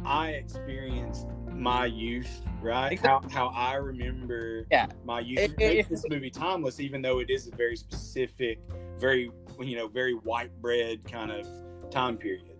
I 0.05 0.29
experienced 0.31 1.27
my 1.53 1.85
youth, 1.85 2.41
right? 2.61 2.99
How 2.99 3.21
how 3.29 3.47
I 3.49 3.75
remember 3.75 4.65
yeah. 4.71 4.87
my 5.05 5.19
youth. 5.19 5.39
It, 5.39 5.51
it 5.51 5.57
makes 5.57 5.89
this 5.89 6.05
movie 6.09 6.31
timeless, 6.31 6.79
even 6.79 7.01
though 7.01 7.19
it 7.19 7.29
is 7.29 7.47
a 7.47 7.55
very 7.55 7.75
specific, 7.75 8.59
very 8.97 9.31
you 9.59 9.77
know, 9.77 9.87
very 9.87 10.13
white 10.13 10.51
bread 10.61 11.03
kind 11.09 11.31
of 11.31 11.47
time 11.91 12.17
period. 12.17 12.50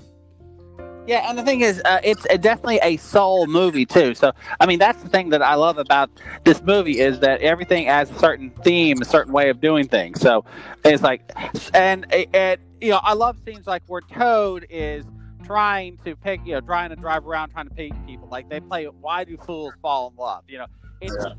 Yeah, 1.08 1.30
and 1.30 1.38
the 1.38 1.44
thing 1.44 1.62
is, 1.62 1.82
uh, 1.84 2.00
it's 2.04 2.26
a, 2.30 2.38
definitely 2.38 2.80
a 2.84 2.98
soul 2.98 3.48
movie 3.48 3.86
too. 3.86 4.14
So, 4.14 4.32
I 4.60 4.66
mean, 4.66 4.80
that's 4.80 5.02
the 5.02 5.10
thing 5.10 5.30
that 5.30 5.42
I 5.42 5.56
love 5.56 5.78
about 5.78 6.12
this 6.44 6.62
movie 6.62 7.00
is 7.00 7.20
that 7.22 7.42
everything 7.42 7.88
has 7.88 8.12
a 8.12 8.20
certain 8.20 8.52
theme, 8.64 9.02
a 9.02 9.06
certain 9.06 9.34
way 9.34 9.50
of 9.50 9.60
doing 9.60 9.88
things. 9.88 10.22
So, 10.22 10.46
it's 10.86 11.02
like, 11.02 11.32
and 11.74 12.06
it, 12.12 12.60
you 12.80 12.92
know, 12.92 13.00
I 13.02 13.14
love 13.14 13.38
scenes 13.46 13.66
like 13.66 13.84
where 13.88 14.02
Toad 14.02 14.68
is 14.70 15.06
trying 15.44 15.98
to 16.06 16.16
pick, 16.16 16.40
you 16.46 16.54
know, 16.54 16.62
trying 16.62 16.92
to 16.92 16.96
drive 16.96 17.26
around, 17.26 17.50
trying 17.50 17.68
to 17.68 17.74
pick 17.74 17.94
people. 18.06 18.28
Like 18.30 18.50
they 18.50 18.60
play 18.60 18.86
"Why 18.86 19.24
Do 19.24 19.38
Fools 19.38 19.74
Fall 19.82 20.12
in 20.12 20.16
Love?" 20.16 20.44
You 20.48 20.60
know, 20.60 20.68
it's. 21.02 21.16
Yeah. 21.20 21.34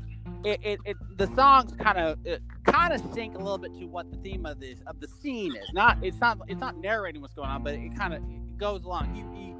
It, 0.45 0.59
it, 0.61 0.79
it, 0.85 0.97
the 1.17 1.27
songs 1.35 1.73
kind 1.79 1.97
of 1.97 2.17
kind 2.65 2.91
of 2.91 3.01
sync 3.13 3.35
a 3.35 3.37
little 3.37 3.57
bit 3.57 3.73
to 3.79 3.85
what 3.85 4.11
the 4.11 4.17
theme 4.17 4.45
of 4.45 4.59
this 4.59 4.79
of 4.87 4.99
the 4.99 5.07
scene 5.07 5.55
is. 5.55 5.69
Not 5.73 5.97
it's 6.01 6.19
not 6.19 6.37
it's 6.49 6.59
not 6.59 6.77
narrating 6.77 7.21
what's 7.21 7.33
going 7.33 7.49
on, 7.49 7.63
but 7.63 7.75
it 7.75 7.95
kind 7.97 8.13
of 8.13 8.21
goes 8.57 8.83
along. 8.83 9.13
He, 9.13 9.21
he 9.39 9.53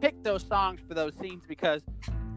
picked 0.00 0.24
those 0.24 0.46
songs 0.46 0.80
for 0.86 0.94
those 0.94 1.12
scenes 1.20 1.44
because 1.46 1.82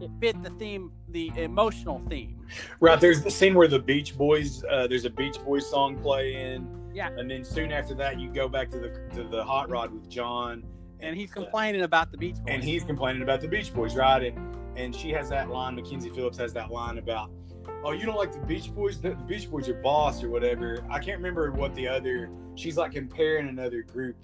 it 0.00 0.10
fit 0.20 0.42
the 0.42 0.50
theme, 0.50 0.92
the 1.08 1.32
emotional 1.36 2.02
theme. 2.08 2.46
Right. 2.80 3.00
There's 3.00 3.22
the 3.22 3.30
scene 3.30 3.54
where 3.54 3.68
the 3.68 3.78
Beach 3.78 4.16
Boys, 4.16 4.64
uh, 4.70 4.86
there's 4.86 5.04
a 5.04 5.10
Beach 5.10 5.36
Boys 5.44 5.68
song 5.68 5.98
playing. 5.98 6.68
Yeah. 6.92 7.10
And 7.16 7.30
then 7.30 7.44
soon 7.44 7.72
after 7.72 7.94
that, 7.96 8.20
you 8.20 8.28
go 8.30 8.48
back 8.48 8.70
to 8.70 8.78
the 8.78 8.88
to 9.16 9.24
the 9.28 9.42
Hot 9.42 9.68
Rod 9.68 9.92
with 9.92 10.08
John. 10.08 10.64
And 11.00 11.16
he's 11.16 11.32
complaining 11.32 11.82
uh, 11.82 11.86
about 11.86 12.10
the 12.12 12.16
Beach 12.16 12.36
Boys. 12.36 12.44
And 12.48 12.62
he's 12.62 12.84
complaining 12.84 13.22
about 13.22 13.40
the 13.40 13.48
Beach 13.48 13.74
Boys, 13.74 13.96
right? 13.96 14.22
And 14.22 14.56
and 14.76 14.94
she 14.94 15.10
has 15.10 15.28
that 15.30 15.50
line. 15.50 15.74
Mackenzie 15.74 16.10
Phillips 16.10 16.38
has 16.38 16.52
that 16.54 16.70
line 16.70 16.98
about, 16.98 17.30
"Oh, 17.84 17.92
you 17.92 18.06
don't 18.06 18.16
like 18.16 18.32
the 18.32 18.40
Beach 18.40 18.72
Boys? 18.74 19.00
The, 19.00 19.10
the 19.10 19.24
Beach 19.24 19.50
Boys 19.50 19.68
are 19.68 19.74
boss 19.74 20.22
or 20.22 20.30
whatever." 20.30 20.84
I 20.90 20.98
can't 20.98 21.16
remember 21.16 21.50
what 21.52 21.74
the 21.74 21.88
other. 21.88 22.30
She's 22.54 22.76
like 22.76 22.92
comparing 22.92 23.48
another 23.48 23.82
group 23.82 24.16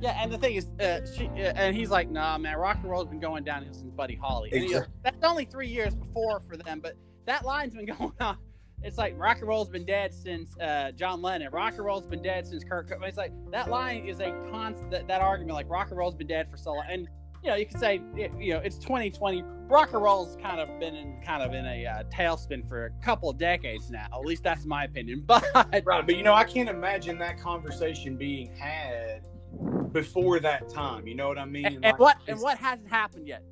yeah, 0.00 0.22
and 0.22 0.32
the 0.32 0.38
thing 0.38 0.54
is, 0.54 0.66
uh, 0.80 1.00
she 1.16 1.26
uh, 1.26 1.52
and 1.54 1.76
he's 1.76 1.90
like, 1.90 2.10
"Nah, 2.10 2.38
man, 2.38 2.56
rock 2.56 2.78
and 2.82 2.90
roll's 2.90 3.08
been 3.08 3.20
going 3.20 3.44
downhill 3.44 3.74
since 3.74 3.92
Buddy 3.92 4.14
Holly." 4.14 4.50
And 4.52 4.64
exactly. 4.64 4.92
that's 5.02 5.24
only 5.24 5.44
three 5.44 5.68
years 5.68 5.94
before 5.94 6.40
for 6.40 6.56
them, 6.56 6.80
but 6.80 6.94
that 7.26 7.44
line's 7.44 7.74
been 7.74 7.86
going 7.98 8.12
on. 8.20 8.38
It's 8.82 8.96
like 8.96 9.14
rock 9.18 9.38
and 9.38 9.48
roll's 9.48 9.68
been 9.68 9.84
dead 9.84 10.14
since 10.14 10.56
uh, 10.58 10.92
John 10.92 11.20
Lennon. 11.20 11.50
Rock 11.52 11.74
and 11.74 11.84
roll's 11.84 12.06
been 12.06 12.22
dead 12.22 12.46
since 12.46 12.64
Kurt. 12.64 12.90
It's 13.02 13.18
like 13.18 13.32
that 13.50 13.68
line 13.68 14.06
is 14.06 14.20
a 14.20 14.30
constant. 14.50 14.90
That, 14.90 15.06
that 15.08 15.20
argument, 15.20 15.54
like 15.54 15.68
rock 15.68 15.88
and 15.90 15.98
roll's 15.98 16.14
been 16.14 16.26
dead 16.26 16.50
for 16.50 16.56
so 16.56 16.72
long, 16.72 16.84
and 16.88 17.08
you 17.42 17.50
know, 17.50 17.56
you 17.56 17.66
could 17.66 17.80
say, 17.80 18.02
you 18.16 18.54
know, 18.54 18.60
it's 18.60 18.76
2020. 18.76 19.42
Rock 19.68 19.92
and 19.92 20.02
roll's 20.02 20.36
kind 20.42 20.60
of 20.60 20.80
been 20.80 20.94
in 20.94 21.20
kind 21.22 21.42
of 21.42 21.54
in 21.54 21.64
a 21.64 21.86
uh, 21.86 22.02
tailspin 22.04 22.68
for 22.68 22.86
a 22.86 22.90
couple 23.04 23.30
of 23.30 23.38
decades 23.38 23.90
now. 23.90 24.06
At 24.12 24.26
least 24.26 24.42
that's 24.42 24.64
my 24.64 24.84
opinion. 24.84 25.24
But 25.26 25.44
right, 25.86 26.06
but 26.06 26.16
you 26.16 26.22
know, 26.22 26.34
I 26.34 26.44
can't 26.44 26.68
imagine 26.68 27.18
that 27.18 27.40
conversation 27.40 28.16
being 28.16 28.54
had 28.56 29.22
before 29.92 30.40
that 30.40 30.68
time. 30.68 31.06
You 31.06 31.14
know 31.14 31.28
what 31.28 31.38
I 31.38 31.44
mean? 31.44 31.66
And, 31.66 31.84
and 31.84 31.98
what 31.98 32.18
and 32.26 32.40
what 32.40 32.58
hasn't 32.58 32.88
happened 32.88 33.26
yet? 33.26 33.42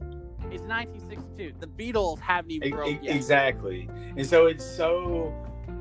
It's 0.50 0.62
1962. 0.62 1.54
The 1.61 1.66
Beatles 1.66 2.18
haven't 2.20 2.50
even 2.52 2.72
it, 2.80 3.02
yet. 3.02 3.16
Exactly. 3.16 3.88
And 4.16 4.26
so 4.26 4.46
it's 4.46 4.64
so 4.64 5.34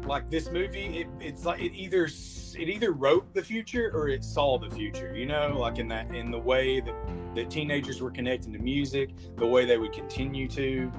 like 0.06 0.30
this 0.30 0.50
movie. 0.50 1.02
It, 1.02 1.08
it's 1.20 1.46
like 1.46 1.62
it 1.62 1.74
either 1.74 2.06
it 2.06 2.70
either 2.70 2.92
wrote 2.92 3.34
the 3.34 3.42
future 3.42 3.92
or 3.94 4.10
it 4.10 4.24
saw 4.24 4.58
the 4.58 4.70
future. 4.70 5.16
You 5.16 5.26
know, 5.26 5.58
like 5.60 5.80
in 5.80 5.88
that 5.90 6.14
in 6.14 6.32
the 6.32 6.40
way 6.40 6.82
that 6.82 6.96
that 7.36 7.50
teenagers 7.50 8.02
were 8.02 8.12
connecting 8.12 8.52
to 8.54 8.60
music, 8.60 9.12
the 9.38 9.48
way 9.48 9.66
they 9.66 9.78
would 9.78 9.94
continue 9.94 10.48
to, 10.50 10.92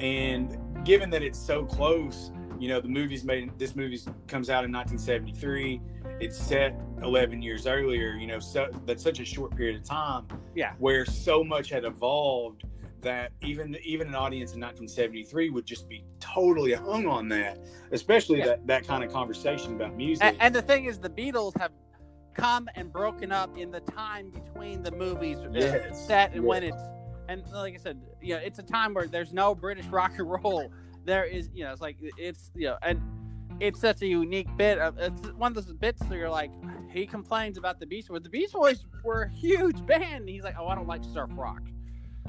and 0.00 0.58
given 0.84 1.10
that 1.10 1.22
it's 1.22 1.38
so 1.38 1.64
close, 1.64 2.30
you 2.58 2.68
know, 2.68 2.80
the 2.80 2.88
movie's 2.88 3.24
made. 3.24 3.50
This 3.58 3.76
movie 3.76 4.00
comes 4.26 4.48
out 4.48 4.64
in 4.64 4.72
1973 4.72 5.80
it's 6.22 6.38
set 6.38 6.80
11 7.02 7.42
years 7.42 7.66
earlier 7.66 8.12
you 8.12 8.26
know 8.26 8.38
so 8.38 8.68
that's 8.86 9.02
such 9.02 9.20
a 9.20 9.24
short 9.24 9.54
period 9.56 9.76
of 9.76 9.84
time 9.84 10.26
yeah 10.54 10.72
where 10.78 11.04
so 11.04 11.42
much 11.42 11.70
had 11.70 11.84
evolved 11.84 12.64
that 13.00 13.32
even 13.42 13.76
even 13.84 14.08
an 14.08 14.14
audience 14.14 14.52
in 14.52 14.60
1973 14.60 15.50
would 15.50 15.66
just 15.66 15.88
be 15.88 16.04
totally 16.20 16.72
hung 16.72 17.06
on 17.06 17.28
that 17.28 17.58
especially 17.90 18.38
yeah. 18.38 18.46
that 18.46 18.66
that 18.66 18.86
kind 18.86 19.02
of 19.02 19.12
conversation 19.12 19.74
about 19.74 19.96
music 19.96 20.24
and, 20.24 20.36
and, 20.40 20.54
the 20.54 20.62
thing 20.62 20.84
is 20.84 20.98
the 20.98 21.10
beatles 21.10 21.58
have 21.58 21.72
come 22.34 22.68
and 22.76 22.92
broken 22.92 23.32
up 23.32 23.58
in 23.58 23.70
the 23.70 23.80
time 23.80 24.30
between 24.30 24.82
the 24.82 24.92
movies 24.92 25.38
uh, 25.38 25.50
yes. 25.52 26.06
set 26.06 26.32
and 26.32 26.42
yes. 26.42 26.48
when 26.48 26.62
it's 26.62 26.82
and 27.28 27.42
like 27.52 27.74
i 27.74 27.76
said 27.76 28.00
you 28.20 28.34
know 28.34 28.40
it's 28.40 28.58
a 28.58 28.62
time 28.62 28.94
where 28.94 29.06
there's 29.06 29.32
no 29.32 29.54
british 29.54 29.86
rock 29.86 30.12
and 30.18 30.30
roll 30.30 30.70
there 31.04 31.24
is 31.24 31.50
you 31.52 31.64
know 31.64 31.72
it's 31.72 31.80
like 31.80 31.96
it's 32.16 32.50
you 32.54 32.68
know 32.68 32.76
and 32.82 33.00
it's 33.60 33.80
such 33.80 34.02
a 34.02 34.06
unique 34.06 34.48
bit. 34.56 34.78
Of, 34.78 34.98
it's 34.98 35.28
one 35.32 35.56
of 35.56 35.64
those 35.64 35.72
bits 35.74 36.02
where 36.08 36.18
you're 36.18 36.30
like, 36.30 36.50
he 36.92 37.06
complains 37.06 37.58
about 37.58 37.80
the 37.80 37.86
Beach 37.86 38.08
Boys. 38.08 38.22
The 38.22 38.28
Beach 38.28 38.52
Boys 38.52 38.84
were 39.02 39.22
a 39.22 39.30
huge 39.30 39.84
band. 39.86 40.28
he's 40.28 40.42
like, 40.42 40.56
oh, 40.58 40.66
I 40.66 40.74
don't 40.74 40.86
like 40.86 41.02
surf 41.04 41.30
rock. 41.34 41.62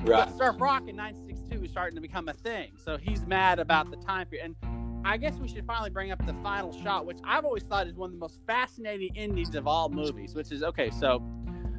Right. 0.02 0.26
But 0.26 0.38
surf 0.38 0.56
rock 0.60 0.88
in 0.88 0.97
1962 0.97 1.65
is 1.65 1.71
starting 1.71 1.95
to 1.95 2.02
become 2.02 2.28
a 2.28 2.34
thing. 2.34 2.71
So 2.84 2.97
he's 2.97 3.26
mad 3.26 3.60
about 3.60 3.91
the 3.91 3.97
time 3.97 4.28
period. 4.28 4.56
And 4.62 5.06
I 5.06 5.17
guess 5.17 5.36
we 5.36 5.47
should 5.47 5.65
finally 5.65 5.89
bring 5.89 6.12
up 6.12 6.26
the 6.26 6.34
final 6.41 6.71
shot, 6.82 7.06
which 7.06 7.19
I've 7.23 7.45
always 7.45 7.63
thought 7.63 7.88
is 7.88 7.95
one 7.95 8.10
of 8.10 8.13
the 8.13 8.19
most 8.19 8.39
fascinating 8.47 9.12
endings 9.15 9.54
of 9.56 9.67
all 9.67 9.89
movies. 9.89 10.34
Which 10.34 10.52
is 10.52 10.63
okay. 10.63 10.89
So, 10.89 11.21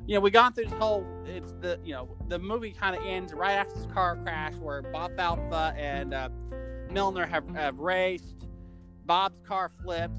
you 0.07 0.15
know, 0.15 0.21
we 0.21 0.31
gone 0.31 0.53
through 0.53 0.67
this 0.67 0.75
whole. 0.75 1.07
It's 1.27 1.53
the 1.61 1.79
you 1.85 1.95
know 1.95 2.17
the 2.29 2.39
movie 2.39 2.73
kind 2.73 2.95
of 2.95 3.05
ends 3.05 3.33
right 3.33 3.55
after 3.55 3.75
this 3.75 3.87
car 3.87 4.17
crash 4.23 4.55
where 4.55 4.83
Bob 4.83 5.17
Falfa 5.17 5.77
and 5.77 6.15
uh, 6.15 6.29
Milner 6.91 7.27
have, 7.27 7.49
have 7.57 7.79
raced 7.79 8.47
Bob's 9.07 9.41
car 9.47 9.71
flips. 9.83 10.19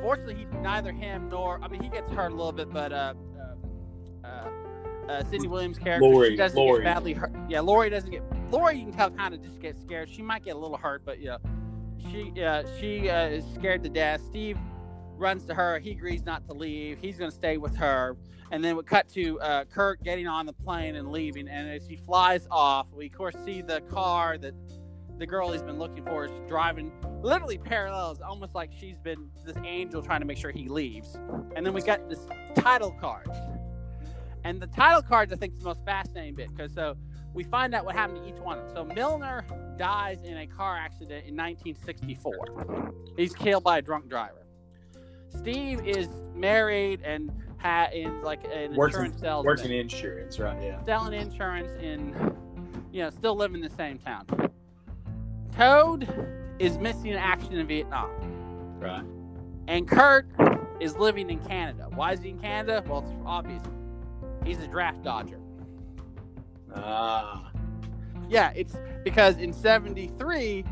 Fortunately, 0.00 0.34
he 0.34 0.44
neither 0.58 0.92
him 0.92 1.28
nor 1.28 1.60
I 1.62 1.68
mean 1.68 1.82
he 1.82 1.88
gets 1.88 2.10
hurt 2.10 2.32
a 2.32 2.34
little 2.34 2.52
bit, 2.52 2.70
but 2.72 2.92
uh, 2.92 3.14
uh, 4.24 4.26
uh, 4.26 4.50
uh 5.08 5.24
Cindy 5.24 5.48
Williams' 5.48 5.78
character 5.78 6.06
Lori, 6.06 6.30
she 6.30 6.36
doesn't 6.36 6.58
Lori. 6.58 6.82
get 6.82 6.94
badly 6.94 7.12
hurt. 7.12 7.32
Yeah, 7.48 7.60
Lori 7.60 7.90
doesn't 7.90 8.10
get. 8.10 8.22
Lori, 8.50 8.76
you 8.76 8.84
can 8.84 8.92
tell, 8.92 9.10
kind 9.10 9.34
of 9.34 9.42
just 9.42 9.60
gets 9.60 9.80
scared. 9.80 10.10
She 10.10 10.22
might 10.22 10.44
get 10.44 10.56
a 10.56 10.58
little 10.58 10.76
hurt, 10.76 11.02
but 11.04 11.20
yeah, 11.20 11.38
she 12.10 12.32
uh, 12.42 12.64
she 12.78 13.08
uh, 13.08 13.26
is 13.26 13.44
scared 13.54 13.82
to 13.84 13.88
death. 13.88 14.20
Steve 14.26 14.58
runs 15.16 15.46
to 15.46 15.54
her. 15.54 15.78
He 15.78 15.92
agrees 15.92 16.24
not 16.24 16.46
to 16.48 16.52
leave. 16.52 16.98
He's 17.00 17.16
going 17.16 17.30
to 17.30 17.36
stay 17.36 17.56
with 17.56 17.76
her. 17.76 18.16
And 18.50 18.62
then 18.62 18.76
we 18.76 18.82
cut 18.82 19.08
to 19.10 19.40
uh, 19.40 19.64
Kurt 19.64 20.02
getting 20.02 20.26
on 20.26 20.44
the 20.44 20.52
plane 20.52 20.96
and 20.96 21.10
leaving. 21.10 21.48
And 21.48 21.70
as 21.70 21.86
he 21.86 21.96
flies 21.96 22.46
off, 22.50 22.86
we 22.92 23.06
of 23.06 23.12
course 23.12 23.34
see 23.44 23.62
the 23.62 23.80
car 23.82 24.36
that 24.38 24.52
the 25.22 25.26
girl 25.26 25.52
he's 25.52 25.62
been 25.62 25.78
looking 25.78 26.04
for 26.04 26.24
is 26.24 26.32
driving 26.48 26.90
literally 27.22 27.56
parallels, 27.56 28.20
almost 28.20 28.56
like 28.56 28.72
she's 28.76 28.98
been 28.98 29.30
this 29.44 29.56
angel 29.64 30.02
trying 30.02 30.18
to 30.18 30.26
make 30.26 30.36
sure 30.36 30.50
he 30.50 30.66
leaves. 30.66 31.16
And 31.54 31.64
then 31.64 31.72
we 31.72 31.80
got 31.80 32.08
this 32.10 32.26
title 32.56 32.90
card. 32.90 33.30
And 34.42 34.60
the 34.60 34.66
title 34.66 35.00
cards, 35.00 35.32
I 35.32 35.36
think, 35.36 35.52
is 35.52 35.60
the 35.60 35.66
most 35.66 35.84
fascinating 35.84 36.34
bit 36.34 36.48
because 36.48 36.74
so 36.74 36.96
we 37.34 37.44
find 37.44 37.72
out 37.72 37.84
what 37.84 37.94
happened 37.94 38.24
to 38.24 38.28
each 38.28 38.40
one 38.40 38.58
of 38.58 38.74
them. 38.74 38.88
So 38.88 38.94
Milner 38.96 39.44
dies 39.78 40.20
in 40.24 40.38
a 40.38 40.46
car 40.48 40.76
accident 40.76 41.24
in 41.24 41.36
1964. 41.36 42.92
He's 43.16 43.32
killed 43.32 43.62
by 43.62 43.78
a 43.78 43.82
drunk 43.82 44.08
driver. 44.08 44.44
Steve 45.38 45.86
is 45.86 46.08
married 46.34 47.00
and 47.04 47.30
ha- 47.58 47.90
in 47.92 48.22
like 48.22 48.42
an 48.52 48.74
works 48.74 48.96
insurance 48.96 49.14
in, 49.14 49.20
salesman. 49.20 49.46
Works 49.46 49.62
in 49.62 49.70
insurance, 49.70 50.40
right? 50.40 50.60
Yeah. 50.60 50.84
Selling 50.84 51.14
insurance 51.14 51.80
in, 51.80 52.12
you 52.90 53.04
know, 53.04 53.10
still 53.10 53.36
living 53.36 53.62
in 53.62 53.70
the 53.70 53.76
same 53.76 53.98
town. 53.98 54.26
Toad 55.52 56.08
is 56.58 56.78
missing 56.78 57.08
in 57.08 57.16
action 57.16 57.52
in 57.54 57.66
Vietnam. 57.66 58.10
Right. 58.78 59.04
And 59.68 59.86
Kurt 59.86 60.26
is 60.80 60.96
living 60.96 61.30
in 61.30 61.38
Canada. 61.40 61.88
Why 61.94 62.12
is 62.12 62.20
he 62.20 62.30
in 62.30 62.38
Canada? 62.38 62.82
Well, 62.86 63.00
it's 63.00 63.12
obvious. 63.24 63.62
He's 64.44 64.58
a 64.58 64.66
draft 64.66 65.02
dodger. 65.02 65.38
Ah. 66.74 67.50
Yeah, 68.28 68.52
it's 68.56 68.76
because 69.04 69.36
in 69.36 69.52
73, 69.52 70.64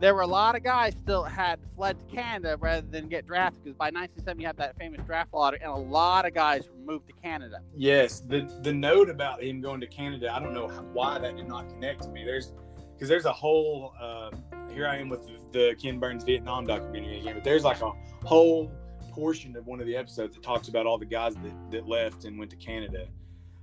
there 0.00 0.14
were 0.14 0.20
a 0.20 0.26
lot 0.26 0.54
of 0.54 0.62
guys 0.62 0.94
still 1.02 1.24
had 1.24 1.58
fled 1.74 1.98
to 1.98 2.04
Canada 2.14 2.56
rather 2.60 2.86
than 2.86 3.08
get 3.08 3.26
drafted 3.26 3.64
because 3.64 3.76
by 3.76 3.86
1970 3.86 4.42
you 4.42 4.46
have 4.46 4.56
that 4.56 4.76
famous 4.78 5.00
draft 5.04 5.34
lottery, 5.34 5.58
and 5.60 5.70
a 5.70 5.76
lot 5.76 6.24
of 6.24 6.34
guys 6.34 6.68
moved 6.86 7.08
to 7.08 7.12
Canada. 7.14 7.60
Yes, 7.74 8.20
the 8.20 8.48
the 8.62 8.72
note 8.72 9.10
about 9.10 9.42
him 9.42 9.60
going 9.60 9.80
to 9.80 9.86
Canada, 9.86 10.32
I 10.32 10.38
don't 10.38 10.54
know 10.54 10.68
why 10.92 11.18
that 11.18 11.36
did 11.36 11.48
not 11.48 11.68
connect 11.68 12.02
to 12.02 12.08
me. 12.10 12.24
There's 12.24 12.52
because 12.98 13.08
there's 13.08 13.26
a 13.26 13.32
whole 13.32 13.94
uh, 14.00 14.30
here 14.72 14.88
I 14.88 14.96
am 14.96 15.08
with 15.08 15.20
the, 15.52 15.76
Ken 15.80 16.00
Burns 16.00 16.24
Vietnam 16.24 16.66
documentary 16.66 17.20
again, 17.20 17.34
but 17.34 17.44
there's 17.44 17.62
like 17.62 17.80
a 17.80 17.92
whole 18.24 18.72
portion 19.12 19.56
of 19.56 19.66
one 19.66 19.80
of 19.80 19.86
the 19.86 19.96
episodes 19.96 20.34
that 20.34 20.42
talks 20.42 20.68
about 20.68 20.84
all 20.84 20.98
the 20.98 21.06
guys 21.06 21.34
that, 21.36 21.70
that 21.70 21.88
left 21.88 22.24
and 22.24 22.38
went 22.38 22.50
to 22.50 22.56
Canada. 22.56 23.06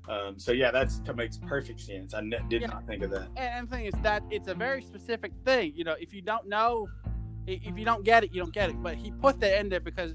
Um, 0.08 0.40
so 0.40 0.52
yeah, 0.52 0.72
that's 0.72 1.00
that 1.00 1.16
makes 1.18 1.38
perfect 1.38 1.82
sense. 1.82 2.14
I 2.14 2.22
ne- 2.22 2.40
did 2.48 2.62
Yeah. 2.62 2.68
not 2.68 2.88
think 2.88 3.04
of 3.04 3.12
that. 3.12 3.28
And 3.36 3.68
the 3.68 3.76
thing 3.76 3.86
is 3.86 3.94
that 4.04 4.24
it's 4.30 4.48
a 4.48 4.54
very 4.54 4.82
specific 4.82 5.32
thing. 5.44 5.74
You 5.76 5.84
know, 5.84 5.96
if 6.00 6.14
you 6.14 6.22
don't 6.22 6.48
know, 6.48 6.88
if 7.46 7.78
you 7.78 7.84
don't 7.86 8.04
get 8.06 8.24
it, 8.24 8.32
you 8.34 8.42
don't 8.42 8.54
get 8.54 8.70
it. 8.70 8.82
But 8.82 8.96
he 8.96 9.12
put 9.12 9.40
that 9.42 9.60
in 9.60 9.68
there 9.70 9.80
because 9.80 10.14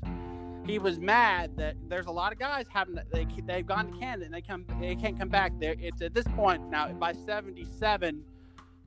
he 0.64 0.78
was 0.78 0.98
mad 0.98 1.56
that 1.56 1.76
there's 1.88 2.06
a 2.06 2.10
lot 2.12 2.32
of 2.32 2.38
guys 2.38 2.66
having 2.72 2.96
they 3.12 3.26
they've 3.46 3.66
gone 3.66 3.90
to 3.92 3.98
Canada 3.98 4.26
and 4.26 4.34
they 4.34 4.42
come 4.42 4.64
they 4.80 4.94
can't 4.94 5.18
come 5.18 5.28
back 5.28 5.52
there. 5.58 5.74
It's 5.78 6.00
at 6.02 6.14
this 6.14 6.26
point 6.36 6.68
now 6.70 6.92
by 6.92 7.12
'77, 7.12 8.22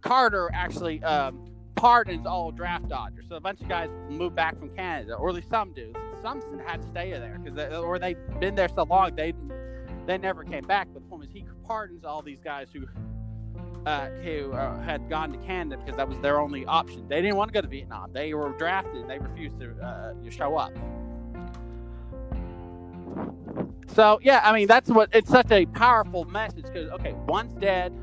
Carter 0.04 0.50
actually 0.54 1.02
um, 1.04 1.50
pardons 1.76 2.26
all 2.26 2.52
draft 2.52 2.90
dodgers. 2.90 3.26
So 3.30 3.36
a 3.36 3.40
bunch 3.40 3.62
of 3.62 3.70
guys 3.70 3.90
move 4.10 4.36
back 4.36 4.60
from 4.60 4.70
Canada, 4.76 5.16
or 5.16 5.30
at 5.30 5.36
least 5.36 5.50
some 5.50 5.74
do. 5.74 5.94
Some 6.22 6.42
had 6.66 6.82
to 6.82 6.88
stay 6.90 7.12
there 7.12 7.40
because 7.44 7.74
or 7.74 8.00
they've 8.00 8.18
been 8.40 8.56
there 8.56 8.70
so 8.70 8.84
long 8.84 9.16
they 9.16 9.34
they 10.06 10.18
never 10.18 10.44
came 10.44 10.66
back. 10.66 10.88
But 10.94 11.04
the 11.04 11.10
point 11.10 11.26
is 11.26 11.32
he 11.32 11.46
pardons 11.66 12.04
all 12.04 12.22
these 12.22 12.40
guys 12.44 12.68
who 12.74 12.86
uh, 13.86 14.10
who 14.24 14.52
uh, 14.54 14.82
had 14.84 15.10
gone 15.10 15.32
to 15.32 15.38
Canada 15.40 15.82
because 15.82 15.98
that 15.98 16.08
was 16.08 16.20
their 16.20 16.40
only 16.40 16.66
option. 16.66 17.08
They 17.08 17.22
didn't 17.22 17.36
want 17.36 17.50
to 17.50 17.54
go 17.54 17.62
to 17.62 17.68
Vietnam. 17.68 18.12
They 18.14 18.34
were 18.34 18.50
drafted. 18.58 19.08
They 19.08 19.20
refused 19.20 19.60
to 19.60 19.74
uh, 19.82 20.14
show 20.30 20.56
up. 20.58 20.72
So 23.88 24.20
yeah, 24.24 24.42
I 24.44 24.54
mean 24.54 24.68
that's 24.68 24.90
what 24.90 25.10
it's 25.14 25.30
such 25.30 25.52
a 25.52 25.66
powerful 25.66 26.26
message 26.26 26.64
because 26.64 26.90
okay, 26.92 27.14
one's 27.28 27.54
dead, 27.56 27.94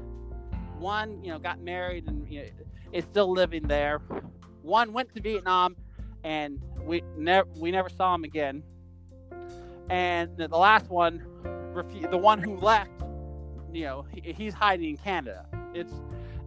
one 0.81 1.23
you 1.23 1.31
know 1.31 1.39
got 1.39 1.61
married 1.61 2.09
and 2.09 2.29
you 2.29 2.43
know, 2.43 2.49
is 2.93 3.05
still 3.05 3.31
living 3.31 3.69
there. 3.69 4.01
One 4.63 4.93
went 4.93 5.15
to 5.15 5.21
Vietnam, 5.21 5.77
and 6.25 6.61
we 6.83 7.03
never 7.17 7.49
we 7.57 7.71
never 7.71 7.89
saw 7.89 8.15
him 8.15 8.25
again. 8.25 8.63
And 9.89 10.37
the 10.37 10.49
last 10.49 10.89
one, 10.89 11.25
the 12.11 12.19
one 12.19 12.41
who 12.41 12.57
left, 12.57 12.91
you 13.73 13.85
know, 13.85 14.07
he, 14.13 14.33
he's 14.33 14.55
hiding 14.55 14.91
in 14.91 14.97
Canada. 14.97 15.47
It's 15.75 15.93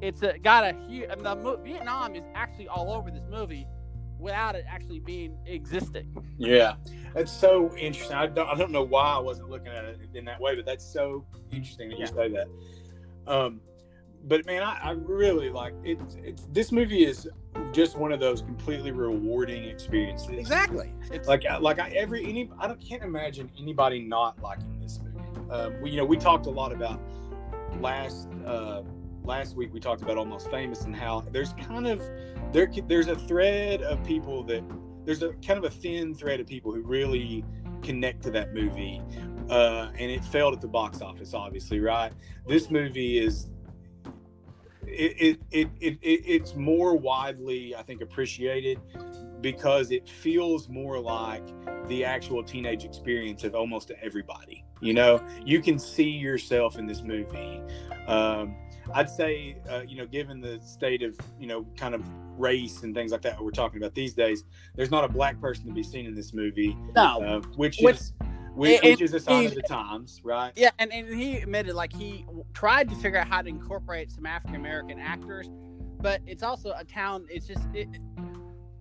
it's 0.01 0.21
a, 0.23 0.37
got 0.39 0.63
a 0.63 0.77
huge. 0.87 1.09
I 1.09 1.15
mean, 1.15 1.23
the 1.23 1.59
Vietnam 1.63 2.15
is 2.15 2.23
actually 2.35 2.67
all 2.67 2.91
over 2.91 3.09
this 3.09 3.23
movie, 3.29 3.67
without 4.19 4.55
it 4.55 4.65
actually 4.67 4.99
being 4.99 5.37
existing. 5.45 6.15
Yeah, 6.37 6.75
that's 7.13 7.31
so 7.31 7.75
interesting. 7.77 8.15
I 8.15 8.27
don't, 8.27 8.47
I 8.47 8.55
don't 8.55 8.71
know 8.71 8.83
why 8.83 9.13
I 9.13 9.19
wasn't 9.19 9.49
looking 9.49 9.67
at 9.67 9.85
it 9.85 9.99
in 10.13 10.25
that 10.25 10.39
way, 10.39 10.55
but 10.55 10.65
that's 10.65 10.85
so 10.85 11.25
interesting 11.51 11.89
that 11.89 11.99
you 11.99 12.07
say 12.07 12.29
that. 12.29 12.47
Um, 13.27 13.61
but 14.23 14.45
man, 14.45 14.63
I, 14.63 14.79
I 14.81 14.91
really 14.91 15.49
like 15.49 15.73
it. 15.83 15.99
It's 16.23 16.47
this 16.51 16.71
movie 16.71 17.05
is 17.05 17.27
just 17.71 17.97
one 17.97 18.11
of 18.11 18.19
those 18.19 18.41
completely 18.41 18.91
rewarding 18.91 19.65
experiences. 19.65 20.29
Exactly. 20.29 20.93
It's, 21.11 21.27
Like 21.27 21.43
like 21.61 21.79
I 21.79 21.89
every 21.89 22.23
any 22.25 22.49
I 22.59 22.67
don't, 22.67 22.79
can't 22.79 23.03
imagine 23.03 23.51
anybody 23.59 24.01
not 24.01 24.41
liking 24.41 24.79
this 24.81 24.99
movie. 25.03 25.51
Um, 25.51 25.81
we 25.81 25.91
you 25.91 25.97
know 25.97 26.05
we 26.05 26.17
talked 26.17 26.45
a 26.45 26.51
lot 26.51 26.71
about 26.71 27.01
last 27.79 28.27
uh, 28.45 28.81
last 29.23 29.55
week 29.55 29.73
we 29.73 29.79
talked 29.79 30.01
about 30.01 30.17
almost 30.17 30.49
famous 30.49 30.83
and 30.83 30.95
how 30.95 31.21
there's 31.31 31.53
kind 31.53 31.87
of 31.87 32.01
there 32.51 32.71
there's 32.87 33.07
a 33.07 33.15
thread 33.15 33.81
of 33.81 34.03
people 34.03 34.43
that 34.43 34.63
there's 35.05 35.23
a 35.23 35.33
kind 35.45 35.57
of 35.57 35.65
a 35.65 35.69
thin 35.69 36.13
thread 36.13 36.39
of 36.39 36.47
people 36.47 36.73
who 36.73 36.81
really 36.81 37.43
connect 37.81 38.21
to 38.23 38.31
that 38.31 38.53
movie 38.53 39.01
uh, 39.49 39.89
and 39.97 40.11
it 40.11 40.23
failed 40.23 40.53
at 40.53 40.61
the 40.61 40.67
box 40.67 41.01
office 41.01 41.33
obviously 41.33 41.79
right 41.79 42.13
this 42.47 42.69
movie 42.69 43.17
is 43.17 43.49
it, 44.87 45.17
it, 45.19 45.39
it, 45.51 45.69
it, 45.79 45.97
it 46.01 46.21
it's 46.25 46.55
more 46.55 46.95
widely 46.95 47.75
i 47.75 47.81
think 47.81 48.01
appreciated 48.01 48.79
because 49.41 49.91
it 49.91 50.07
feels 50.07 50.69
more 50.69 50.99
like 50.99 51.43
the 51.87 52.05
actual 52.05 52.43
teenage 52.43 52.85
experience 52.85 53.43
of 53.43 53.55
almost 53.55 53.91
everybody 54.01 54.65
you 54.81 54.93
know 54.93 55.21
you 55.45 55.61
can 55.61 55.77
see 55.77 56.09
yourself 56.09 56.77
in 56.77 56.85
this 56.85 57.01
movie 57.01 57.61
um, 58.07 58.55
i'd 58.95 59.09
say 59.09 59.57
uh, 59.69 59.81
you 59.87 59.97
know 59.97 60.05
given 60.05 60.39
the 60.39 60.59
state 60.61 61.01
of 61.03 61.17
you 61.39 61.47
know 61.47 61.65
kind 61.77 61.93
of 61.93 62.03
race 62.37 62.83
and 62.83 62.95
things 62.95 63.11
like 63.11 63.21
that 63.21 63.41
we're 63.41 63.51
talking 63.51 63.77
about 63.77 63.93
these 63.93 64.13
days 64.13 64.43
there's 64.75 64.91
not 64.91 65.03
a 65.03 65.07
black 65.07 65.39
person 65.39 65.67
to 65.67 65.73
be 65.73 65.83
seen 65.83 66.05
in 66.05 66.15
this 66.15 66.33
movie 66.33 66.75
no. 66.95 67.21
uh, 67.21 67.41
which 67.55 67.79
Which- 67.79 67.97
is 67.97 68.13
which, 68.55 68.83
it- 68.83 68.83
which 68.83 69.01
is 69.01 69.13
a 69.13 69.19
sign 69.19 69.45
of 69.45 69.55
the 69.55 69.61
times 69.63 70.21
right 70.23 70.53
Yeah, 70.55 70.71
and, 70.79 70.91
and 70.93 71.13
he 71.13 71.37
admitted 71.37 71.75
like 71.75 71.93
he 71.93 72.25
tried 72.53 72.89
to 72.89 72.95
figure 72.95 73.19
out 73.19 73.27
how 73.27 73.41
to 73.41 73.49
incorporate 73.49 74.11
some 74.11 74.25
African 74.25 74.55
American 74.55 74.99
actors, 74.99 75.49
but 75.99 76.21
it's 76.27 76.43
also 76.43 76.73
a 76.77 76.83
town. 76.83 77.25
It's 77.29 77.47
just 77.47 77.63
it, 77.73 77.87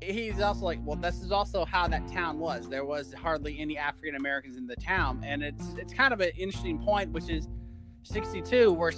he's 0.00 0.40
also 0.40 0.64
like, 0.64 0.80
well, 0.84 0.96
this 0.96 1.20
is 1.22 1.30
also 1.32 1.64
how 1.64 1.86
that 1.88 2.06
town 2.10 2.38
was. 2.38 2.68
There 2.68 2.84
was 2.84 3.12
hardly 3.14 3.58
any 3.60 3.78
African 3.78 4.16
Americans 4.16 4.56
in 4.56 4.66
the 4.66 4.76
town, 4.76 5.22
and 5.24 5.42
it's 5.42 5.74
it's 5.78 5.92
kind 5.94 6.12
of 6.12 6.20
an 6.20 6.30
interesting 6.36 6.78
point, 6.78 7.12
which 7.12 7.28
is 7.28 7.48
'62, 8.02 8.72
where 8.72 8.92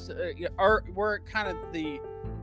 uh, 0.59 0.79
we're 0.95 1.21
kind 1.21 1.49
of 1.49 1.57
the 1.73 2.01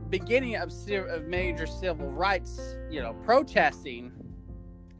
beginning 0.08 0.56
of, 0.56 0.70
of 0.90 1.24
major 1.26 1.66
civil 1.66 2.10
rights, 2.10 2.76
you 2.90 3.00
know, 3.00 3.14
protesting, 3.24 4.12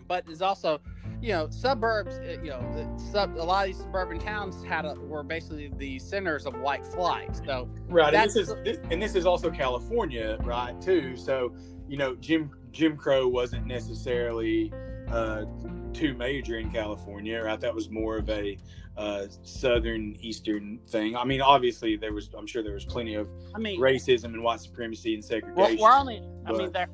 but 0.09 0.25
there's 0.27 0.43
also 0.43 0.81
you 1.23 1.29
know, 1.29 1.49
suburbs, 1.51 2.17
uh, 2.17 2.37
you 2.43 2.51
know, 2.51 2.61
the 2.75 3.03
sub, 3.13 3.37
a 3.37 3.39
lot 3.39 3.69
of 3.69 3.69
these 3.69 3.83
suburban 3.83 4.19
towns 4.19 4.63
had 4.65 4.85
a, 4.85 4.95
were 4.95 5.23
basically 5.23 5.71
the 5.77 5.99
centers 6.01 6.47
of 6.47 6.61
white 6.61 6.85
flight. 6.85 7.37
So 7.47 7.69
Right, 7.89 8.13
and 8.13 8.29
this 8.29 8.37
is 8.37 8.55
this, 8.65 8.79
and 8.91 9.01
this 9.01 9.15
is 9.15 9.25
also 9.25 9.49
California, 9.49 10.37
right? 10.43 10.79
Too. 10.83 11.17
So 11.17 11.55
you 11.89 11.97
know, 11.97 12.17
Jim 12.17 12.51
Jim 12.73 12.97
Crow 12.97 13.29
wasn't 13.29 13.67
necessarily 13.67 14.73
uh, 15.09 15.45
too 15.93 16.15
major 16.15 16.59
in 16.59 16.73
California, 16.73 17.41
right? 17.41 17.61
That 17.61 17.75
was 17.75 17.89
more 17.89 18.17
of 18.17 18.29
a 18.29 18.59
uh, 18.97 19.27
southern 19.45 20.17
eastern 20.21 20.81
thing. 20.89 21.15
I 21.15 21.25
mean, 21.25 21.41
obviously 21.41 21.97
there 21.97 22.13
was. 22.13 22.31
I'm 22.37 22.49
sure 22.49 22.65
there 22.65 22.75
was 22.75 22.85
plenty 22.85 23.15
of 23.15 23.29
I 23.55 23.59
mean, 23.59 23.81
racism 23.81 24.25
and 24.25 24.43
white 24.43 24.61
supremacy 24.61 25.15
and 25.15 25.43
we're, 25.55 25.77
we're 25.77 25.93
only, 25.93 26.21
I 26.47 26.53
mean, 26.53 26.73
that 26.73 26.91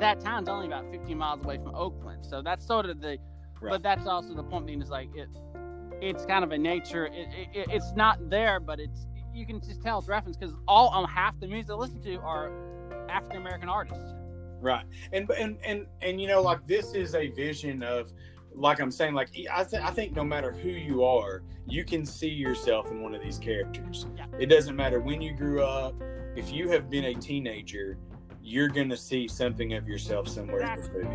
that 0.00 0.20
town's 0.20 0.48
only 0.48 0.66
about 0.66 0.90
50 0.90 1.14
miles 1.14 1.44
away 1.44 1.58
from 1.58 1.74
Oakland. 1.74 2.24
So 2.24 2.42
that's 2.42 2.66
sort 2.66 2.86
of 2.86 3.00
the, 3.00 3.18
Right. 3.60 3.70
but 3.70 3.82
that's 3.82 4.06
also 4.06 4.34
the 4.34 4.42
point 4.42 4.66
being 4.66 4.82
is 4.82 4.90
like 4.90 5.08
it, 5.14 5.28
it's 6.00 6.24
kind 6.26 6.44
of 6.44 6.50
a 6.52 6.58
nature. 6.58 7.06
It, 7.06 7.28
it, 7.54 7.66
it's 7.70 7.92
not 7.96 8.28
there, 8.28 8.60
but 8.60 8.78
it's 8.80 9.06
you 9.32 9.46
can 9.46 9.60
just 9.60 9.82
tell 9.82 9.98
it's 9.98 10.08
reference 10.08 10.36
because 10.36 10.54
all 10.68 10.92
um, 10.94 11.04
half 11.06 11.38
the 11.40 11.46
music 11.48 11.70
I 11.70 11.74
listen 11.74 12.00
to 12.02 12.16
are 12.20 12.52
African 13.08 13.38
American 13.38 13.68
artists. 13.68 14.12
right 14.60 14.84
and 15.12 15.28
and 15.30 15.58
and 15.64 15.86
and 16.02 16.20
you 16.20 16.28
know 16.28 16.40
like 16.42 16.66
this 16.66 16.94
is 16.94 17.14
a 17.14 17.28
vision 17.28 17.82
of 17.82 18.12
like 18.54 18.80
i'm 18.80 18.90
saying 18.90 19.12
like 19.14 19.28
i, 19.52 19.64
th- 19.64 19.82
I 19.82 19.90
think 19.90 20.14
no 20.14 20.22
matter 20.24 20.52
who 20.52 20.68
you 20.70 21.02
are 21.04 21.42
you 21.66 21.84
can 21.84 22.06
see 22.06 22.28
yourself 22.28 22.90
in 22.90 23.02
one 23.02 23.14
of 23.14 23.20
these 23.22 23.38
characters 23.38 24.06
Yeah. 24.16 24.26
it 24.38 24.46
doesn't 24.46 24.76
matter 24.76 25.00
when 25.00 25.20
you 25.20 25.34
grew 25.34 25.62
up 25.64 25.94
if 26.36 26.52
you 26.52 26.68
have 26.70 26.88
been 26.88 27.04
a 27.06 27.14
teenager 27.14 27.98
you're 28.44 28.68
gonna 28.68 28.96
see 28.96 29.26
something 29.26 29.72
of 29.72 29.88
yourself 29.88 30.28
somewhere 30.28 30.60
in 30.60 30.80
this 30.80 30.90
movie 30.92 31.08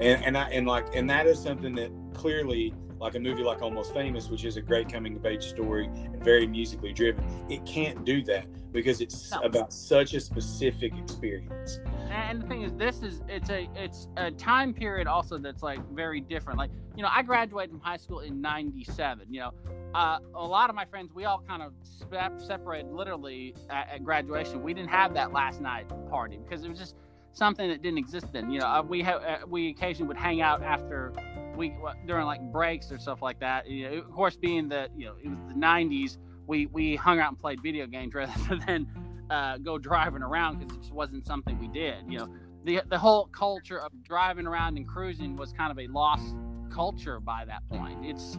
and 0.00 0.24
and 0.24 0.38
i 0.38 0.48
and 0.48 0.66
like 0.66 0.86
and 0.94 1.08
that 1.08 1.26
is 1.26 1.38
something 1.38 1.74
that 1.74 1.90
clearly 2.14 2.72
like 3.00 3.14
a 3.14 3.20
movie 3.20 3.42
like 3.42 3.62
almost 3.62 3.92
famous 3.94 4.28
which 4.28 4.44
is 4.44 4.56
a 4.56 4.60
great 4.62 4.92
coming 4.92 5.16
of 5.16 5.24
age 5.26 5.44
story 5.44 5.86
and 5.86 6.22
very 6.22 6.46
musically 6.46 6.92
driven 6.92 7.24
it 7.48 7.64
can't 7.64 8.04
do 8.04 8.22
that 8.22 8.46
because 8.72 9.00
it's 9.00 9.30
No. 9.32 9.40
about 9.40 9.72
such 9.72 10.14
a 10.14 10.20
specific 10.20 10.92
experience 10.96 11.80
And 12.10 12.42
the 12.42 12.46
thing 12.46 12.62
is, 12.62 12.72
this 12.74 13.02
is 13.02 13.22
it's 13.28 13.50
a 13.50 13.68
it's 13.76 14.08
a 14.16 14.30
time 14.32 14.74
period 14.74 15.06
also 15.06 15.38
that's 15.38 15.62
like 15.62 15.80
very 15.92 16.20
different. 16.20 16.58
Like 16.58 16.70
you 16.96 17.02
know, 17.04 17.08
I 17.10 17.22
graduated 17.22 17.70
from 17.70 17.80
high 17.80 17.98
school 17.98 18.18
in 18.20 18.40
'97. 18.40 19.26
You 19.30 19.40
know, 19.40 19.50
uh, 19.94 20.18
a 20.34 20.44
lot 20.44 20.70
of 20.70 20.76
my 20.76 20.84
friends 20.84 21.12
we 21.14 21.24
all 21.24 21.40
kind 21.46 21.62
of 21.62 21.72
sep- 21.82 22.40
separated 22.40 22.90
literally 22.90 23.54
at, 23.70 23.90
at 23.90 24.04
graduation. 24.04 24.60
We 24.64 24.74
didn't 24.74 24.90
have 24.90 25.14
that 25.14 25.32
last 25.32 25.60
night 25.60 25.88
party 26.10 26.38
because 26.44 26.64
it 26.64 26.68
was 26.68 26.80
just 26.80 26.96
something 27.32 27.68
that 27.68 27.80
didn't 27.80 27.98
exist 27.98 28.32
then. 28.32 28.50
You 28.50 28.58
know, 28.58 28.66
uh, 28.66 28.82
we 28.82 29.02
have 29.02 29.22
uh, 29.22 29.38
we 29.46 29.68
occasionally 29.68 30.08
would 30.08 30.16
hang 30.16 30.40
out 30.42 30.64
after 30.64 31.12
we 31.60 31.76
during 32.06 32.26
like 32.26 32.40
breaks 32.50 32.90
or 32.90 32.98
stuff 32.98 33.22
like 33.22 33.38
that. 33.38 33.68
You 33.68 33.88
know, 33.88 33.96
of 33.98 34.10
course, 34.10 34.34
being 34.34 34.68
that 34.70 34.90
you 34.96 35.06
know 35.06 35.14
it 35.22 35.28
was 35.28 35.38
the 35.46 35.54
'90s, 35.54 36.16
we 36.46 36.66
we 36.66 36.96
hung 36.96 37.20
out 37.20 37.28
and 37.28 37.38
played 37.38 37.62
video 37.62 37.86
games 37.86 38.14
rather 38.16 38.58
than 38.66 38.88
uh, 39.30 39.58
go 39.58 39.78
driving 39.78 40.22
around 40.22 40.58
because 40.58 40.76
it 40.76 40.80
just 40.80 40.94
wasn't 40.94 41.24
something 41.24 41.58
we 41.60 41.68
did. 41.68 41.98
You 42.08 42.18
know, 42.18 42.34
the 42.64 42.82
the 42.88 42.98
whole 42.98 43.26
culture 43.26 43.78
of 43.78 43.92
driving 44.02 44.46
around 44.46 44.76
and 44.76 44.88
cruising 44.88 45.36
was 45.36 45.52
kind 45.52 45.70
of 45.70 45.78
a 45.78 45.86
lost 45.86 46.34
culture 46.72 47.20
by 47.20 47.44
that 47.44 47.62
point. 47.68 48.04
It's 48.04 48.38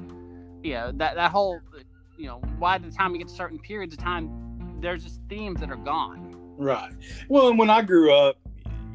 you 0.63 0.74
know 0.74 0.91
that 0.95 1.15
that 1.15 1.32
whole 1.32 1.59
you 2.17 2.26
know 2.26 2.39
by 2.59 2.80
the 2.80 2.91
time 2.91 3.13
we 3.13 3.19
get 3.19 3.30
to 3.30 3.34
certain 3.34 3.59
periods 3.59 3.93
of 3.93 3.99
time, 3.99 4.80
there's 4.82 5.03
just 5.03 5.22
themes 5.30 5.59
that 5.61 5.69
are 5.69 5.78
gone. 5.78 6.36
Right. 6.57 6.93
Well, 7.30 7.49
and 7.49 7.57
when 7.57 7.69
I 7.69 7.82
grew 7.82 8.13
up, 8.13 8.38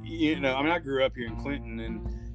you 0.04 0.38
know, 0.38 0.54
I 0.54 0.62
mean, 0.62 0.70
I 0.70 0.78
grew 0.78 1.04
up 1.04 1.16
here 1.16 1.26
in 1.26 1.36
Clinton, 1.36 1.80
and 1.80 2.25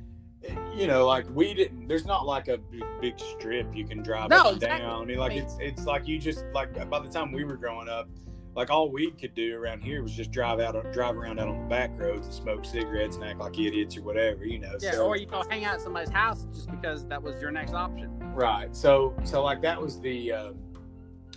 you 0.76 0.88
know, 0.88 1.06
like 1.06 1.26
we 1.34 1.54
didn't. 1.54 1.88
There's 1.88 2.06
not 2.06 2.26
like 2.26 2.48
a 2.48 2.58
big, 2.58 2.84
big 3.02 3.20
strip 3.20 3.76
you 3.76 3.86
can 3.86 4.02
drive 4.02 4.30
No, 4.30 4.38
up 4.38 4.46
and 4.48 4.56
exactly. 4.58 4.86
down. 4.86 5.02
I 5.02 5.06
mean, 5.06 5.18
like 5.18 5.34
it's 5.34 5.58
it's 5.60 5.86
like 5.86 6.08
you 6.08 6.20
just 6.20 6.46
like 6.54 6.90
by 6.90 7.00
the 7.00 7.10
time 7.10 7.32
we 7.32 7.44
were 7.44 7.58
growing 7.58 7.90
up, 7.90 8.10
like 8.56 8.70
all 8.70 8.90
we 8.92 9.12
could 9.12 9.34
do 9.34 9.56
around 9.56 9.82
here 9.82 10.02
was 10.02 10.14
just 10.14 10.32
drive 10.32 10.60
out, 10.60 10.76
drive 10.94 11.16
around 11.18 11.40
out 11.40 11.48
on 11.48 11.64
the 11.64 11.70
back 11.70 11.92
roads 11.98 12.28
and 12.28 12.36
smoke 12.36 12.66
cigarettes 12.66 13.16
and 13.16 13.26
act 13.26 13.40
like 13.40 13.58
idiots 13.58 13.98
or 13.98 14.04
whatever, 14.04 14.46
you 14.46 14.60
know. 14.60 14.76
Yeah, 14.80 14.92
so, 14.94 15.08
or 15.08 15.18
you 15.18 15.26
go 15.26 15.44
hang 15.50 15.66
out 15.66 15.76
at 15.76 15.82
somebody's 15.82 16.10
house 16.10 16.46
just 16.54 16.70
because 16.70 17.06
that 17.08 17.22
was 17.22 17.42
your 17.42 17.52
next 17.52 17.74
option. 17.74 18.18
Right. 18.34 18.76
So 18.76 19.16
so 19.24 19.44
like 19.44 19.62
that 19.62 19.82
was 19.82 20.00
the 20.00 20.32
um, 20.32 20.56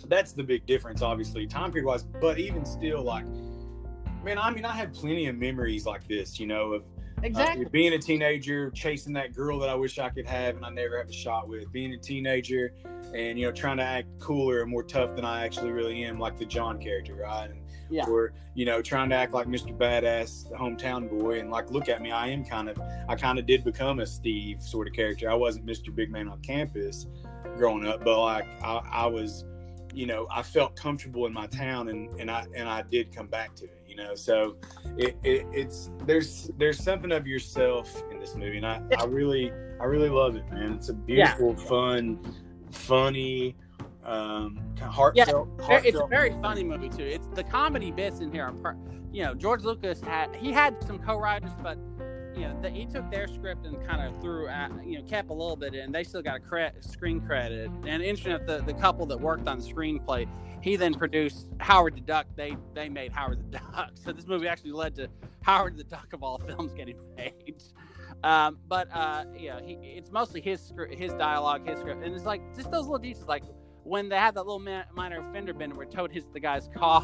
that's 0.07 0.33
the 0.33 0.43
big 0.43 0.65
difference, 0.65 1.01
obviously, 1.01 1.47
time 1.47 1.71
period 1.71 1.87
wise. 1.87 2.03
But 2.03 2.39
even 2.39 2.65
still, 2.65 3.01
like, 3.01 3.25
man, 4.23 4.37
I 4.37 4.51
mean, 4.51 4.65
I 4.65 4.71
have 4.73 4.93
plenty 4.93 5.27
of 5.27 5.35
memories 5.35 5.85
like 5.85 6.07
this, 6.07 6.39
you 6.39 6.47
know, 6.47 6.73
of 6.73 6.83
uh, 7.33 7.55
being 7.71 7.93
a 7.93 7.99
teenager, 7.99 8.69
chasing 8.71 9.13
that 9.13 9.33
girl 9.33 9.59
that 9.59 9.69
I 9.69 9.75
wish 9.75 9.99
I 9.99 10.09
could 10.09 10.27
have 10.27 10.55
and 10.55 10.65
I 10.65 10.69
never 10.69 10.97
have 10.97 11.09
a 11.09 11.13
shot 11.13 11.47
with. 11.47 11.71
Being 11.71 11.93
a 11.93 11.97
teenager, 11.97 12.73
and 13.13 13.39
you 13.39 13.45
know, 13.45 13.51
trying 13.51 13.77
to 13.77 13.83
act 13.83 14.07
cooler 14.19 14.61
and 14.61 14.69
more 14.69 14.83
tough 14.83 15.15
than 15.15 15.25
I 15.25 15.45
actually 15.45 15.71
really 15.71 16.03
am, 16.03 16.19
like 16.19 16.37
the 16.37 16.45
John 16.45 16.79
character, 16.79 17.15
right? 17.15 17.49
And, 17.49 17.61
Yeah. 17.89 18.05
Or 18.07 18.33
you 18.55 18.65
know, 18.65 18.81
trying 18.81 19.09
to 19.09 19.15
act 19.15 19.33
like 19.33 19.47
Mr. 19.47 19.75
Badass, 19.77 20.49
the 20.49 20.55
hometown 20.55 21.09
boy, 21.09 21.39
and 21.39 21.51
like, 21.51 21.71
look 21.71 21.89
at 21.89 22.01
me, 22.01 22.11
I 22.11 22.27
am 22.27 22.45
kind 22.45 22.69
of, 22.69 22.79
I 23.07 23.15
kind 23.15 23.37
of 23.37 23.45
did 23.45 23.63
become 23.63 23.99
a 23.99 24.05
Steve 24.05 24.61
sort 24.61 24.87
of 24.87 24.93
character. 24.93 25.29
I 25.29 25.35
wasn't 25.35 25.65
Mr. 25.65 25.93
Big 25.93 26.09
Man 26.09 26.27
on 26.27 26.41
campus 26.41 27.07
growing 27.57 27.85
up, 27.85 28.03
but 28.03 28.19
like, 28.21 28.45
I, 28.63 28.81
I 28.91 29.05
was, 29.07 29.45
you 29.93 30.05
know, 30.05 30.27
I 30.31 30.41
felt 30.41 30.75
comfortable 30.75 31.25
in 31.25 31.33
my 31.33 31.47
town, 31.47 31.89
and 31.89 32.19
and 32.19 32.29
I 32.29 32.45
and 32.55 32.67
I 32.67 32.81
did 32.81 33.15
come 33.15 33.27
back 33.27 33.55
to 33.55 33.65
it, 33.65 33.83
you 33.95 34.03
know. 34.03 34.15
So 34.15 34.57
it, 34.97 35.17
it 35.23 35.45
it's 35.51 35.91
there's 36.05 36.49
there's 36.57 36.83
something 36.83 37.11
of 37.11 37.27
yourself 37.27 38.03
in 38.11 38.19
this 38.19 38.35
movie, 38.35 38.57
and 38.57 38.65
I, 38.65 38.81
I 38.97 39.05
really 39.05 39.51
I 39.79 39.85
really 39.85 40.09
love 40.09 40.35
it, 40.35 40.49
man. 40.51 40.73
It's 40.73 40.89
a 40.89 40.93
beautiful, 40.93 41.55
fun, 41.55 42.19
funny, 42.71 43.55
um, 44.03 44.59
kind 44.75 44.83
of 44.83 44.93
heartfelt. 44.93 45.47
Yeah, 45.59 45.81
It's 45.83 45.99
a 45.99 46.07
very 46.07 46.29
movie. 46.31 46.41
funny 46.41 46.63
movie 46.63 46.89
too. 46.89 47.03
It's 47.03 47.27
the 47.33 47.43
comedy 47.43 47.91
bits 47.91 48.19
in 48.19 48.31
here. 48.31 48.43
Are 48.63 48.77
you 49.11 49.23
know, 49.23 49.33
George 49.33 49.63
Lucas 49.63 50.01
had 50.01 50.35
he 50.35 50.51
had 50.51 50.81
some 50.85 50.99
co-writers, 50.99 51.51
but 51.63 51.77
you 52.35 52.41
know, 52.41 52.61
the, 52.61 52.69
he 52.69 52.85
took 52.85 53.09
their 53.09 53.27
script 53.27 53.65
and 53.65 53.81
kind 53.87 54.01
of 54.01 54.21
threw 54.21 54.49
out, 54.49 54.71
you 54.85 54.99
know, 54.99 55.05
kept 55.05 55.29
a 55.29 55.33
little 55.33 55.55
bit 55.55 55.73
in. 55.73 55.93
They 55.93 56.03
still 56.03 56.21
got 56.21 56.35
a 56.35 56.39
cre- 56.41 56.77
screen 56.81 57.21
credit. 57.21 57.69
And 57.87 58.03
interesting 58.03 58.33
enough, 58.33 58.45
the, 58.45 58.61
the 58.61 58.73
couple 58.73 59.05
that 59.05 59.19
worked 59.21 59.47
on 59.47 59.59
the 59.59 59.65
screenplay, 59.65 60.27
he 60.65 60.75
then 60.77 60.95
produced 60.95 61.47
Howard 61.59 61.95
the 61.95 62.01
Duck. 62.01 62.25
They 62.35 62.57
they 62.73 62.89
made 62.89 63.11
Howard 63.11 63.39
the 63.39 63.59
Duck. 63.59 63.91
So 64.03 64.11
this 64.11 64.25
movie 64.25 64.47
actually 64.47 64.71
led 64.71 64.95
to 64.95 65.07
Howard 65.43 65.77
the 65.77 65.83
Duck 65.83 66.07
of 66.11 66.23
all 66.23 66.39
films 66.47 66.73
getting 66.73 66.97
made. 67.15 67.61
Um, 68.23 68.57
but 68.67 68.87
uh, 68.91 69.25
yeah, 69.37 69.59
he, 69.63 69.73
it's 69.97 70.11
mostly 70.11 70.41
his 70.41 70.73
his 70.89 71.13
dialogue, 71.13 71.67
his 71.69 71.79
script, 71.79 72.03
and 72.03 72.15
it's 72.15 72.25
like 72.25 72.41
just 72.55 72.71
those 72.71 72.85
little 72.87 72.97
details, 72.97 73.27
like 73.27 73.43
when 73.83 74.09
they 74.09 74.15
had 74.15 74.33
that 74.33 74.41
little 74.47 74.57
ma- 74.59 74.81
minor 74.95 75.21
fender 75.31 75.53
bender 75.53 75.75
where 75.75 75.85
Toad 75.85 76.11
hits 76.11 76.25
the 76.33 76.39
guy's 76.39 76.67
car. 76.75 77.03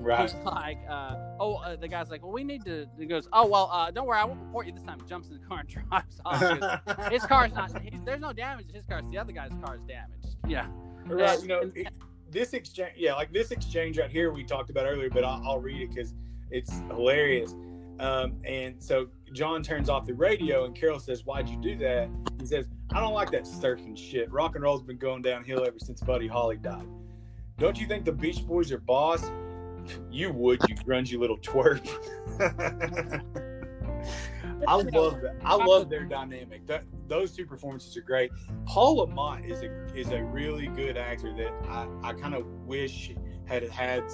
right. 0.00 0.22
He's 0.22 0.34
like, 0.42 0.78
uh, 0.88 1.14
oh, 1.38 1.56
uh, 1.56 1.76
the 1.76 1.88
guy's 1.88 2.08
like, 2.08 2.22
well, 2.22 2.32
we 2.32 2.42
need 2.44 2.64
to. 2.64 2.86
He 2.98 3.04
goes, 3.04 3.28
oh 3.34 3.46
well, 3.46 3.68
uh, 3.70 3.90
don't 3.90 4.06
worry, 4.06 4.18
I 4.18 4.24
won't 4.24 4.40
report 4.40 4.66
you 4.66 4.72
this 4.72 4.84
time. 4.84 5.02
Jumps 5.06 5.28
in 5.28 5.34
the 5.38 5.46
car 5.46 5.58
and 5.60 5.68
drives 5.68 6.18
off. 6.24 7.10
His 7.12 7.22
car's 7.26 7.52
not. 7.52 7.70
He's, 7.82 8.00
there's 8.06 8.20
no 8.20 8.32
damage 8.32 8.68
to 8.68 8.74
his 8.74 8.86
car. 8.86 9.00
It's 9.00 9.10
the 9.10 9.18
other 9.18 9.32
guy's 9.32 9.52
car 9.62 9.76
is 9.76 9.82
damaged. 9.82 10.36
Yeah. 10.46 10.66
Right, 11.04 11.34
And- 11.38 11.42
you 11.42 11.48
know, 11.48 11.60
it, 11.74 11.88
this 12.30 12.52
exchange, 12.52 12.92
yeah, 12.96 13.14
like 13.14 13.32
this 13.32 13.50
exchange 13.50 13.98
right 13.98 14.10
here 14.10 14.32
we 14.32 14.44
talked 14.44 14.70
about 14.70 14.86
earlier, 14.86 15.10
but 15.10 15.24
I'll, 15.24 15.42
I'll 15.44 15.58
read 15.58 15.82
it 15.82 15.94
because 15.94 16.14
it's 16.50 16.78
hilarious. 16.88 17.54
Um, 18.00 18.36
and 18.44 18.76
so 18.78 19.08
John 19.32 19.62
turns 19.62 19.88
off 19.88 20.06
the 20.06 20.14
radio, 20.14 20.64
and 20.64 20.74
Carol 20.74 21.00
says, 21.00 21.24
"Why'd 21.24 21.48
you 21.48 21.60
do 21.60 21.76
that?" 21.78 22.08
He 22.40 22.46
says, 22.46 22.66
"I 22.92 23.00
don't 23.00 23.14
like 23.14 23.30
that 23.32 23.42
surfing 23.42 23.96
shit. 23.96 24.30
Rock 24.30 24.54
and 24.54 24.62
roll's 24.62 24.82
been 24.82 24.98
going 24.98 25.22
downhill 25.22 25.66
ever 25.66 25.78
since 25.78 26.00
Buddy 26.00 26.28
Holly 26.28 26.56
died. 26.56 26.86
Don't 27.58 27.80
you 27.80 27.86
think 27.86 28.04
the 28.04 28.12
Beach 28.12 28.46
Boys 28.46 28.70
are 28.70 28.78
boss? 28.78 29.30
You 30.10 30.32
would, 30.32 30.60
you 30.68 30.76
grungy 30.76 31.18
little 31.18 31.38
twerp." 31.38 31.88
I 34.66 34.74
love 34.74 35.20
that. 35.20 35.36
I 35.44 35.54
love 35.54 35.88
their 35.88 36.04
dynamic. 36.04 36.66
That 36.66 36.84
those 37.06 37.32
two 37.32 37.46
performances 37.46 37.96
are 37.96 38.02
great. 38.02 38.30
Paul 38.66 38.96
Le 38.96 39.06
Mat 39.08 39.44
is 39.48 39.62
a 39.62 39.86
is 39.94 40.10
a 40.10 40.22
really 40.24 40.66
good 40.68 40.96
actor 40.96 41.32
that 41.36 41.52
I, 41.68 41.86
I 42.02 42.12
kind 42.14 42.34
of 42.34 42.46
wish 42.66 43.12
had 43.46 43.68
had 43.70 44.04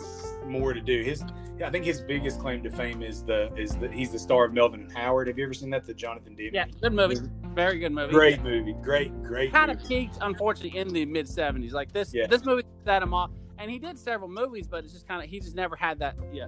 more 0.47 0.72
to 0.74 0.80
do. 0.80 1.03
His 1.03 1.24
I 1.64 1.70
think 1.70 1.84
his 1.84 2.01
biggest 2.03 2.40
claim 2.40 2.62
to 2.64 2.70
fame 2.70 3.03
is 3.03 3.24
the 3.24 3.53
is 3.57 3.76
the 3.76 3.88
he's 3.88 4.11
the 4.11 4.18
star 4.18 4.45
of 4.45 4.53
Melvin 4.53 4.80
and 4.82 4.92
Howard. 4.92 5.28
Have 5.28 5.38
you 5.38 5.45
ever 5.45 5.55
seen 5.55 5.70
that? 5.70 5.84
The 5.86 5.95
Jonathan 5.95 6.34
Demme. 6.34 6.51
yeah, 6.53 6.66
good 6.80 6.92
movie. 6.92 7.16
Very 7.55 7.78
good 7.78 7.92
movie. 7.92 8.12
Great 8.12 8.42
movie. 8.42 8.74
Great 8.82 9.22
great. 9.22 9.53
Kind 9.53 9.70
of 9.70 9.82
peaked, 9.84 10.18
unfortunately, 10.20 10.78
in 10.78 10.88
the 10.88 11.05
mid 11.07 11.26
'70s. 11.26 11.72
Like 11.72 11.92
this, 11.92 12.12
Yeah. 12.12 12.26
this 12.26 12.45
movie 12.45 12.64
set 12.84 13.03
him 13.03 13.14
off, 13.14 13.30
and 13.59 13.70
he 13.70 13.78
did 13.78 13.99
several 13.99 14.28
movies, 14.28 14.66
but 14.66 14.82
it's 14.84 14.92
just 14.92 15.07
kind 15.07 15.22
of 15.22 15.30
he 15.30 15.38
just 15.40 15.55
never 15.55 15.76
had 15.76 15.99
that. 16.01 16.16
Yeah, 16.32 16.47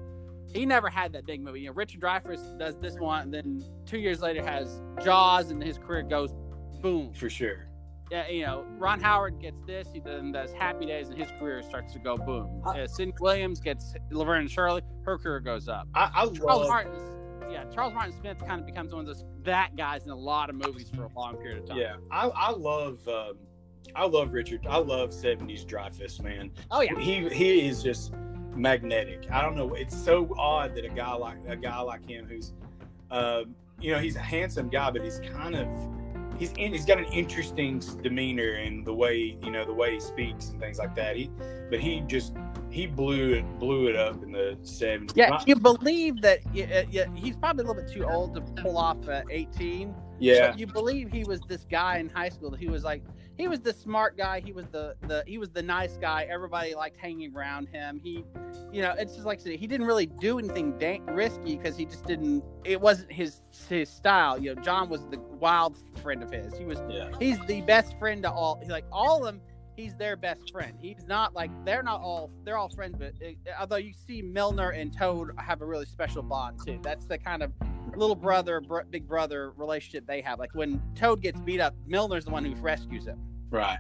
he 0.53 0.65
never 0.67 0.89
had 0.89 1.13
that 1.13 1.27
big 1.27 1.41
movie. 1.43 1.61
You 1.61 1.67
know, 1.69 1.73
Richard 1.75 2.01
Dreyfuss 2.01 2.59
does 2.59 2.77
this 2.77 2.99
one, 2.99 3.23
and 3.23 3.35
then 3.35 3.65
two 3.85 3.99
years 3.99 4.21
later 4.21 4.43
has 4.45 4.81
Jaws, 5.05 5.51
and 5.51 5.63
his 5.63 5.79
career 5.79 6.03
goes 6.03 6.33
boom. 6.81 7.13
for 7.15 7.29
sure. 7.31 7.67
Yeah, 8.11 8.29
you 8.29 8.47
know, 8.47 8.65
Ron 8.79 9.01
Howard 9.01 9.41
gets 9.41 9.61
this, 9.67 9.89
he 9.93 9.99
then 9.99 10.31
does 10.31 10.53
Happy 10.53 10.87
Days, 10.87 11.09
and 11.09 11.19
his 11.19 11.29
career 11.41 11.61
starts 11.63 11.93
to 11.95 11.99
go 11.99 12.17
boom. 12.17 12.63
I- 12.65 12.83
Uh, 12.83 12.87
Cindy 12.87 13.15
Williams 13.21 13.61
gets 13.61 13.95
Laverne 14.13 14.43
and 14.43 14.51
Shirley, 14.51 14.83
her 15.05 15.19
career 15.19 15.41
goes 15.41 15.69
up. 15.69 15.89
I, 15.95 16.05
I 16.15 16.25
Charles 16.27 16.39
love. 16.39 16.69
Martin, 16.69 16.93
yeah, 17.51 17.65
Charles 17.75 17.95
Martin 17.95 18.13
Smith 18.13 18.39
kind 18.47 18.61
of 18.61 18.67
becomes 18.67 18.93
one 18.93 19.01
of 19.01 19.07
those 19.07 19.25
that 19.43 19.75
guys 19.77 20.05
in 20.05 20.11
a 20.11 20.17
lot 20.17 20.51
of 20.51 20.57
movies 20.57 20.89
for 20.95 21.03
a 21.05 21.09
long 21.17 21.37
period 21.37 21.59
of 21.65 21.67
time. 21.69 21.79
Yeah, 21.79 21.97
I, 22.13 22.29
I 22.29 22.51
love. 22.53 23.07
Um, 23.09 23.39
I 23.95 24.05
love 24.05 24.33
Richard. 24.33 24.67
I 24.69 24.79
love 24.79 25.11
'70s 25.11 25.65
Dreyfuss, 25.65 26.21
man. 26.23 26.51
Oh 26.73 26.81
yeah, 26.83 26.99
he 26.99 27.29
he 27.29 27.67
is 27.69 27.83
just 27.83 28.13
magnetic. 28.57 29.31
I 29.31 29.43
don't 29.43 29.57
know. 29.57 29.75
It's 29.75 29.97
so 29.97 30.35
odd 30.39 30.75
that 30.75 30.85
a 30.85 30.89
guy 30.89 31.13
like 31.13 31.39
a 31.47 31.57
guy 31.57 31.79
like 31.81 32.09
him, 32.09 32.27
who's, 32.27 32.53
um, 33.11 33.55
you 33.81 33.93
know, 33.93 33.99
he's 33.99 34.17
a 34.17 34.21
handsome 34.21 34.69
guy, 34.69 34.91
but 34.91 35.03
he's 35.03 35.21
kind 35.33 35.55
of 35.55 35.69
he's 36.39 36.53
in, 36.53 36.73
he's 36.73 36.85
got 36.85 36.99
an 36.99 37.07
interesting 37.07 37.83
demeanor 38.03 38.53
and 38.55 38.87
the 38.87 38.93
way 38.93 39.39
you 39.43 39.51
know 39.51 39.65
the 39.65 39.73
way 39.73 39.95
he 39.95 40.01
speaks 40.01 40.49
and 40.51 40.61
things 40.61 40.79
like 40.79 40.95
that. 40.95 41.17
He, 41.17 41.31
but 41.71 41.81
he 41.81 42.01
just 42.07 42.33
he 42.71 42.87
blew 42.87 43.33
it 43.35 43.45
blew 43.59 43.89
it 43.89 43.97
up 43.97 44.23
in 44.23 44.33
the 44.33 44.59
seventies. 44.63 45.17
yeah. 45.17 45.41
You 45.47 45.57
believe 45.57 46.21
that? 46.23 46.41
Yeah, 46.53 46.85
yeah, 46.91 47.07
he's 47.15 47.37
probably 47.37 47.65
a 47.65 47.67
little 47.69 47.83
bit 47.83 47.93
too 47.93 48.05
old 48.05 48.35
to 48.35 48.41
pull 48.63 48.77
off 48.77 49.09
uh, 49.09 49.23
eighteen. 49.31 49.95
yeah, 50.19 50.53
So 50.53 50.59
you 50.59 50.67
believe 50.67 51.11
he 51.11 51.25
was 51.25 51.41
this 51.49 51.65
guy 51.71 51.99
in 51.99 52.09
high 52.09 52.29
school. 52.29 52.51
That 52.51 52.61
he 52.61 52.69
was 52.69 52.85
like 52.85 53.03
he 53.39 53.49
was 53.49 53.61
the 53.61 53.73
smart 53.73 54.17
guy. 54.17 54.41
He 54.41 54.53
was 54.53 54.67
the 54.73 54.95
the 55.07 55.23
he 55.27 55.39
was 55.39 55.51
the 55.51 55.63
nice 55.63 55.97
guy. 55.97 56.27
Everybody 56.31 56.75
liked 56.75 56.97
hanging 56.99 57.35
around 57.35 57.69
him. 57.69 58.01
He, 58.03 58.25
you 58.73 58.83
know, 58.83 58.95
it's 58.99 59.15
just 59.15 59.27
like 59.27 59.41
he 59.43 59.67
didn't 59.67 59.87
really 59.87 60.07
do 60.07 60.39
anything 60.39 60.77
da- 60.79 61.01
risky 61.09 61.57
because 61.57 61.77
he 61.77 61.85
just 61.87 62.05
didn't. 62.05 62.43
It 62.65 62.81
wasn't 62.81 63.13
his 63.13 63.41
his 63.69 63.89
style. 63.89 64.39
You 64.39 64.55
know, 64.55 64.63
John 64.63 64.89
was 64.89 65.01
the 65.07 65.19
wild 65.39 65.77
friend 66.03 66.23
of 66.23 66.31
his. 66.31 66.57
He 66.59 66.65
was 66.65 66.81
yeah, 66.91 67.11
he's 67.19 67.39
the 67.47 67.61
best 67.63 67.99
friend 67.99 68.23
to 68.25 68.31
all. 68.31 68.63
Like 68.69 68.85
all 68.93 69.25
of 69.25 69.35
them. 69.35 69.41
He's 69.77 69.95
their 69.95 70.17
best 70.17 70.51
friend. 70.53 70.75
He's 70.81 71.07
not 71.07 71.35
like 71.35 71.51
they're 71.65 71.83
not 71.83 72.01
all 72.01 72.31
they're 72.45 72.57
all 72.57 72.71
friends, 72.71 72.97
but 72.99 73.13
uh, 73.25 73.51
although 73.61 73.77
you 73.77 73.93
see 73.93 74.23
Milner 74.23 74.71
and 74.71 74.97
Toad 74.97 75.33
have 75.39 75.61
a 75.61 75.67
really 75.67 75.87
special 75.87 76.23
bond 76.23 76.59
too. 76.65 76.79
That's 76.83 77.05
the 77.05 77.19
kind 77.19 77.43
of 77.43 77.53
little 77.95 78.17
brother, 78.17 78.61
br- 78.61 78.83
big 78.91 79.07
brother 79.07 79.53
relationship 79.57 80.07
they 80.07 80.21
have. 80.23 80.39
Like 80.39 80.55
when 80.55 80.83
Toad 80.95 81.21
gets 81.21 81.41
beat 81.41 81.61
up, 81.61 81.75
Milner's 81.87 82.25
the 82.25 82.31
one 82.31 82.45
who 82.45 82.55
rescues 82.57 83.07
him. 83.07 83.19
right. 83.51 83.79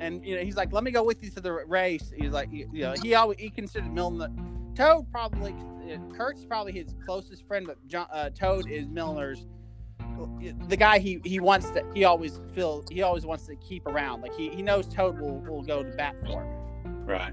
And 0.00 0.24
you 0.24 0.36
know 0.36 0.42
he's 0.42 0.56
like, 0.56 0.72
"Let 0.72 0.84
me 0.84 0.90
go 0.90 1.02
with 1.02 1.22
you 1.22 1.30
to 1.30 1.40
the 1.40 1.52
race." 1.52 2.12
He's 2.16 2.32
like, 2.32 2.50
you 2.52 2.68
you 2.72 2.82
know, 2.82 2.94
he 3.02 3.14
always 3.14 3.38
he 3.38 3.50
considered 3.50 3.92
Milner. 3.92 4.28
Toad 4.74 5.10
probably 5.10 5.54
uh, 5.90 5.98
Kurt's 6.14 6.44
probably 6.44 6.72
his 6.72 6.94
closest 7.04 7.46
friend, 7.46 7.66
but 7.66 7.76
John, 7.86 8.06
uh, 8.12 8.30
Toad 8.30 8.68
is 8.70 8.88
Milner's 8.88 9.46
the 10.68 10.76
guy 10.76 10.98
he 10.98 11.20
he 11.24 11.40
wants 11.40 11.70
to 11.70 11.84
he 11.94 12.04
always 12.04 12.40
feel 12.54 12.84
he 12.90 13.02
always 13.02 13.26
wants 13.26 13.46
to 13.46 13.56
keep 13.56 13.86
around. 13.86 14.20
Like 14.22 14.34
he, 14.34 14.48
he 14.50 14.62
knows 14.62 14.86
Toad 14.88 15.20
will, 15.20 15.38
will 15.40 15.62
go 15.62 15.82
to 15.82 15.90
bat 15.90 16.14
for 16.24 16.42
him. 16.42 16.56
Right. 17.06 17.32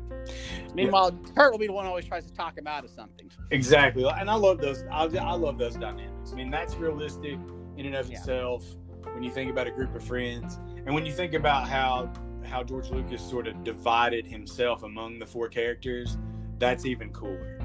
Meanwhile, 0.74 1.12
Kurt 1.36 1.52
will 1.52 1.60
be 1.60 1.68
the 1.68 1.74
one 1.74 1.86
who 1.86 1.90
always 1.90 2.06
tries 2.06 2.26
to 2.26 2.34
talk 2.34 2.58
him 2.58 2.66
out 2.68 2.84
of 2.84 2.90
something. 2.90 3.30
Exactly, 3.52 4.04
and 4.06 4.30
I 4.30 4.34
love 4.34 4.58
those. 4.60 4.84
I, 4.92 5.04
I 5.04 5.34
love 5.36 5.58
those 5.58 5.76
dynamics. 5.76 6.32
I 6.32 6.36
mean, 6.36 6.50
that's 6.50 6.76
realistic 6.76 7.38
in 7.78 7.86
and 7.86 7.96
of 7.96 8.10
Yeah. 8.10 8.18
itself. 8.18 8.66
When 9.14 9.24
you 9.24 9.32
think 9.32 9.52
about 9.52 9.68
a 9.68 9.72
group 9.72 9.96
of 9.96 10.04
friends, 10.04 10.60
and 10.86 10.94
when 10.94 11.06
you 11.06 11.12
think 11.14 11.34
about 11.34 11.68
how 11.68 12.12
how 12.44 12.64
George 12.64 12.90
Lucas 12.90 13.22
sort 13.22 13.46
of 13.48 13.64
divided 13.64 14.26
himself 14.26 14.84
among 14.84 15.20
the 15.20 15.26
four 15.26 15.48
characters, 15.50 16.18
that's 16.60 16.86
even 16.86 17.12
cooler. 17.12 17.60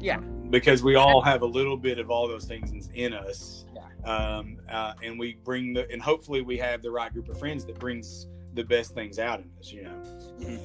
Yeah. 0.00 0.20
because 0.50 0.82
we 0.82 0.94
all 0.94 1.20
have 1.20 1.42
a 1.42 1.46
little 1.46 1.76
bit 1.76 1.98
of 1.98 2.08
all 2.08 2.28
those 2.28 2.44
things 2.44 2.88
in, 2.94 3.12
us, 3.12 3.64
Yeah. 3.66 3.67
Um, 4.08 4.56
uh, 4.70 4.94
and 5.02 5.18
we 5.18 5.34
bring 5.44 5.74
the 5.74 5.90
and 5.90 6.00
hopefully 6.00 6.40
we 6.40 6.56
have 6.58 6.82
the 6.82 6.90
right 6.90 7.12
group 7.12 7.28
of 7.28 7.38
friends 7.38 7.64
that 7.66 7.78
brings 7.78 8.26
the 8.54 8.64
best 8.64 8.94
things 8.94 9.18
out 9.18 9.40
in 9.40 9.50
us. 9.58 9.70
You 9.70 9.82
know. 9.84 10.58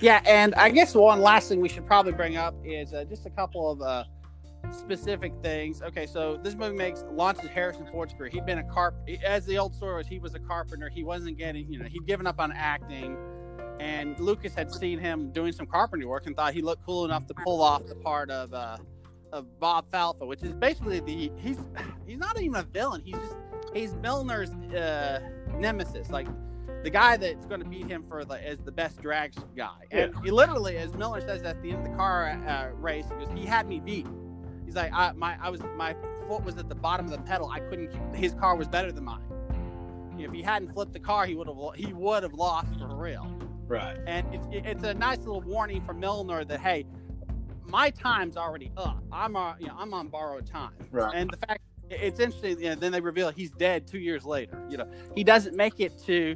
Yeah, 0.00 0.20
and 0.26 0.54
I 0.56 0.70
guess 0.70 0.94
one 0.94 1.20
last 1.20 1.48
thing 1.48 1.60
we 1.60 1.68
should 1.68 1.86
probably 1.86 2.12
bring 2.12 2.36
up 2.36 2.54
is 2.64 2.92
uh, 2.92 3.04
just 3.04 3.26
a 3.26 3.30
couple 3.30 3.70
of 3.70 3.80
uh, 3.80 4.04
specific 4.72 5.32
things. 5.42 5.82
Okay, 5.82 6.06
so 6.06 6.38
this 6.42 6.54
movie 6.54 6.76
makes 6.76 7.04
launches 7.12 7.48
Harrison 7.50 7.86
Ford's 7.90 8.12
career. 8.14 8.30
He'd 8.30 8.46
been 8.46 8.58
a 8.58 8.64
carp 8.64 8.96
as 9.24 9.46
the 9.46 9.56
old 9.56 9.74
story 9.74 9.96
was. 9.96 10.06
He 10.06 10.18
was 10.18 10.34
a 10.34 10.40
carpenter. 10.40 10.88
He 10.88 11.04
wasn't 11.04 11.38
getting, 11.38 11.70
you 11.72 11.78
know, 11.78 11.86
he'd 11.86 12.06
given 12.06 12.26
up 12.26 12.40
on 12.40 12.52
acting, 12.52 13.16
and 13.78 14.18
Lucas 14.18 14.54
had 14.54 14.72
seen 14.72 14.98
him 14.98 15.30
doing 15.32 15.52
some 15.52 15.66
carpentry 15.66 16.06
work 16.06 16.26
and 16.26 16.34
thought 16.34 16.54
he 16.54 16.62
looked 16.62 16.84
cool 16.84 17.04
enough 17.04 17.26
to 17.26 17.34
pull 17.34 17.62
off 17.62 17.86
the 17.86 17.94
part 17.96 18.30
of 18.30 18.52
uh, 18.52 18.78
of 19.34 19.60
Bob 19.60 19.90
Falfa, 19.90 20.26
which 20.26 20.42
is 20.42 20.54
basically 20.54 21.00
the 21.00 21.30
he's 21.36 21.58
he's 22.06 22.18
not 22.18 22.40
even 22.40 22.54
a 22.56 22.62
villain. 22.62 23.02
He's 23.04 23.16
just 23.16 23.36
he's 23.74 23.94
Milner's 23.96 24.50
uh, 24.74 25.20
nemesis, 25.58 26.10
like 26.10 26.26
the 26.82 26.90
guy 26.90 27.16
that's 27.16 27.46
going 27.46 27.62
to 27.62 27.68
beat 27.68 27.86
him 27.86 28.04
for 28.08 28.24
the 28.24 28.42
as 28.46 28.58
the 28.60 28.72
best 28.72 29.00
drag 29.02 29.34
guy. 29.56 29.70
And 29.90 30.12
Yeah. 30.14 30.20
he 30.22 30.30
literally, 30.30 30.76
as 30.78 30.94
Milner 30.94 31.20
says 31.20 31.42
at 31.42 31.60
the 31.62 31.70
end 31.72 31.84
of 31.86 31.90
the 31.92 31.96
car 31.96 32.30
uh, 32.46 32.70
race, 32.76 33.06
he 33.18 33.24
goes, 33.24 33.34
he 33.38 33.44
had 33.44 33.66
me 33.68 33.80
beat. 33.80 34.06
He's 34.64 34.74
like, 34.76 34.92
I 34.92 35.12
my 35.12 35.36
I 35.42 35.50
was 35.50 35.60
my 35.76 35.94
foot 36.28 36.44
was 36.44 36.56
at 36.56 36.68
the 36.68 36.74
bottom 36.74 37.06
of 37.06 37.12
the 37.12 37.18
pedal. 37.18 37.50
I 37.50 37.60
couldn't. 37.60 37.88
Keep, 37.88 38.14
his 38.14 38.34
car 38.34 38.56
was 38.56 38.68
better 38.68 38.92
than 38.92 39.04
mine. 39.04 39.20
If 40.16 40.32
he 40.32 40.42
hadn't 40.42 40.72
flipped 40.72 40.92
the 40.92 41.00
car, 41.00 41.26
he 41.26 41.34
would 41.34 41.48
have 41.48 41.56
he 41.74 41.92
would 41.92 42.22
have 42.22 42.34
lost 42.34 42.78
for 42.78 42.94
real. 42.96 43.30
Right. 43.66 43.98
And 44.06 44.26
it's 44.32 44.46
it's 44.52 44.84
a 44.84 44.94
nice 44.94 45.18
little 45.18 45.40
warning 45.42 45.82
for 45.84 45.92
Milner 45.94 46.44
that 46.44 46.60
hey, 46.60 46.86
my 47.66 47.90
time's 47.90 48.36
already 48.36 48.70
up. 48.76 49.02
I'm 49.12 49.36
uh, 49.36 49.54
you 49.58 49.66
know 49.66 49.76
I'm 49.78 49.92
on 49.94 50.08
borrowed 50.08 50.46
time. 50.46 50.72
Right. 50.90 51.12
And 51.14 51.30
the 51.30 51.36
fact 51.46 51.62
it's 51.90 52.20
interesting. 52.20 52.58
You 52.60 52.70
know, 52.70 52.74
then 52.76 52.92
they 52.92 53.00
reveal 53.00 53.30
he's 53.30 53.50
dead 53.50 53.86
two 53.86 53.98
years 53.98 54.24
later. 54.24 54.62
You 54.70 54.78
know, 54.78 54.88
he 55.14 55.24
doesn't 55.24 55.56
make 55.56 55.80
it 55.80 55.98
to, 56.06 56.34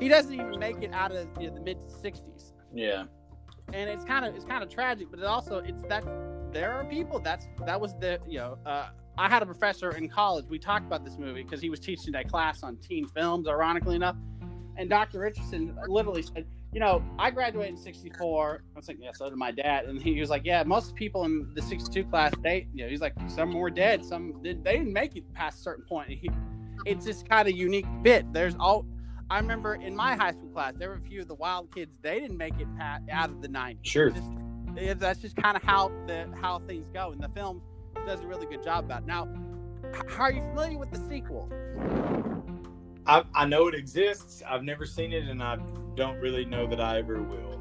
he 0.00 0.08
doesn't 0.08 0.32
even 0.32 0.58
make 0.58 0.82
it 0.82 0.92
out 0.92 1.12
of 1.12 1.28
you 1.40 1.48
know, 1.48 1.54
the 1.54 1.60
mid 1.60 1.78
'60s, 1.88 2.52
Yeah. 2.74 3.04
and 3.72 3.88
it's 3.90 4.04
kind 4.04 4.24
of 4.24 4.34
it's 4.34 4.44
kind 4.44 4.62
of 4.62 4.68
tragic. 4.70 5.08
But 5.10 5.20
it 5.20 5.24
also 5.26 5.58
it's 5.58 5.82
that 5.84 6.04
there 6.52 6.72
are 6.72 6.84
people 6.84 7.20
that's 7.20 7.46
that 7.66 7.80
was 7.80 7.94
the 7.98 8.18
you 8.26 8.38
know. 8.38 8.58
Uh, 8.66 8.88
I 9.16 9.28
had 9.28 9.42
a 9.42 9.46
professor 9.46 9.90
in 9.90 10.08
college. 10.08 10.44
We 10.48 10.60
talked 10.60 10.86
about 10.86 11.04
this 11.04 11.18
movie 11.18 11.42
because 11.42 11.60
he 11.60 11.70
was 11.70 11.80
teaching 11.80 12.12
that 12.12 12.28
class 12.28 12.62
on 12.62 12.76
teen 12.76 13.04
films, 13.08 13.48
ironically 13.48 13.96
enough. 13.96 14.14
And 14.76 14.88
Dr. 14.88 15.18
Richardson 15.18 15.76
literally 15.88 16.22
said, 16.22 16.46
you 16.72 16.80
know, 16.80 17.02
I 17.18 17.30
graduated 17.30 17.74
in 17.74 17.76
64. 17.76 18.62
I 18.62 18.78
was 18.78 18.88
like, 18.88 18.98
yeah, 19.00 19.10
so 19.14 19.28
did 19.28 19.38
my 19.38 19.50
dad. 19.50 19.86
And 19.86 20.00
he 20.00 20.20
was 20.20 20.28
like, 20.28 20.44
yeah, 20.44 20.62
most 20.64 20.94
people 20.94 21.24
in 21.24 21.50
the 21.54 21.62
62 21.62 22.04
class, 22.04 22.32
they, 22.42 22.68
you 22.74 22.84
know, 22.84 22.90
he's 22.90 23.00
like, 23.00 23.14
some 23.26 23.52
were 23.54 23.70
dead. 23.70 24.04
Some 24.04 24.42
did, 24.42 24.64
they 24.64 24.72
didn't 24.72 24.92
make 24.92 25.16
it 25.16 25.24
past 25.32 25.60
a 25.60 25.62
certain 25.62 25.84
point. 25.84 26.10
He, 26.10 26.30
it's 26.84 27.06
just 27.06 27.28
kind 27.28 27.48
of 27.48 27.56
unique 27.56 27.86
bit. 28.02 28.30
There's 28.32 28.54
all, 28.60 28.86
I 29.30 29.38
remember 29.38 29.76
in 29.76 29.96
my 29.96 30.14
high 30.14 30.32
school 30.32 30.50
class, 30.50 30.74
there 30.76 30.90
were 30.90 30.96
a 30.96 31.00
few 31.00 31.22
of 31.22 31.28
the 31.28 31.34
wild 31.34 31.74
kids, 31.74 31.92
they 32.02 32.20
didn't 32.20 32.36
make 32.36 32.58
it 32.60 32.68
past, 32.76 33.04
out 33.10 33.30
of 33.30 33.40
the 33.40 33.48
90s. 33.48 33.78
Sure. 33.82 34.10
Just, 34.10 34.32
yeah, 34.76 34.94
that's 34.94 35.20
just 35.20 35.36
kind 35.36 35.56
of 35.56 35.62
how 35.62 35.90
the 36.06 36.28
how 36.40 36.60
things 36.60 36.86
go. 36.92 37.12
And 37.12 37.22
the 37.22 37.28
film 37.30 37.62
does 38.06 38.20
a 38.20 38.26
really 38.26 38.46
good 38.46 38.62
job 38.62 38.84
about 38.84 39.02
it. 39.02 39.06
Now, 39.06 39.26
how 40.06 40.24
are 40.24 40.32
you 40.32 40.40
familiar 40.40 40.78
with 40.78 40.90
the 40.90 41.00
sequel? 41.08 41.48
I, 43.08 43.24
I 43.34 43.46
know 43.46 43.68
it 43.68 43.74
exists. 43.74 44.42
I've 44.46 44.62
never 44.62 44.84
seen 44.84 45.12
it, 45.14 45.24
and 45.24 45.42
I 45.42 45.56
don't 45.96 46.18
really 46.20 46.44
know 46.44 46.66
that 46.66 46.78
I 46.80 46.98
ever 46.98 47.22
will. 47.22 47.58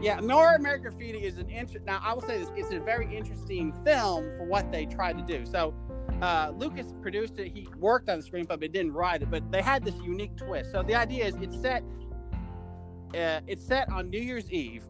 Yeah, 0.00 0.20
More 0.20 0.54
American 0.54 0.90
Graffiti 0.90 1.24
is 1.24 1.38
an 1.38 1.48
interest. 1.48 1.86
Now, 1.86 2.00
I 2.04 2.12
will 2.12 2.20
say 2.20 2.38
this: 2.38 2.50
it's 2.54 2.70
a 2.72 2.80
very 2.80 3.14
interesting 3.16 3.72
film 3.84 4.30
for 4.36 4.44
what 4.44 4.70
they 4.70 4.84
tried 4.84 5.16
to 5.16 5.24
do. 5.24 5.46
So, 5.46 5.74
uh, 6.20 6.52
Lucas 6.54 6.92
produced 7.00 7.38
it. 7.38 7.52
He 7.52 7.66
worked 7.78 8.10
on 8.10 8.20
the 8.20 8.30
screenplay, 8.30 8.60
but 8.60 8.72
didn't 8.72 8.92
write 8.92 9.22
it. 9.22 9.30
But 9.30 9.50
they 9.50 9.62
had 9.62 9.84
this 9.84 9.94
unique 10.02 10.36
twist. 10.36 10.70
So 10.72 10.82
the 10.82 10.94
idea 10.94 11.26
is 11.26 11.34
it's 11.36 11.58
set. 11.60 11.82
Uh, 13.14 13.40
it's 13.46 13.64
set 13.64 13.88
on 13.90 14.10
New 14.10 14.20
Year's 14.20 14.50
Eve, 14.50 14.82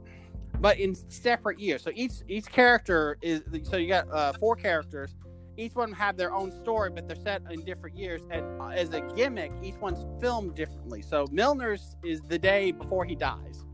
but 0.60 0.78
in 0.78 0.94
separate 0.94 1.60
years. 1.60 1.82
So 1.82 1.92
each 1.94 2.14
each 2.26 2.50
character 2.50 3.16
is. 3.22 3.42
So 3.62 3.76
you 3.76 3.86
got 3.86 4.10
uh, 4.10 4.32
four 4.32 4.56
characters. 4.56 5.14
Each 5.56 5.74
one 5.74 5.92
have 5.92 6.16
their 6.16 6.34
own 6.34 6.50
story, 6.50 6.90
but 6.90 7.06
they're 7.06 7.16
set 7.16 7.42
in 7.50 7.64
different 7.64 7.96
years. 7.96 8.22
And 8.30 8.60
uh, 8.60 8.68
as 8.68 8.92
a 8.92 9.00
gimmick, 9.14 9.52
each 9.62 9.76
one's 9.76 10.04
filmed 10.20 10.56
differently. 10.56 11.02
So 11.02 11.26
Milner's 11.30 11.96
is 12.02 12.22
the 12.22 12.38
day 12.38 12.72
before 12.72 13.04
he 13.04 13.14
dies. 13.14 13.64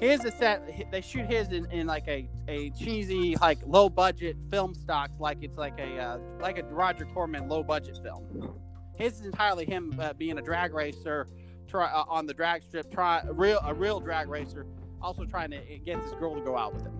His 0.00 0.24
is 0.24 0.34
set. 0.34 0.90
They 0.90 1.00
shoot 1.00 1.26
his 1.26 1.48
in, 1.52 1.70
in 1.70 1.86
like 1.86 2.06
a, 2.06 2.28
a 2.48 2.70
cheesy, 2.70 3.36
like 3.40 3.58
low 3.66 3.88
budget 3.88 4.36
film 4.50 4.74
stock, 4.74 5.10
like 5.18 5.38
it's 5.40 5.56
like 5.56 5.78
a 5.78 5.98
uh, 5.98 6.18
like 6.38 6.58
a 6.58 6.64
Roger 6.64 7.06
Corman 7.06 7.48
low 7.48 7.62
budget 7.62 7.98
film. 8.02 8.58
His 8.96 9.20
is 9.20 9.26
entirely 9.26 9.64
him 9.64 9.94
uh, 9.98 10.12
being 10.12 10.38
a 10.38 10.42
drag 10.42 10.74
racer, 10.74 11.28
try 11.66 11.86
uh, 11.86 12.04
on 12.08 12.26
the 12.26 12.34
drag 12.34 12.62
strip, 12.62 12.90
try 12.92 13.22
a 13.26 13.32
real 13.32 13.58
a 13.64 13.72
real 13.72 14.00
drag 14.00 14.28
racer, 14.28 14.66
also 15.00 15.24
trying 15.24 15.50
to 15.50 15.60
get 15.84 16.02
this 16.02 16.12
girl 16.12 16.34
to 16.34 16.42
go 16.42 16.58
out 16.58 16.74
with 16.74 16.82
him. 16.82 16.92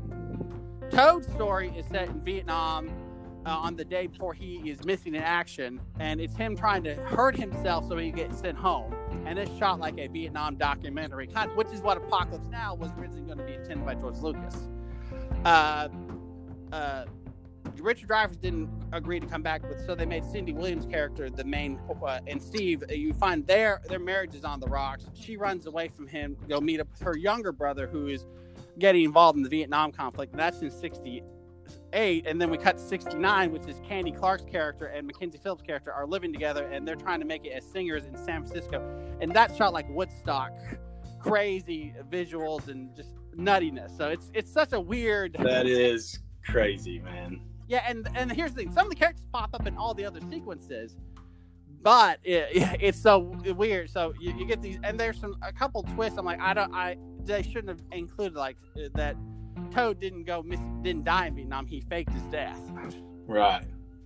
Toad's 0.91 1.27
story 1.27 1.75
is 1.77 1.85
set 1.87 2.09
in 2.09 2.21
Vietnam 2.23 2.89
uh, 3.47 3.51
on 3.51 3.77
the 3.77 3.85
day 3.85 4.09
before 4.09 4.35
he 4.35 4.57
is 4.69 4.85
missing 4.85 5.15
in 5.15 5.23
action, 5.23 5.81
and 6.01 6.21
it's 6.21 6.37
him 6.37 6.57
trying 6.57 6.83
to 6.83 6.95
hurt 6.95 7.37
himself 7.37 7.89
so 7.89 7.97
he 7.97 8.11
gets 8.11 8.41
sent 8.41 8.59
home. 8.59 8.95
And 9.25 9.39
it's 9.39 9.57
shot 9.57 9.79
like 9.79 9.99
a 9.99 10.09
Vietnam 10.09 10.57
documentary, 10.57 11.29
kind 11.29 11.51
of, 11.51 11.57
which 11.57 11.69
is 11.69 11.81
what 11.81 11.97
Apocalypse 11.97 12.49
Now 12.51 12.75
was 12.75 12.91
originally 12.99 13.23
going 13.23 13.39
to 13.39 13.45
be 13.45 13.55
intended 13.55 13.87
by 13.87 13.95
George 13.95 14.19
Lucas. 14.19 14.69
Uh, 15.45 15.89
uh, 16.73 17.05
Richard 17.79 18.09
Dreyfuss 18.09 18.41
didn't 18.41 18.69
agree 18.93 19.21
to 19.21 19.27
come 19.27 19.43
back 19.43 19.63
so 19.85 19.95
they 19.95 20.07
made 20.07 20.25
Cindy 20.25 20.53
Williams' 20.53 20.87
character 20.87 21.31
the 21.31 21.45
main. 21.45 21.79
Uh, 22.03 22.19
and 22.27 22.43
Steve, 22.43 22.83
uh, 22.91 22.95
you 22.95 23.13
find 23.13 23.47
their 23.47 23.81
their 23.89 23.99
marriage 23.99 24.35
is 24.35 24.45
on 24.45 24.59
the 24.59 24.67
rocks. 24.67 25.07
She 25.15 25.37
runs 25.37 25.67
away 25.67 25.89
from 25.89 26.09
him, 26.09 26.37
go 26.49 26.61
meet 26.61 26.81
up 26.81 26.89
with 26.91 27.03
her 27.03 27.17
younger 27.17 27.53
brother, 27.53 27.87
who 27.87 28.09
is 28.09 28.27
getting 28.79 29.05
involved 29.05 29.37
in 29.37 29.43
the 29.43 29.49
Vietnam 29.49 29.93
conflict. 29.93 30.33
And 30.33 30.41
that's 30.41 30.63
in 30.63 30.71
'68, 31.97 32.27
and 32.27 32.41
then 32.41 32.51
we 32.51 32.59
cut 32.59 32.79
'69, 32.79 33.53
which 33.53 33.67
is 33.67 33.81
Candy 33.89 34.13
Clark's 34.13 34.45
character 34.45 34.87
and 34.87 35.07
Mackenzie 35.07 35.39
Phillips' 35.39 35.63
character 35.63 35.93
are 35.93 36.07
living 36.07 36.33
together, 36.33 36.67
and 36.67 36.87
they're 36.87 36.95
trying 36.97 37.21
to 37.21 37.27
make 37.27 37.45
it 37.47 37.51
as 37.51 37.65
singers 37.65 38.05
in 38.05 38.17
San 38.17 38.45
Francisco. 38.45 38.83
And 39.21 39.33
that 39.33 39.57
shot 39.57 39.73
like 39.73 39.89
Woodstock, 39.89 40.53
crazy 41.21 41.95
visuals 42.11 42.69
and 42.69 42.95
just 42.95 43.15
nuttiness. 43.37 43.97
So 43.97 44.09
it's 44.09 44.31
it's 44.35 44.53
such 44.53 44.73
a 44.73 44.81
weird. 44.81 45.37
That 45.41 45.67
is 45.67 46.19
crazy, 46.45 46.99
man. 46.99 47.41
Yeah, 47.69 47.83
and 47.87 48.09
and 48.15 48.31
here's 48.31 48.53
the 48.53 48.63
thing: 48.63 48.73
some 48.73 48.87
of 48.87 48.91
the 48.91 48.97
characters 48.97 49.27
pop 49.33 49.55
up 49.55 49.67
in 49.67 49.77
all 49.77 49.95
the 49.95 50.05
other 50.05 50.21
sequences, 50.31 50.97
but 51.83 52.19
it, 52.25 52.49
it's 52.81 53.01
so 53.01 53.19
weird. 53.57 53.91
So 53.91 54.13
you, 54.21 54.35
you 54.37 54.45
get 54.45 54.61
these, 54.61 54.79
and 54.85 55.01
there's 55.01 55.19
some 55.19 55.37
a 55.43 55.53
couple 55.53 55.83
twists. 55.83 56.19
I'm 56.19 56.25
like, 56.25 56.41
I 56.41 56.53
don't, 56.55 56.75
I 56.75 56.97
they 57.25 57.43
shouldn't 57.43 57.69
have 57.69 57.81
included 57.91 58.37
like 58.37 58.57
uh, 58.77 58.89
that. 58.95 59.17
Toad 59.71 60.01
didn't 60.01 60.25
go 60.25 60.43
miss, 60.43 60.61
didn't 60.83 61.05
die 61.05 61.27
in 61.27 61.35
Vietnam. 61.35 61.67
He 61.67 61.81
faked 61.81 62.13
his 62.13 62.23
death. 62.25 62.61
Right. 63.27 63.65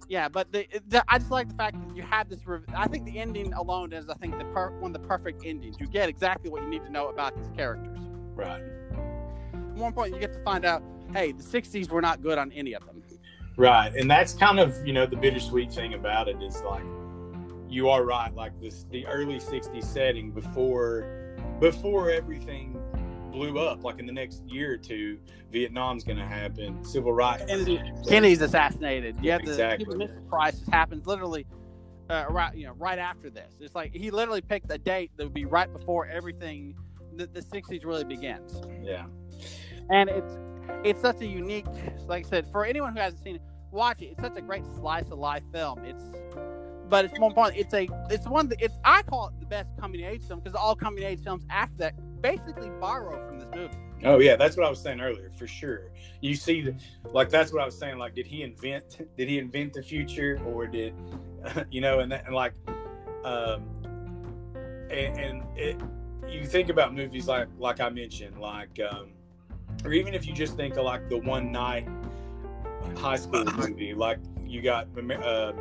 Yeah, 0.09 0.29
but 0.29 0.51
the, 0.51 0.67
the 0.89 1.05
I 1.09 1.19
just 1.19 1.31
like 1.31 1.49
the 1.49 1.55
fact 1.55 1.77
that 1.81 1.97
you 1.97 2.03
have 2.03 2.29
this. 2.29 2.47
rev- 2.47 2.65
I 2.75 2.89
think 2.89 3.05
the 3.05 3.19
ending 3.19 3.53
alone 3.53 3.93
is, 3.93 4.09
I 4.09 4.15
think, 4.15 4.39
the 4.39 4.45
per, 4.47 4.71
one 4.81 4.95
of 4.95 5.01
the 5.01 5.07
perfect 5.07 5.45
endings. 5.45 5.77
You 5.79 5.87
get 5.87 6.09
exactly 6.09 6.51
what 6.51 6.63
you 6.63 6.69
need 6.69 6.83
to 6.85 6.91
know 6.91 7.09
about 7.09 7.37
these 7.37 7.51
characters. 7.57 7.99
Right. 8.35 8.63
One 9.75 9.93
point 9.93 10.15
you 10.15 10.21
get 10.21 10.33
to 10.33 10.43
find 10.43 10.65
out, 10.65 10.83
hey, 11.13 11.33
the 11.33 11.45
'60s 11.45 11.91
were 11.91 12.03
not 12.03 12.23
good 12.23 12.39
on 12.39 12.51
any 12.53 12.73
of 12.73 12.85
them. 12.87 13.01
Right. 13.57 13.95
And 13.95 14.11
that's 14.11 14.33
kind 14.33 14.59
of, 14.59 14.87
you 14.87 14.95
know, 14.95 15.05
the 15.05 15.17
bittersweet 15.17 15.71
thing 15.71 15.93
about 15.93 16.29
it 16.29 16.43
is 16.43 16.63
like 16.63 16.83
you 17.69 17.91
are 17.91 18.05
right, 18.05 18.35
like 18.35 18.59
this 18.61 18.87
the 18.91 19.07
early 19.07 19.39
60s 19.39 19.85
setting 19.85 20.31
before 20.31 21.37
before 21.61 22.11
everything 22.11 22.81
blew 23.31 23.59
up, 23.59 23.85
like 23.85 23.99
in 23.99 24.07
the 24.07 24.13
next 24.13 24.43
year 24.47 24.73
or 24.73 24.77
two, 24.77 25.19
Vietnam's 25.51 26.05
gonna 26.05 26.27
happen, 26.27 26.85
civil 26.85 27.13
rights. 27.13 27.45
Kennedy, 27.47 27.83
Kennedy's 28.09 28.41
assassinated. 28.41 29.17
You 29.23 29.33
have 29.33 29.45
the 29.45 29.51
Exactly. 29.51 29.85
Cuban 29.85 29.99
Missile 29.99 30.23
Crisis 30.29 30.69
happens 30.71 31.07
literally 31.07 31.47
uh, 32.11 32.27
right, 32.29 32.55
you 32.57 32.67
know, 32.67 32.73
right 32.73 32.99
after 32.99 33.31
this. 33.31 33.55
It's 33.61 33.75
like 33.75 33.95
he 33.95 34.11
literally 34.11 34.41
picked 34.41 34.71
a 34.73 34.79
date 34.79 35.13
that 35.17 35.25
would 35.25 35.35
be 35.35 35.45
right 35.45 35.73
before 35.73 36.07
everything, 36.07 36.75
the, 37.15 37.27
the 37.27 37.41
'60s 37.41 37.85
really 37.85 38.05
begins. 38.05 38.61
Yeah. 38.83 39.07
And 39.91 40.11
it's 40.11 40.39
it's 40.85 41.01
such 41.01 41.21
a 41.21 41.27
unique, 41.27 41.67
like 42.07 42.27
I 42.27 42.29
said, 42.29 42.47
for 42.51 42.65
anyone 42.65 42.95
who 42.95 43.01
hasn't 43.01 43.23
seen 43.23 43.37
it, 43.37 43.43
watch 43.71 44.03
it. 44.03 44.07
It's 44.07 44.21
such 44.21 44.37
a 44.37 44.41
great 44.41 44.65
slice 44.79 45.07
of 45.11 45.19
life 45.19 45.45
film. 45.53 45.85
It's 45.85 46.03
but 46.89 47.05
it's 47.05 47.19
more 47.19 47.31
important. 47.31 47.59
It's 47.59 47.73
a 47.73 47.89
it's 48.11 48.27
one 48.29 48.49
that 48.49 48.61
it's 48.61 48.77
I 48.85 49.03
call 49.03 49.29
it 49.29 49.41
the 49.41 49.47
best 49.47 49.71
coming 49.81 50.05
of 50.05 50.13
age 50.13 50.27
film 50.27 50.41
because 50.41 50.57
all 50.57 50.75
coming 50.75 51.05
of 51.05 51.11
age 51.11 51.23
films 51.23 51.45
after 51.49 51.77
that 51.79 51.95
basically 52.21 52.71
borrow 52.81 53.27
from 53.27 53.39
this 53.39 53.49
movie. 53.55 53.77
Oh 54.05 54.19
yeah, 54.19 54.37
that's 54.37 54.57
what 54.57 54.67
I 54.67 54.71
was 54.71 54.81
saying 54.81 55.01
earlier, 55.01 55.31
for 55.31 55.47
sure. 55.47 55.91
You 56.21 56.35
see, 56.35 56.63
the, 56.63 56.75
like 57.13 57.29
that's 57.29 57.53
what 57.53 57.63
I 57.63 57.65
was 57.65 57.79
saying. 57.79 57.99
Like, 57.99 58.15
did 58.15 58.27
he 58.27 58.43
invent? 58.43 59.01
Did 59.17 59.29
he 59.29 59.39
invent 59.39 59.75
the 59.75 59.83
future, 59.83 60.41
or 60.47 60.67
did 60.67 60.95
you 61.71 61.81
know? 61.81 62.01
And, 62.01 62.11
that, 62.13 62.27
and 62.27 62.35
like, 62.35 62.55
um, 63.25 63.63
and, 64.91 65.19
and 65.19 65.43
it, 65.57 65.81
you 66.29 66.45
think 66.45 66.69
about 66.69 66.95
movies 66.95 67.29
like 67.29 67.49
like 67.59 67.81
I 67.81 67.91
mentioned, 67.91 68.41
like, 68.41 68.81
um, 68.91 69.13
or 69.85 69.93
even 69.93 70.15
if 70.15 70.27
you 70.27 70.33
just 70.33 70.57
think 70.57 70.77
of 70.77 70.85
like 70.85 71.09
the 71.09 71.19
one 71.19 71.53
night 71.53 71.87
high 72.97 73.17
school 73.17 73.45
movie, 73.57 73.95
like 73.95 74.19
you 74.47 74.63
got, 74.63 74.89
uh, 74.97 75.53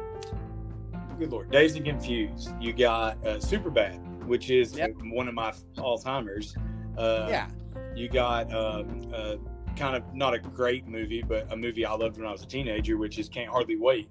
good 1.19 1.31
lord, 1.31 1.51
Dazed 1.51 1.75
and 1.75 1.85
Confused. 1.85 2.51
You 2.59 2.73
got 2.73 3.17
uh, 3.25 3.37
Superbad, 3.37 4.08
which 4.29 4.49
is 4.49 4.77
Yep. 4.77 4.91
one 5.11 5.27
of 5.27 5.33
my 5.33 5.51
all 5.79 5.97
timers. 5.97 6.55
Uh, 6.97 7.27
yeah, 7.29 7.49
you 7.95 8.07
got 8.07 8.53
um, 8.53 9.11
uh, 9.13 9.35
kind 9.75 9.95
of 9.95 10.13
not 10.13 10.33
a 10.33 10.39
great 10.39 10.87
movie, 10.87 11.21
but 11.21 11.51
a 11.51 11.57
movie 11.57 11.85
I 11.85 11.93
loved 11.93 12.17
when 12.17 12.27
I 12.27 12.31
was 12.31 12.43
a 12.43 12.47
teenager, 12.47 12.97
which 12.97 13.17
is 13.19 13.27
Can't 13.27 13.49
Hardly 13.49 13.75
Wait. 13.75 14.09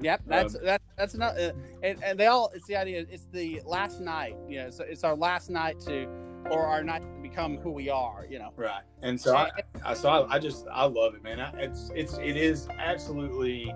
Yep, 0.00 0.22
that's 0.26 0.54
um, 0.56 0.60
that, 0.64 0.82
that's 0.98 1.14
not, 1.14 1.40
uh, 1.40 1.52
and, 1.82 2.02
and 2.04 2.20
they 2.20 2.26
all. 2.26 2.50
It's 2.54 2.66
the 2.66 2.76
idea. 2.76 3.06
It's 3.10 3.26
the 3.32 3.62
last 3.64 4.00
night. 4.00 4.36
You 4.46 4.58
know, 4.58 4.70
so 4.70 4.84
it's 4.84 5.04
our 5.04 5.16
last 5.16 5.48
night 5.48 5.80
to, 5.80 6.06
or 6.50 6.66
our 6.66 6.84
night 6.84 7.00
to 7.00 7.22
become 7.22 7.56
who 7.56 7.70
we 7.70 7.88
are. 7.88 8.26
You 8.28 8.38
know, 8.40 8.52
right. 8.56 8.82
And 9.00 9.18
so 9.18 9.34
I, 9.34 9.50
I 9.84 9.94
so 9.94 10.10
I, 10.10 10.34
I 10.34 10.38
just 10.38 10.66
I 10.70 10.84
love 10.84 11.14
it, 11.14 11.22
man. 11.22 11.40
I, 11.40 11.50
it's 11.56 11.90
it's 11.94 12.18
it 12.18 12.36
is 12.36 12.68
absolutely. 12.78 13.72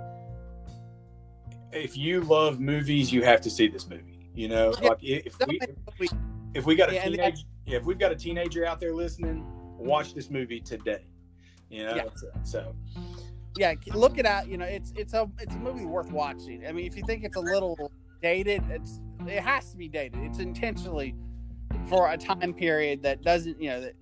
If 1.72 1.96
you 1.96 2.20
love 2.22 2.58
movies, 2.60 3.12
you 3.12 3.22
have 3.22 3.40
to 3.42 3.50
see 3.50 3.68
this 3.68 3.88
movie. 3.88 4.09
You 4.40 4.48
know, 4.48 4.72
yeah, 4.80 4.88
like 4.88 4.98
if 5.02 5.36
we 5.98 6.08
if 6.54 6.64
we 6.64 6.74
got 6.74 6.88
a 6.88 6.94
yeah, 6.94 7.04
teenage, 7.04 7.44
if 7.66 7.84
we've 7.84 7.98
got 7.98 8.10
a 8.10 8.16
teenager 8.16 8.64
out 8.64 8.80
there 8.80 8.94
listening, 8.94 9.44
watch 9.76 10.08
mm-hmm. 10.08 10.16
this 10.16 10.30
movie 10.30 10.60
today. 10.60 11.04
You 11.68 11.84
know, 11.84 11.96
yeah. 11.96 12.04
Uh, 12.04 12.42
so 12.42 12.74
yeah, 13.58 13.74
look 13.88 14.16
it 14.16 14.24
out. 14.24 14.48
You 14.48 14.56
know, 14.56 14.64
it's 14.64 14.94
it's 14.96 15.12
a 15.12 15.30
it's 15.38 15.54
a 15.54 15.58
movie 15.58 15.84
worth 15.84 16.10
watching. 16.10 16.66
I 16.66 16.72
mean, 16.72 16.86
if 16.86 16.96
you 16.96 17.02
think 17.06 17.22
it's 17.22 17.36
a 17.36 17.40
little 17.40 17.92
dated, 18.22 18.62
it's 18.70 18.98
it 19.26 19.40
has 19.40 19.72
to 19.72 19.76
be 19.76 19.88
dated. 19.88 20.22
It's 20.22 20.38
intentionally 20.38 21.14
for 21.86 22.10
a 22.10 22.16
time 22.16 22.54
period 22.54 23.02
that 23.02 23.20
doesn't, 23.20 23.60
you 23.60 23.68
know, 23.68 23.82
that 23.82 23.94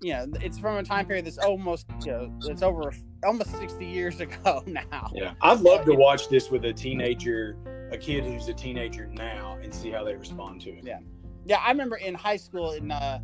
you 0.00 0.14
know, 0.14 0.26
it's 0.40 0.58
from 0.58 0.78
a 0.78 0.82
time 0.82 1.04
period 1.04 1.26
that's 1.26 1.36
almost, 1.36 1.84
you 2.06 2.12
know, 2.12 2.32
it's 2.44 2.62
over 2.62 2.94
almost 3.26 3.58
sixty 3.58 3.84
years 3.84 4.20
ago 4.26 4.62
now. 4.66 5.12
Yeah, 5.14 5.34
I'd 5.42 5.60
love 5.60 5.84
to 5.84 5.92
watch 5.92 6.30
this 6.30 6.50
with 6.50 6.64
a 6.64 6.72
teenager, 6.72 7.58
a 7.92 7.98
kid 7.98 8.24
who's 8.24 8.48
a 8.48 8.54
teenager 8.54 9.06
now, 9.06 9.58
and 9.62 9.72
see 9.72 9.90
how 9.90 10.04
they 10.04 10.14
respond 10.14 10.60
to 10.62 10.70
it. 10.70 10.84
Yeah, 10.84 10.98
yeah. 11.44 11.58
I 11.58 11.70
remember 11.70 11.96
in 11.96 12.14
high 12.14 12.36
school 12.36 12.72
in 12.72 12.90
uh, 12.90 13.20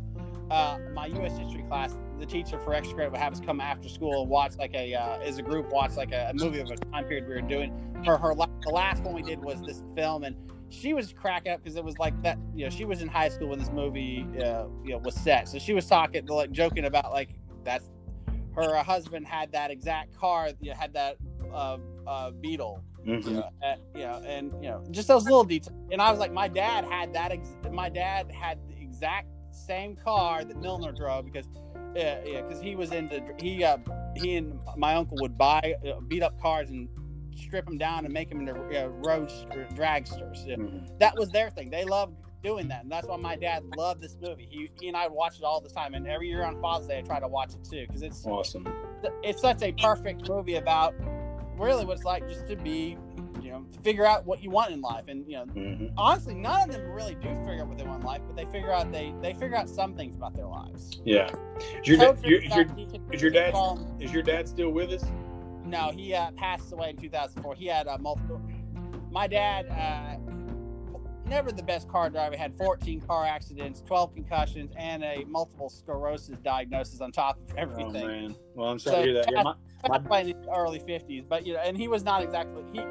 uh, 0.51 0.77
my 0.93 1.07
U.S. 1.07 1.37
history 1.37 1.63
class, 1.63 1.97
the 2.19 2.25
teacher 2.25 2.59
for 2.59 2.73
extra 2.73 2.95
credit 2.95 3.11
would 3.11 3.19
have 3.19 3.33
us 3.33 3.39
come 3.39 3.59
after 3.59 3.89
school 3.89 4.21
and 4.21 4.29
watch 4.29 4.55
like 4.57 4.73
a 4.73 4.93
uh, 4.93 5.19
as 5.19 5.37
a 5.37 5.41
group 5.41 5.71
watch 5.71 5.95
like 5.95 6.11
a, 6.11 6.29
a, 6.29 6.33
movie 6.33 6.59
of 6.59 6.69
a 6.69 6.75
time 6.75 7.05
period 7.05 7.27
we 7.27 7.33
were 7.33 7.41
doing. 7.41 7.73
Her 8.05 8.17
her 8.17 8.33
the 8.35 8.69
last 8.71 9.03
one 9.03 9.13
we 9.13 9.23
did 9.23 9.39
was 9.39 9.61
this 9.61 9.83
film, 9.95 10.23
and 10.23 10.35
she 10.69 10.93
was 10.93 11.11
crack 11.11 11.47
up 11.47 11.63
because 11.63 11.75
it 11.75 11.83
was 11.83 11.97
like 11.97 12.19
that. 12.23 12.37
You 12.55 12.65
know, 12.65 12.69
she 12.69 12.85
was 12.85 13.01
in 13.01 13.07
high 13.07 13.29
school 13.29 13.49
when 13.49 13.59
this 13.59 13.71
movie 13.71 14.25
uh, 14.43 14.65
you 14.83 14.91
know 14.91 14.97
was 14.99 15.15
set, 15.15 15.49
so 15.49 15.57
she 15.59 15.73
was 15.73 15.85
talking 15.87 16.25
like 16.27 16.51
joking 16.51 16.85
about 16.85 17.11
like 17.11 17.29
that's 17.63 17.89
her 18.55 18.75
husband 18.83 19.25
had 19.25 19.51
that 19.51 19.71
exact 19.71 20.15
car, 20.17 20.49
you 20.59 20.71
know, 20.71 20.75
had 20.77 20.93
that 20.93 21.17
uh, 21.53 21.77
uh, 22.07 22.31
Beetle. 22.31 22.83
Mm-hmm. 23.05 23.29
You, 23.29 23.35
know, 23.35 23.49
and, 23.61 23.81
you 23.95 24.01
know, 24.01 24.21
and 24.25 24.51
you 24.63 24.69
know, 24.69 24.83
just 24.91 25.07
those 25.07 25.23
little 25.23 25.43
details. 25.43 25.75
And 25.91 26.01
I 26.01 26.11
was 26.11 26.19
like, 26.19 26.33
my 26.33 26.47
dad 26.47 26.85
had 26.85 27.13
that. 27.13 27.31
Ex- 27.31 27.55
my 27.71 27.89
dad 27.89 28.31
had 28.31 28.59
the 28.67 28.81
exact 28.81 29.27
same 29.51 29.95
car 29.95 30.43
that 30.43 30.57
Milner 30.57 30.91
drove 30.91 31.25
because 31.25 31.47
yeah, 31.95 32.19
yeah, 32.25 32.41
because 32.41 32.61
he 32.61 32.75
was 32.75 32.91
into 32.91 33.21
he 33.39 33.63
uh 33.63 33.77
he 34.15 34.35
and 34.35 34.59
my 34.77 34.95
uncle 34.95 35.17
would 35.21 35.37
buy 35.37 35.75
uh, 35.87 35.99
beat 36.01 36.23
up 36.23 36.39
cars 36.39 36.69
and 36.69 36.87
strip 37.35 37.65
them 37.65 37.77
down 37.77 38.05
and 38.05 38.13
make 38.13 38.29
them 38.29 38.41
into 38.41 38.53
uh, 38.53 38.87
road 38.87 39.29
dragsters. 39.73 40.45
Mm-hmm. 40.45 40.97
That 40.99 41.17
was 41.17 41.29
their 41.29 41.49
thing. 41.49 41.69
They 41.69 41.85
loved 41.85 42.15
doing 42.43 42.67
that, 42.69 42.83
and 42.83 42.91
that's 42.91 43.07
why 43.07 43.17
my 43.17 43.35
dad 43.35 43.63
loved 43.75 44.01
this 44.01 44.17
movie. 44.21 44.47
He, 44.49 44.69
he 44.79 44.87
and 44.87 44.95
I 44.95 45.07
watch 45.07 45.37
it 45.37 45.43
all 45.43 45.61
the 45.61 45.69
time, 45.69 45.93
and 45.93 46.07
every 46.07 46.27
year 46.27 46.43
on 46.43 46.61
Father's 46.61 46.87
Day 46.87 46.99
I 46.99 47.01
try 47.01 47.19
to 47.19 47.27
watch 47.27 47.53
it 47.53 47.63
too 47.63 47.85
because 47.87 48.01
it's 48.01 48.25
awesome. 48.25 48.67
It's 49.23 49.41
such 49.41 49.61
a 49.61 49.71
perfect 49.71 50.27
movie 50.29 50.55
about 50.55 50.93
really 51.59 51.85
what 51.85 51.97
it's 51.97 52.05
like 52.05 52.27
just 52.27 52.47
to 52.47 52.55
be 52.55 52.97
you 53.41 53.51
know, 53.51 53.65
figure 53.83 54.05
out 54.05 54.25
what 54.25 54.43
you 54.43 54.49
want 54.49 54.71
in 54.71 54.81
life. 54.81 55.05
And 55.07 55.25
you 55.27 55.37
know, 55.37 55.45
mm-hmm. 55.45 55.87
honestly, 55.97 56.35
none 56.35 56.69
of 56.69 56.75
them 56.75 56.91
really 56.91 57.15
do 57.15 57.29
figure 57.29 57.61
out 57.61 57.67
what 57.67 57.77
they 57.77 57.83
want 57.83 58.01
in 58.01 58.05
life, 58.05 58.21
but 58.27 58.35
they 58.35 58.45
figure 58.51 58.71
out 58.71 58.91
they 58.91 59.13
they 59.21 59.33
figure 59.33 59.55
out 59.55 59.69
some 59.69 59.95
things 59.95 60.15
about 60.15 60.35
their 60.35 60.45
lives. 60.45 61.01
Yeah. 61.03 61.29
Is 61.81 61.87
your, 61.87 61.97
da- 61.97 62.15
your, 62.23 62.41
is 62.41 62.55
your, 62.55 62.65
can, 62.65 63.01
is 63.11 63.21
your 63.21 63.31
dad 63.31 63.55
is 63.99 64.13
your 64.13 64.23
dad 64.23 64.47
still 64.47 64.69
with 64.69 64.91
us? 64.91 65.03
No, 65.65 65.91
he 65.91 66.13
uh, 66.13 66.31
passed 66.31 66.71
away 66.71 66.91
in 66.91 66.97
2004. 66.97 67.55
He 67.55 67.65
had 67.67 67.87
uh, 67.87 67.97
multiple. 67.99 68.41
My 69.11 69.27
dad, 69.27 69.67
uh, 69.69 70.17
never 71.29 71.51
the 71.51 71.63
best 71.63 71.87
car 71.87 72.09
driver, 72.09 72.35
had 72.35 72.57
14 72.57 73.01
car 73.01 73.25
accidents, 73.25 73.81
12 73.85 74.13
concussions, 74.13 74.71
and 74.75 75.03
a 75.03 75.23
multiple 75.27 75.69
sclerosis 75.69 76.37
diagnosis 76.39 77.01
on 77.01 77.11
top 77.11 77.39
of 77.49 77.57
everything. 77.57 78.03
Oh 78.03 78.07
man, 78.07 78.35
well 78.55 78.69
I'm 78.69 78.79
sorry 78.79 78.95
so 78.95 78.99
to 79.01 79.05
hear 79.05 79.13
that. 79.13 79.31
Yeah, 79.31 79.43
my, 79.87 79.99
my... 79.99 80.19
in 80.21 80.41
the 80.41 80.49
early 80.55 80.79
50s, 80.79 81.27
but 81.27 81.45
you 81.45 81.53
know, 81.53 81.59
and 81.59 81.77
he 81.77 81.87
was 81.87 82.03
not 82.03 82.23
exactly 82.23 82.63
he 82.73 82.81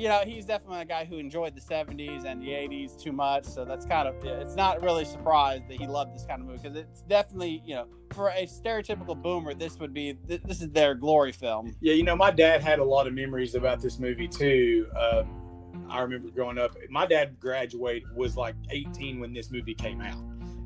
you 0.00 0.08
know, 0.08 0.22
he's 0.24 0.46
definitely 0.46 0.80
a 0.80 0.84
guy 0.86 1.04
who 1.04 1.18
enjoyed 1.18 1.54
the 1.54 1.60
70s 1.60 2.24
and 2.24 2.40
the 2.40 2.48
80s 2.48 2.98
too 2.98 3.12
much. 3.12 3.44
So 3.44 3.66
that's 3.66 3.84
kind 3.84 4.08
of, 4.08 4.14
it's 4.24 4.56
not 4.56 4.82
really 4.82 5.04
surprised 5.04 5.68
that 5.68 5.78
he 5.78 5.86
loved 5.86 6.14
this 6.14 6.24
kind 6.24 6.40
of 6.40 6.46
movie 6.46 6.60
because 6.62 6.78
it's 6.78 7.02
definitely, 7.02 7.62
you 7.66 7.74
know, 7.74 7.86
for 8.14 8.30
a 8.30 8.46
stereotypical 8.46 9.20
boomer, 9.20 9.52
this 9.52 9.78
would 9.78 9.92
be, 9.92 10.16
this 10.26 10.62
is 10.62 10.70
their 10.70 10.94
glory 10.94 11.32
film. 11.32 11.76
Yeah, 11.82 11.92
you 11.92 12.02
know, 12.02 12.16
my 12.16 12.30
dad 12.30 12.62
had 12.62 12.78
a 12.78 12.84
lot 12.84 13.06
of 13.08 13.12
memories 13.12 13.54
about 13.54 13.82
this 13.82 13.98
movie 13.98 14.26
too. 14.26 14.86
Um, 14.98 15.39
I 15.88 16.00
remember 16.00 16.28
growing 16.30 16.58
up, 16.58 16.76
my 16.88 17.06
dad 17.06 17.38
graduated, 17.40 18.04
was 18.14 18.36
like 18.36 18.54
18 18.70 19.20
when 19.20 19.32
this 19.32 19.50
movie 19.50 19.74
came 19.74 20.00
out. 20.00 20.16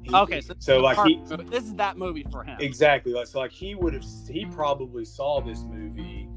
He, 0.03 0.15
okay, 0.15 0.41
so, 0.43 0.55
so 0.59 0.81
like 0.81 0.99
he, 1.07 1.19
this 1.49 1.65
is 1.65 1.75
that 1.77 1.97
movie 1.97 2.27
for 2.31 2.45
him. 2.45 2.59
Exactly. 2.61 3.13
Like, 3.13 3.27
so 3.27 3.41
like 3.41 3.53
he 3.53 3.75
would 3.75 3.95
have, 3.95 4.05
he 4.29 4.45
probably 4.45 5.05
saw 5.05 5.41
this 5.41 5.63
movie 5.63 6.29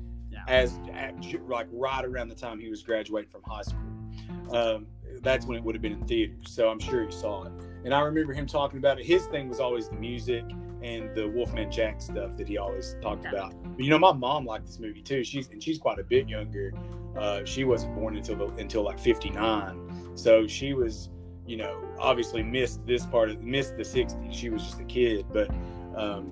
as 0.48 0.80
at, 0.94 1.16
like 1.50 1.68
right 1.72 2.06
around 2.06 2.30
the 2.30 2.36
time 2.36 2.60
he 2.60 2.70
was 2.70 2.82
graduating 2.82 3.30
from 3.30 3.42
high 3.44 3.64
school. 3.64 4.56
Um, 4.56 4.88
that's 5.22 5.46
when 5.46 5.58
it 5.58 5.64
would 5.64 5.76
have 5.76 5.82
been 5.82 5.94
in 5.94 6.06
theaters. 6.06 6.46
So 6.48 6.70
I'm 6.70 6.80
sure 6.80 7.06
he 7.06 7.12
saw 7.12 7.44
it. 7.44 7.52
And 7.84 7.94
I 7.94 8.00
remember 8.02 8.34
him 8.34 8.46
talking 8.46 8.80
about 8.80 9.00
it. 9.00 9.06
His 9.06 9.26
thing 9.26 9.50
was 9.50 9.60
always 9.60 9.90
the 9.90 9.96
music 9.96 10.46
and 10.88 11.14
the 11.16 11.28
Wolfman 11.28 11.72
Jack 11.72 12.02
stuff 12.02 12.38
that 12.38 12.48
he 12.48 12.58
always 12.58 12.96
talked 13.02 13.26
about. 13.26 13.54
But 13.64 13.84
you 13.84 13.90
know, 13.90 14.00
my 14.00 14.14
mom 14.14 14.46
liked 14.46 14.66
this 14.66 14.80
movie 14.80 15.02
too. 15.02 15.24
She's 15.24 15.50
and 15.50 15.62
she's 15.62 15.78
quite 15.78 16.00
a 16.00 16.04
bit 16.04 16.30
younger. 16.30 16.74
Uh, 17.18 17.44
she 17.44 17.64
wasn't 17.64 17.96
born 17.96 18.16
until 18.16 18.36
the, 18.36 18.46
until 18.56 18.84
like 18.84 19.00
59, 19.00 20.12
so 20.16 20.46
she 20.46 20.74
was, 20.74 21.10
you 21.48 21.58
know, 21.58 21.84
obviously 22.00 22.44
missed 22.44 22.86
this 22.86 23.06
part 23.06 23.30
of 23.30 23.42
missed 23.42 23.76
the 23.76 23.84
60s. 23.84 24.34
She 24.34 24.50
was 24.50 24.64
just 24.64 24.80
a 24.80 24.84
kid, 24.84 25.26
but 25.34 25.50
um, 25.96 26.32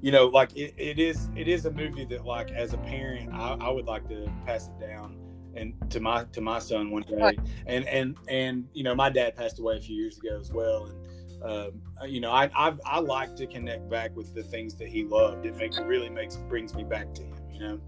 you 0.00 0.12
know, 0.12 0.26
like 0.26 0.54
it, 0.56 0.74
it 0.76 0.98
is 0.98 1.28
it 1.36 1.48
is 1.48 1.66
a 1.66 1.70
movie 1.70 2.04
that 2.06 2.24
like 2.24 2.50
as 2.50 2.72
a 2.72 2.78
parent 2.78 3.32
I, 3.32 3.56
I 3.60 3.70
would 3.70 3.86
like 3.86 4.08
to 4.08 4.30
pass 4.44 4.68
it 4.68 4.80
down 4.80 5.16
and 5.54 5.74
to 5.90 6.00
my 6.00 6.24
to 6.32 6.40
my 6.40 6.58
son 6.58 6.90
one 6.90 7.02
day. 7.02 7.38
And 7.66 7.86
and 7.86 8.16
and 8.28 8.68
you 8.72 8.82
know, 8.82 8.94
my 8.94 9.10
dad 9.10 9.36
passed 9.36 9.58
away 9.58 9.76
a 9.76 9.80
few 9.80 9.96
years 9.96 10.18
ago 10.18 10.38
as 10.38 10.52
well. 10.52 10.86
And 10.86 10.99
um, 11.42 11.72
you 12.06 12.20
know, 12.20 12.30
I 12.30 12.50
I've, 12.56 12.80
i 12.84 12.98
like 12.98 13.36
to 13.36 13.46
connect 13.46 13.88
back 13.88 14.14
with 14.16 14.34
the 14.34 14.42
things 14.42 14.74
that 14.74 14.88
he 14.88 15.04
loved. 15.04 15.46
It 15.46 15.56
makes 15.56 15.78
really 15.78 16.10
makes 16.10 16.36
brings 16.36 16.74
me 16.74 16.84
back 16.84 17.14
to 17.14 17.22
him. 17.22 17.36
You 17.52 17.60
know, 17.60 17.80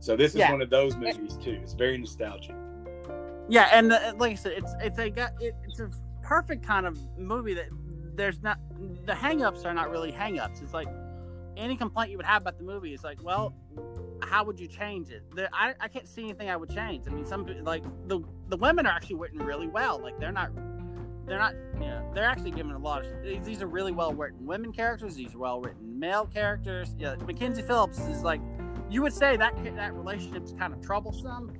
so 0.00 0.16
this 0.16 0.32
is 0.32 0.38
yeah. 0.38 0.52
one 0.52 0.62
of 0.62 0.70
those 0.70 0.96
movies 0.96 1.36
too. 1.36 1.58
It's 1.62 1.74
very 1.74 1.98
nostalgic. 1.98 2.54
Yeah, 3.48 3.68
and 3.72 3.92
uh, 3.92 4.14
like 4.16 4.32
I 4.32 4.34
said, 4.34 4.52
it's 4.52 4.74
it's 4.80 4.98
a 4.98 5.06
it, 5.40 5.54
it's 5.66 5.80
a 5.80 5.90
perfect 6.22 6.66
kind 6.66 6.86
of 6.86 6.98
movie 7.18 7.54
that 7.54 7.68
there's 8.14 8.42
not 8.42 8.58
the 9.06 9.12
hangups 9.12 9.64
are 9.64 9.74
not 9.74 9.90
really 9.90 10.12
hangups. 10.12 10.62
It's 10.62 10.72
like 10.72 10.88
any 11.56 11.76
complaint 11.76 12.10
you 12.10 12.16
would 12.16 12.26
have 12.26 12.42
about 12.42 12.58
the 12.58 12.64
movie 12.64 12.92
is 12.92 13.04
like, 13.04 13.22
well, 13.22 13.54
how 14.22 14.44
would 14.44 14.58
you 14.58 14.66
change 14.66 15.10
it? 15.10 15.22
The, 15.34 15.48
I, 15.54 15.74
I 15.80 15.88
can't 15.88 16.08
see 16.08 16.24
anything 16.24 16.48
I 16.48 16.56
would 16.56 16.70
change. 16.70 17.06
I 17.06 17.10
mean, 17.10 17.24
some 17.24 17.46
like 17.64 17.84
the 18.08 18.20
the 18.48 18.56
women 18.56 18.86
are 18.86 18.92
actually 18.92 19.16
written 19.16 19.40
really 19.40 19.68
well. 19.68 20.00
Like 20.00 20.18
they're 20.18 20.32
not 20.32 20.50
they're 21.26 21.38
not 21.38 21.54
know, 21.78 22.10
they're 22.14 22.24
actually 22.24 22.50
given 22.50 22.72
a 22.72 22.78
lot 22.78 23.04
of 23.04 23.44
these 23.44 23.62
are 23.62 23.66
really 23.66 23.92
well 23.92 24.12
written 24.12 24.44
women 24.46 24.72
characters. 24.72 25.14
These 25.14 25.34
are 25.34 25.38
well 25.38 25.60
written 25.60 25.98
male 25.98 26.26
characters. 26.26 26.94
Yeah, 26.98 27.16
Mackenzie 27.26 27.62
Phillips 27.62 27.98
is 28.00 28.22
like 28.22 28.40
you 28.90 29.02
would 29.02 29.12
say 29.12 29.36
that 29.36 29.54
that 29.76 29.94
relationship 29.94 30.44
is 30.44 30.52
kind 30.52 30.72
of 30.72 30.80
troublesome. 30.80 31.52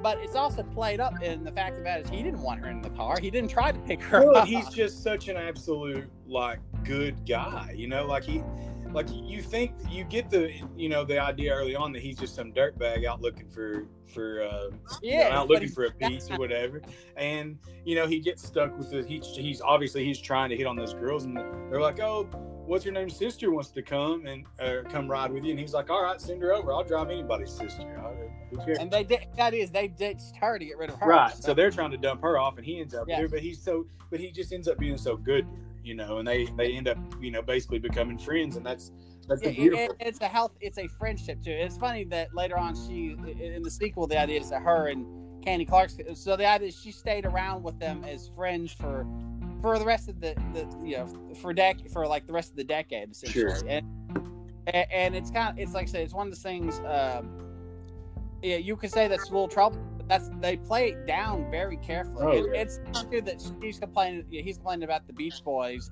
But 0.00 0.18
it's 0.18 0.36
also 0.36 0.62
played 0.62 1.00
up 1.00 1.20
in 1.22 1.42
the 1.42 1.50
fact 1.50 1.82
that 1.82 2.08
he 2.08 2.22
didn't 2.22 2.40
want 2.40 2.60
her 2.60 2.70
in 2.70 2.80
the 2.80 2.90
car. 2.90 3.16
He 3.20 3.32
didn't 3.32 3.50
try 3.50 3.72
to 3.72 3.78
pick 3.80 4.00
her 4.02 4.26
well, 4.26 4.36
up. 4.36 4.46
He's 4.46 4.68
just 4.68 5.02
such 5.02 5.26
an 5.26 5.36
absolute 5.36 6.08
like 6.28 6.60
good 6.84 7.26
guy, 7.26 7.74
you 7.76 7.88
know. 7.88 8.06
Like 8.06 8.22
he, 8.22 8.44
like 8.92 9.06
you 9.10 9.42
think 9.42 9.72
you 9.88 10.04
get 10.04 10.30
the 10.30 10.52
you 10.76 10.88
know 10.88 11.04
the 11.04 11.18
idea 11.18 11.52
early 11.52 11.74
on 11.74 11.92
that 11.92 12.02
he's 12.02 12.16
just 12.16 12.34
some 12.34 12.52
dirtbag 12.52 13.04
out 13.06 13.20
looking 13.20 13.48
for 13.48 13.84
for 14.12 14.42
uh 14.42 14.70
yeah 15.02 15.24
you 15.24 15.30
know, 15.30 15.36
out 15.36 15.48
looking 15.48 15.68
for 15.68 15.84
a 15.84 15.90
piece 15.92 16.30
or 16.30 16.36
whatever. 16.36 16.80
And 17.16 17.58
you 17.84 17.94
know 17.94 18.06
he 18.06 18.18
gets 18.18 18.46
stuck 18.46 18.76
with 18.78 18.90
the 18.90 19.02
he, 19.02 19.18
he's 19.18 19.60
obviously 19.60 20.04
he's 20.04 20.18
trying 20.18 20.50
to 20.50 20.56
hit 20.56 20.66
on 20.66 20.76
those 20.76 20.94
girls 20.94 21.24
and 21.24 21.36
they're 21.36 21.80
like 21.80 22.00
oh 22.00 22.28
what's 22.66 22.84
your 22.84 22.92
name? 22.92 23.08
Sister 23.08 23.50
wants 23.50 23.70
to 23.70 23.80
come 23.80 24.26
and 24.26 24.44
uh, 24.60 24.86
come 24.90 25.10
ride 25.10 25.32
with 25.32 25.42
you. 25.42 25.52
And 25.52 25.58
he's 25.58 25.72
like 25.72 25.90
all 25.90 26.02
right 26.02 26.20
send 26.20 26.42
her 26.42 26.52
over. 26.52 26.72
I'll 26.72 26.84
drive 26.84 27.10
anybody's 27.10 27.50
sister. 27.50 27.82
And 28.78 28.90
they 28.90 29.04
did 29.04 29.26
that 29.36 29.54
is 29.54 29.70
they 29.70 29.88
ditched 29.88 30.36
her 30.40 30.58
to 30.58 30.64
get 30.64 30.78
rid 30.78 30.90
of 30.90 30.96
her 30.96 31.06
right 31.06 31.34
so, 31.34 31.48
so 31.48 31.54
they're 31.54 31.70
trying 31.70 31.90
to 31.90 31.98
dump 31.98 32.22
her 32.22 32.38
off 32.38 32.56
and 32.56 32.64
he 32.64 32.80
ends 32.80 32.94
up 32.94 33.06
yeah. 33.06 33.18
there 33.18 33.28
but 33.28 33.40
he's 33.40 33.60
so 33.60 33.86
but 34.10 34.20
he 34.20 34.30
just 34.30 34.52
ends 34.52 34.68
up 34.68 34.78
being 34.78 34.96
so 34.96 35.16
good 35.16 35.46
you 35.88 35.94
know, 35.94 36.18
and 36.18 36.28
they 36.28 36.44
they 36.56 36.72
end 36.72 36.86
up 36.86 36.98
you 37.18 37.30
know 37.30 37.40
basically 37.40 37.78
becoming 37.78 38.18
friends, 38.18 38.56
and 38.56 38.64
that's 38.64 38.92
that's 39.26 39.40
it, 39.42 39.58
it, 39.58 39.90
it's 39.98 40.20
a 40.20 40.28
health, 40.28 40.52
it's 40.60 40.78
a 40.78 40.86
friendship 40.86 41.42
too. 41.42 41.50
It's 41.50 41.78
funny 41.78 42.04
that 42.04 42.34
later 42.34 42.58
on 42.58 42.76
she 42.76 43.16
in 43.40 43.62
the 43.62 43.70
sequel 43.70 44.06
the 44.06 44.20
idea 44.20 44.40
is 44.40 44.50
that 44.50 44.62
her 44.62 44.88
and 44.88 45.06
Candy 45.42 45.64
Clark. 45.64 45.90
So 46.14 46.36
the 46.36 46.46
idea 46.46 46.68
is 46.68 46.78
she 46.78 46.92
stayed 46.92 47.24
around 47.24 47.62
with 47.62 47.78
them 47.78 48.04
as 48.04 48.28
friends 48.28 48.72
for 48.72 49.06
for 49.62 49.78
the 49.78 49.84
rest 49.84 50.08
of 50.08 50.20
the, 50.20 50.34
the 50.52 50.68
you 50.86 50.98
know 50.98 51.06
for 51.40 51.54
dec 51.54 51.90
for 51.90 52.06
like 52.06 52.26
the 52.26 52.32
rest 52.32 52.50
of 52.50 52.56
the 52.56 52.64
decade 52.64 53.10
essentially. 53.10 53.58
Sure. 53.58 53.68
And 53.68 53.86
and, 54.66 55.16
it's 55.16 55.30
kind 55.30 55.48
of 55.48 55.58
it's 55.58 55.72
like 55.72 55.88
I 55.88 55.90
say 55.90 56.02
it's 56.02 56.12
one 56.12 56.26
of 56.26 56.34
those 56.34 56.42
things. 56.42 56.80
Um, 56.80 57.30
yeah, 58.42 58.56
you 58.56 58.76
could 58.76 58.92
say 58.92 59.08
that's 59.08 59.30
a 59.30 59.32
little 59.32 59.48
trouble. 59.48 59.78
That's 60.08 60.30
they 60.40 60.56
play 60.56 60.90
it 60.90 61.06
down 61.06 61.50
very 61.50 61.76
carefully. 61.76 62.24
Oh, 62.26 62.30
It- 62.30 62.50
yeah. 62.54 62.60
It's 62.62 62.80
not 62.92 63.10
good 63.10 63.26
that 63.26 63.42
she's 63.62 63.78
complaining. 63.78 64.24
yeah, 64.30 64.42
He's 64.42 64.56
complaining 64.56 64.84
about 64.84 65.06
the 65.06 65.12
Beach 65.12 65.42
Boys, 65.44 65.90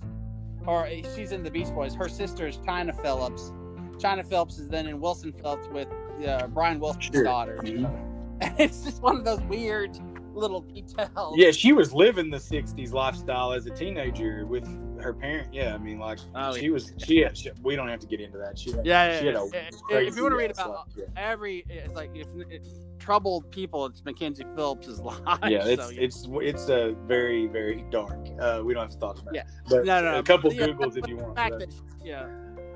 or 0.67 0.89
she's 1.15 1.33
in 1.33 1.43
the 1.43 1.51
Beach 1.51 1.69
Boys. 1.75 1.95
Her 1.95 2.09
sister 2.09 2.47
is 2.47 2.57
Chynna 2.59 3.01
Phillips. 3.03 3.53
Chynna 3.99 4.27
Phillips 4.27 4.59
is 4.59 4.69
then 4.69 4.87
in 4.87 5.01
Wilson 5.01 5.33
Phillips 5.33 5.69
with 5.69 5.89
uh, 6.27 6.47
Brian 6.49 6.81
Wilson's 6.81 7.07
Sure. 7.07 7.25
daughter. 7.25 7.61
it's 8.59 8.83
just 8.85 9.03
one 9.03 9.17
of 9.17 9.25
those 9.25 9.41
weird 9.43 9.99
little 10.37 10.61
details. 10.61 11.35
Yeah, 11.37 11.51
she 11.51 11.73
was 11.73 11.93
living 11.93 12.31
the 12.31 12.37
'60s 12.37 12.93
lifestyle 12.93 13.53
as 13.53 13.67
a 13.67 13.71
teenager 13.71 14.47
with 14.47 14.65
her 15.01 15.13
parent. 15.15 15.53
Yeah, 15.53 15.75
I 15.75 15.79
mean, 15.79 15.99
like 15.99 16.19
Oh, 16.35 16.55
she 16.57 16.71
was. 16.71 16.93
She, 16.99 17.19
had, 17.21 17.37
she. 17.37 17.51
We 17.63 17.77
don't 17.77 17.89
have 17.89 18.01
to 18.01 18.07
get 18.07 18.21
into 18.21 18.39
that. 18.39 18.59
She. 18.59 18.71
Yeah, 18.71 18.81
yeah, 18.85 19.19
She 19.21 19.27
had 19.27 19.35
yeah. 19.35 19.41
a 19.41 19.47
If- 19.47 19.83
crazy 19.83 20.09
if 20.09 20.17
you 20.17 20.23
want 20.23 20.33
to 20.33 20.39
read 20.39 20.51
about 20.53 20.71
life, 20.71 20.87
yeah. 20.97 21.05
every, 21.17 21.65
it's 21.69 21.95
like 21.95 22.11
if 22.15 22.29
it's 22.51 22.69
troubled 22.99 23.51
people, 23.51 23.87
it's 23.87 24.05
Mackenzie 24.05 24.45
Phillips' 24.55 24.99
life. 25.01 25.19
yeah, 25.49 25.65
it's 25.67 25.83
so, 25.85 25.91
it's 25.95 26.29
it's 26.43 26.69
a 26.69 26.95
very 27.07 27.47
very 27.47 27.85
dark. 27.91 28.27
Uh, 28.41 28.63
we 28.65 28.75
don't 28.75 28.83
have 28.83 28.91
to 28.93 28.99
talk 28.99 29.19
about. 29.21 29.35
Yeah. 29.35 29.43
it. 29.43 29.47
but 29.69 29.85
No, 29.85 30.03
no, 30.03 30.13
no, 30.13 30.19
a 30.19 30.23
couple 30.23 30.51
but, 30.51 30.59
googles 30.59 30.79
but 30.95 30.97
if 30.99 31.09
you 31.09 31.17
the 31.17 31.23
want. 31.25 31.37
fact 31.37 31.51
but- 31.59 31.61
that 31.71 31.75
yeah, 32.05 32.27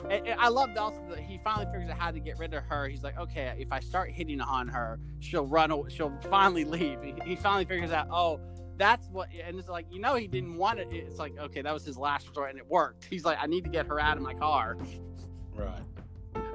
And- 0.09 0.27
and 0.27 0.41
I 0.41 0.49
loved 0.49 0.77
also 0.79 1.01
that 1.11 1.19
he 1.21 1.39
finally 1.45 1.67
figures 1.67 1.91
out 1.91 1.99
how 1.99 2.11
to 2.11 2.21
get 2.21 2.39
rid 2.39 2.55
of 2.55 2.63
her. 2.65 2.89
He's 2.89 3.03
like, 3.03 3.19
okay, 3.19 3.55
if 3.59 3.73
I 3.73 3.81
start 3.81 4.11
hitting 4.11 4.41
on 4.41 4.69
her, 4.69 4.99
she'll 5.19 5.47
run. 5.47 5.71
She'll 5.91 6.17
finally 6.31 6.65
leave. 6.77 7.03
He, 7.03 7.15
he 7.25 7.37
finally 7.37 7.65
figures 7.65 7.93
out, 7.93 8.09
oh, 8.11 8.41
that's 8.77 9.09
what. 9.11 9.29
And 9.47 9.59
it's 9.59 9.69
like, 9.69 9.87
you 9.91 10.01
know, 10.01 10.15
he 10.15 10.27
didn't 10.27 10.57
want 10.57 10.79
it. 10.81 10.89
It's 10.91 11.19
like, 11.19 11.37
okay, 11.39 11.61
that 11.63 11.73
was 11.75 11.85
his 11.85 11.99
last 11.99 12.29
resort, 12.29 12.51
and 12.51 12.59
it 12.59 12.67
worked. 12.69 13.05
He's 13.05 13.25
like, 13.25 13.39
I 13.41 13.47
need 13.47 13.65
to 13.65 13.71
get 13.71 13.87
her 13.89 14.01
out 14.01 14.17
of 14.17 14.23
my 14.23 14.33
car. 14.35 14.77
right. 15.55 15.81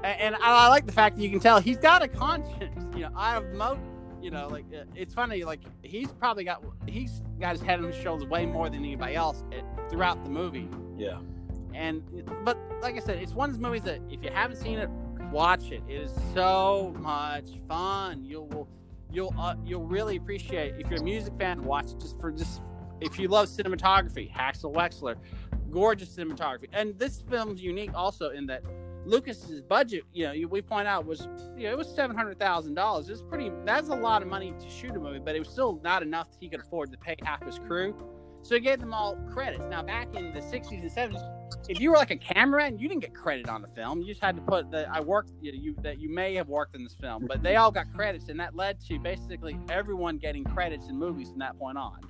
And, 0.03 0.21
and 0.21 0.35
I 0.41 0.67
like 0.69 0.85
the 0.85 0.91
fact 0.91 1.17
that 1.17 1.21
you 1.23 1.29
can 1.29 1.39
tell 1.39 1.59
he's 1.59 1.77
got 1.77 2.01
a 2.03 2.07
conscience. 2.07 2.83
You 2.95 3.01
know, 3.03 3.11
I 3.15 3.31
have 3.31 3.45
most, 3.53 3.81
you 4.21 4.31
know, 4.31 4.47
like 4.47 4.65
uh, 4.73 4.83
it's 4.95 5.13
funny. 5.13 5.43
Like 5.43 5.61
he's 5.83 6.11
probably 6.13 6.43
got 6.43 6.63
he's 6.87 7.21
got 7.39 7.51
his 7.53 7.61
head 7.61 7.79
on 7.79 7.85
his 7.85 7.95
shoulders 7.95 8.27
way 8.27 8.45
more 8.45 8.69
than 8.69 8.79
anybody 8.79 9.15
else 9.15 9.43
uh, 9.51 9.61
throughout 9.89 10.23
the 10.23 10.29
movie. 10.29 10.67
Yeah. 10.97 11.17
And 11.75 12.03
but 12.43 12.57
like 12.81 12.95
I 12.95 12.99
said, 12.99 13.17
it's 13.17 13.33
one 13.33 13.49
of 13.49 13.55
those 13.55 13.61
movies 13.61 13.83
that 13.83 13.99
if 14.09 14.23
you 14.23 14.29
haven't 14.31 14.57
seen 14.57 14.79
it, 14.79 14.89
watch 15.31 15.71
it. 15.71 15.83
It 15.87 15.93
is 15.93 16.11
so 16.33 16.95
much 16.99 17.45
fun. 17.67 18.23
You'll 18.23 18.67
you'll 19.11 19.33
uh, 19.37 19.55
you'll 19.65 19.85
really 19.85 20.15
appreciate. 20.15 20.75
it. 20.75 20.81
If 20.81 20.89
you're 20.89 21.01
a 21.01 21.03
music 21.03 21.37
fan, 21.37 21.63
watch 21.63 21.91
it 21.91 21.99
just 21.99 22.19
for 22.19 22.31
just. 22.31 22.61
If 23.01 23.19
you 23.19 23.27
love 23.27 23.49
cinematography, 23.49 24.31
Haskell 24.31 24.71
Wexler, 24.71 25.17
gorgeous 25.69 26.15
cinematography, 26.15 26.69
and 26.71 26.97
this 26.97 27.21
film's 27.29 27.61
unique 27.61 27.93
also 27.93 28.29
in 28.29 28.45
that 28.45 28.63
Lucas's 29.05 29.61
budget, 29.61 30.03
you 30.13 30.25
know, 30.25 30.47
we 30.47 30.61
point 30.61 30.87
out 30.87 31.05
was, 31.05 31.27
you 31.57 31.63
know, 31.63 31.71
it 31.71 31.77
was 31.77 31.93
seven 31.93 32.15
hundred 32.15 32.39
thousand 32.39 32.73
dollars. 32.73 33.09
It's 33.09 33.21
pretty. 33.21 33.51
That's 33.65 33.89
a 33.89 33.95
lot 33.95 34.21
of 34.21 34.29
money 34.29 34.53
to 34.57 34.69
shoot 34.69 34.95
a 34.95 34.99
movie, 34.99 35.19
but 35.19 35.35
it 35.35 35.39
was 35.39 35.49
still 35.49 35.79
not 35.83 36.01
enough 36.03 36.31
that 36.31 36.37
he 36.39 36.47
could 36.47 36.61
afford 36.61 36.91
to 36.93 36.97
pay 36.97 37.15
half 37.23 37.45
his 37.45 37.59
crew. 37.59 37.93
So 38.45 38.53
he 38.53 38.61
gave 38.61 38.79
them 38.79 38.93
all 38.93 39.15
credits. 39.33 39.63
Now, 39.71 39.81
back 39.81 40.13
in 40.13 40.31
the 40.31 40.39
'60s 40.39 40.79
and 40.79 40.91
'70s, 40.91 41.67
if 41.67 41.79
you 41.79 41.89
were 41.89 41.97
like 41.97 42.11
a 42.11 42.15
cameraman, 42.15 42.77
you 42.77 42.87
didn't 42.87 43.01
get 43.01 43.15
credit 43.15 43.49
on 43.49 43.63
the 43.63 43.67
film. 43.69 44.01
You 44.01 44.05
just 44.05 44.21
had 44.21 44.35
to 44.35 44.41
put 44.43 44.69
that 44.69 44.87
I 44.91 45.01
worked, 45.01 45.31
you, 45.41 45.51
you 45.51 45.75
that 45.81 45.99
you 45.99 46.13
may 46.13 46.35
have 46.35 46.47
worked 46.47 46.75
in 46.75 46.83
this 46.83 46.93
film, 46.93 47.25
but 47.27 47.41
they 47.41 47.55
all 47.55 47.71
got 47.71 47.91
credits, 47.95 48.29
and 48.29 48.39
that 48.39 48.55
led 48.55 48.79
to 48.81 48.99
basically 48.99 49.57
everyone 49.69 50.19
getting 50.19 50.43
credits 50.43 50.89
in 50.89 50.95
movies 50.95 51.29
from 51.29 51.39
that 51.39 51.57
point 51.57 51.79
on. 51.79 52.01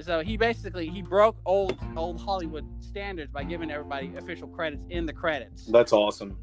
So 0.00 0.20
he 0.20 0.36
basically 0.36 0.88
he 0.88 1.00
broke 1.00 1.36
old 1.46 1.78
old 1.96 2.20
Hollywood 2.20 2.66
standards 2.80 3.30
by 3.30 3.44
giving 3.44 3.70
everybody 3.70 4.12
official 4.16 4.48
credits 4.48 4.82
in 4.90 5.06
the 5.06 5.12
credits. 5.12 5.66
That's 5.66 5.92
awesome. 5.92 6.36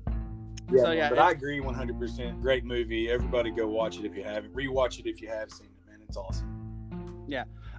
Yeah, 0.72 0.78
So, 0.78 0.88
man, 0.88 0.97
yeah, 0.97 1.09
but 1.09 1.19
I 1.19 1.32
agree 1.32 1.59
100%. 1.59 2.39
Great 2.39 2.63
movie. 2.63 3.11
Everybody 3.11 3.51
go 3.51 3.67
watch 3.67 3.99
it 3.99 4.05
if 4.05 4.15
you 4.15 4.24
haven't. 4.24 4.55
Rewatch 4.55 4.97
it 4.97 5.07
if 5.07 5.22
you 5.22 5.28
have 5.28 5.51
seen 5.51 5.67
it, 5.67 5.91
man. 5.91 5.99
It's 6.07 6.15
awesome. 6.15 6.61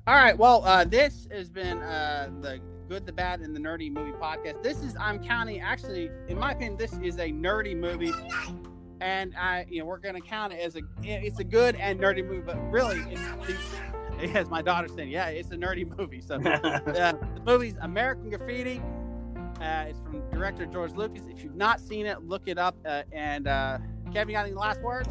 All 0.05 0.15
right, 0.17 0.37
well, 0.37 0.65
uh, 0.65 0.85
this 0.85 1.29
has 1.31 1.49
been 1.49 1.79
uh, 1.79 2.29
the 2.41 2.59
good, 2.89 3.07
the 3.07 3.13
bad, 3.13 3.41
and 3.41 3.55
the 3.55 3.61
nerdy 3.61 3.89
movie 3.89 4.11
podcast. 4.11 4.61
This 4.61 4.83
is 4.83 4.97
I'm 4.99 5.23
counting. 5.23 5.61
Actually, 5.61 6.11
in 6.27 6.37
my 6.41 6.51
opinion, 6.51 6.77
this 6.77 6.93
is 6.95 7.19
a 7.19 7.31
nerdy 7.31 7.77
movie, 7.77 8.13
and 9.01 9.33
I, 9.37 9.65
you 9.71 9.79
know, 9.79 9.85
we're 9.85 9.99
gonna 9.99 10.21
count 10.21 10.55
it 10.55 10.59
as 10.59 10.75
a 10.75 10.81
it's 11.05 11.39
a 11.39 11.45
good 11.45 11.77
and 11.77 12.01
nerdy 12.01 12.27
movie, 12.27 12.41
but 12.41 12.57
really, 12.73 12.99
it's, 13.13 13.23
it's 14.19 14.35
as 14.37 14.51
my 14.51 14.61
daughter 14.61 14.89
said, 14.89 15.09
yeah, 15.09 15.29
it's 15.29 15.53
a 15.53 15.57
nerdy 15.57 15.97
movie. 15.97 16.21
So 16.21 16.35
uh, 16.45 17.13
the 17.13 17.43
movie's 17.47 17.77
American 17.81 18.29
Graffiti. 18.29 18.83
Uh, 19.61 19.85
it's 19.89 20.01
from 20.01 20.29
director 20.31 20.67
George 20.67 20.95
Lucas. 20.95 21.23
If 21.31 21.45
you've 21.45 21.55
not 21.55 21.79
seen 21.81 22.07
it, 22.07 22.25
look 22.25 22.49
it 22.49 22.59
up. 22.59 22.75
Uh, 22.85 23.03
and 23.13 23.47
uh, 23.47 23.79
Kevin, 24.13 24.31
you 24.31 24.35
got 24.35 24.47
any 24.47 24.55
last 24.57 24.83
words? 24.83 25.09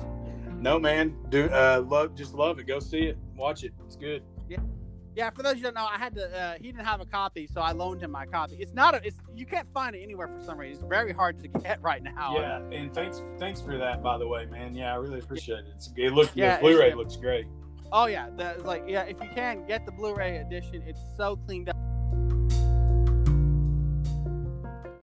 no, 0.60 0.78
man. 0.78 1.16
Do 1.30 1.46
uh, 1.46 1.82
love 1.88 2.14
just 2.14 2.34
love 2.34 2.60
it. 2.60 2.68
Go 2.68 2.80
see 2.80 3.04
it. 3.04 3.18
Watch 3.38 3.64
it. 3.64 3.72
It's 3.86 3.96
good. 3.96 4.24
Yeah, 4.50 4.58
for 5.32 5.44
those 5.44 5.58
you 5.58 5.64
don't 5.64 5.76
know, 5.76 5.88
I 5.92 5.98
had 5.98 6.16
to. 6.16 6.38
Uh, 6.38 6.54
he 6.60 6.72
didn't 6.72 6.86
have 6.86 7.02
a 7.02 7.06
copy, 7.06 7.48
so 7.48 7.62
I 7.62 7.72
loaned 7.72 8.02
him 8.02 8.12
my 8.12 8.26
copy. 8.26 8.56
It's 8.60 8.74
not 8.74 8.96
a. 8.96 9.06
It's 9.06 9.18
you 9.36 9.46
can't 9.46 9.68
find 9.74 9.96
it 9.96 10.02
anywhere 10.02 10.28
for 10.28 10.44
some 10.44 10.58
reason. 10.58 10.84
It's 10.84 10.90
very 10.90 11.12
hard 11.12 11.40
to 11.42 11.48
get 11.48 11.82
right 11.84 12.02
now. 12.02 12.36
Yeah, 12.36 12.58
and 12.72 12.94
thanks 12.94 13.22
thanks 13.38 13.62
for 13.62 13.78
that 13.78 14.02
by 14.02 14.18
the 14.18 14.28
way, 14.28 14.46
man. 14.46 14.76
Yeah, 14.76 14.94
I 14.94 14.98
really 14.98 15.20
appreciate 15.20 15.60
it. 15.60 15.66
It's, 15.76 15.92
it 15.98 16.14
looks 16.14 16.32
Yeah, 16.36 16.58
the 16.58 16.62
Blu-ray 16.62 16.94
looks 16.94 17.16
great. 17.16 17.46
Oh 17.92 18.06
yeah, 18.06 18.30
that's 18.38 18.64
like 18.64 18.84
yeah. 18.88 19.04
If 19.04 19.22
you 19.22 19.30
can 19.36 19.66
get 19.68 19.86
the 19.86 19.92
Blu-ray 19.92 20.38
edition, 20.38 20.82
it's 20.86 21.02
so 21.18 21.36
cleaned 21.36 21.70
up. 21.70 21.76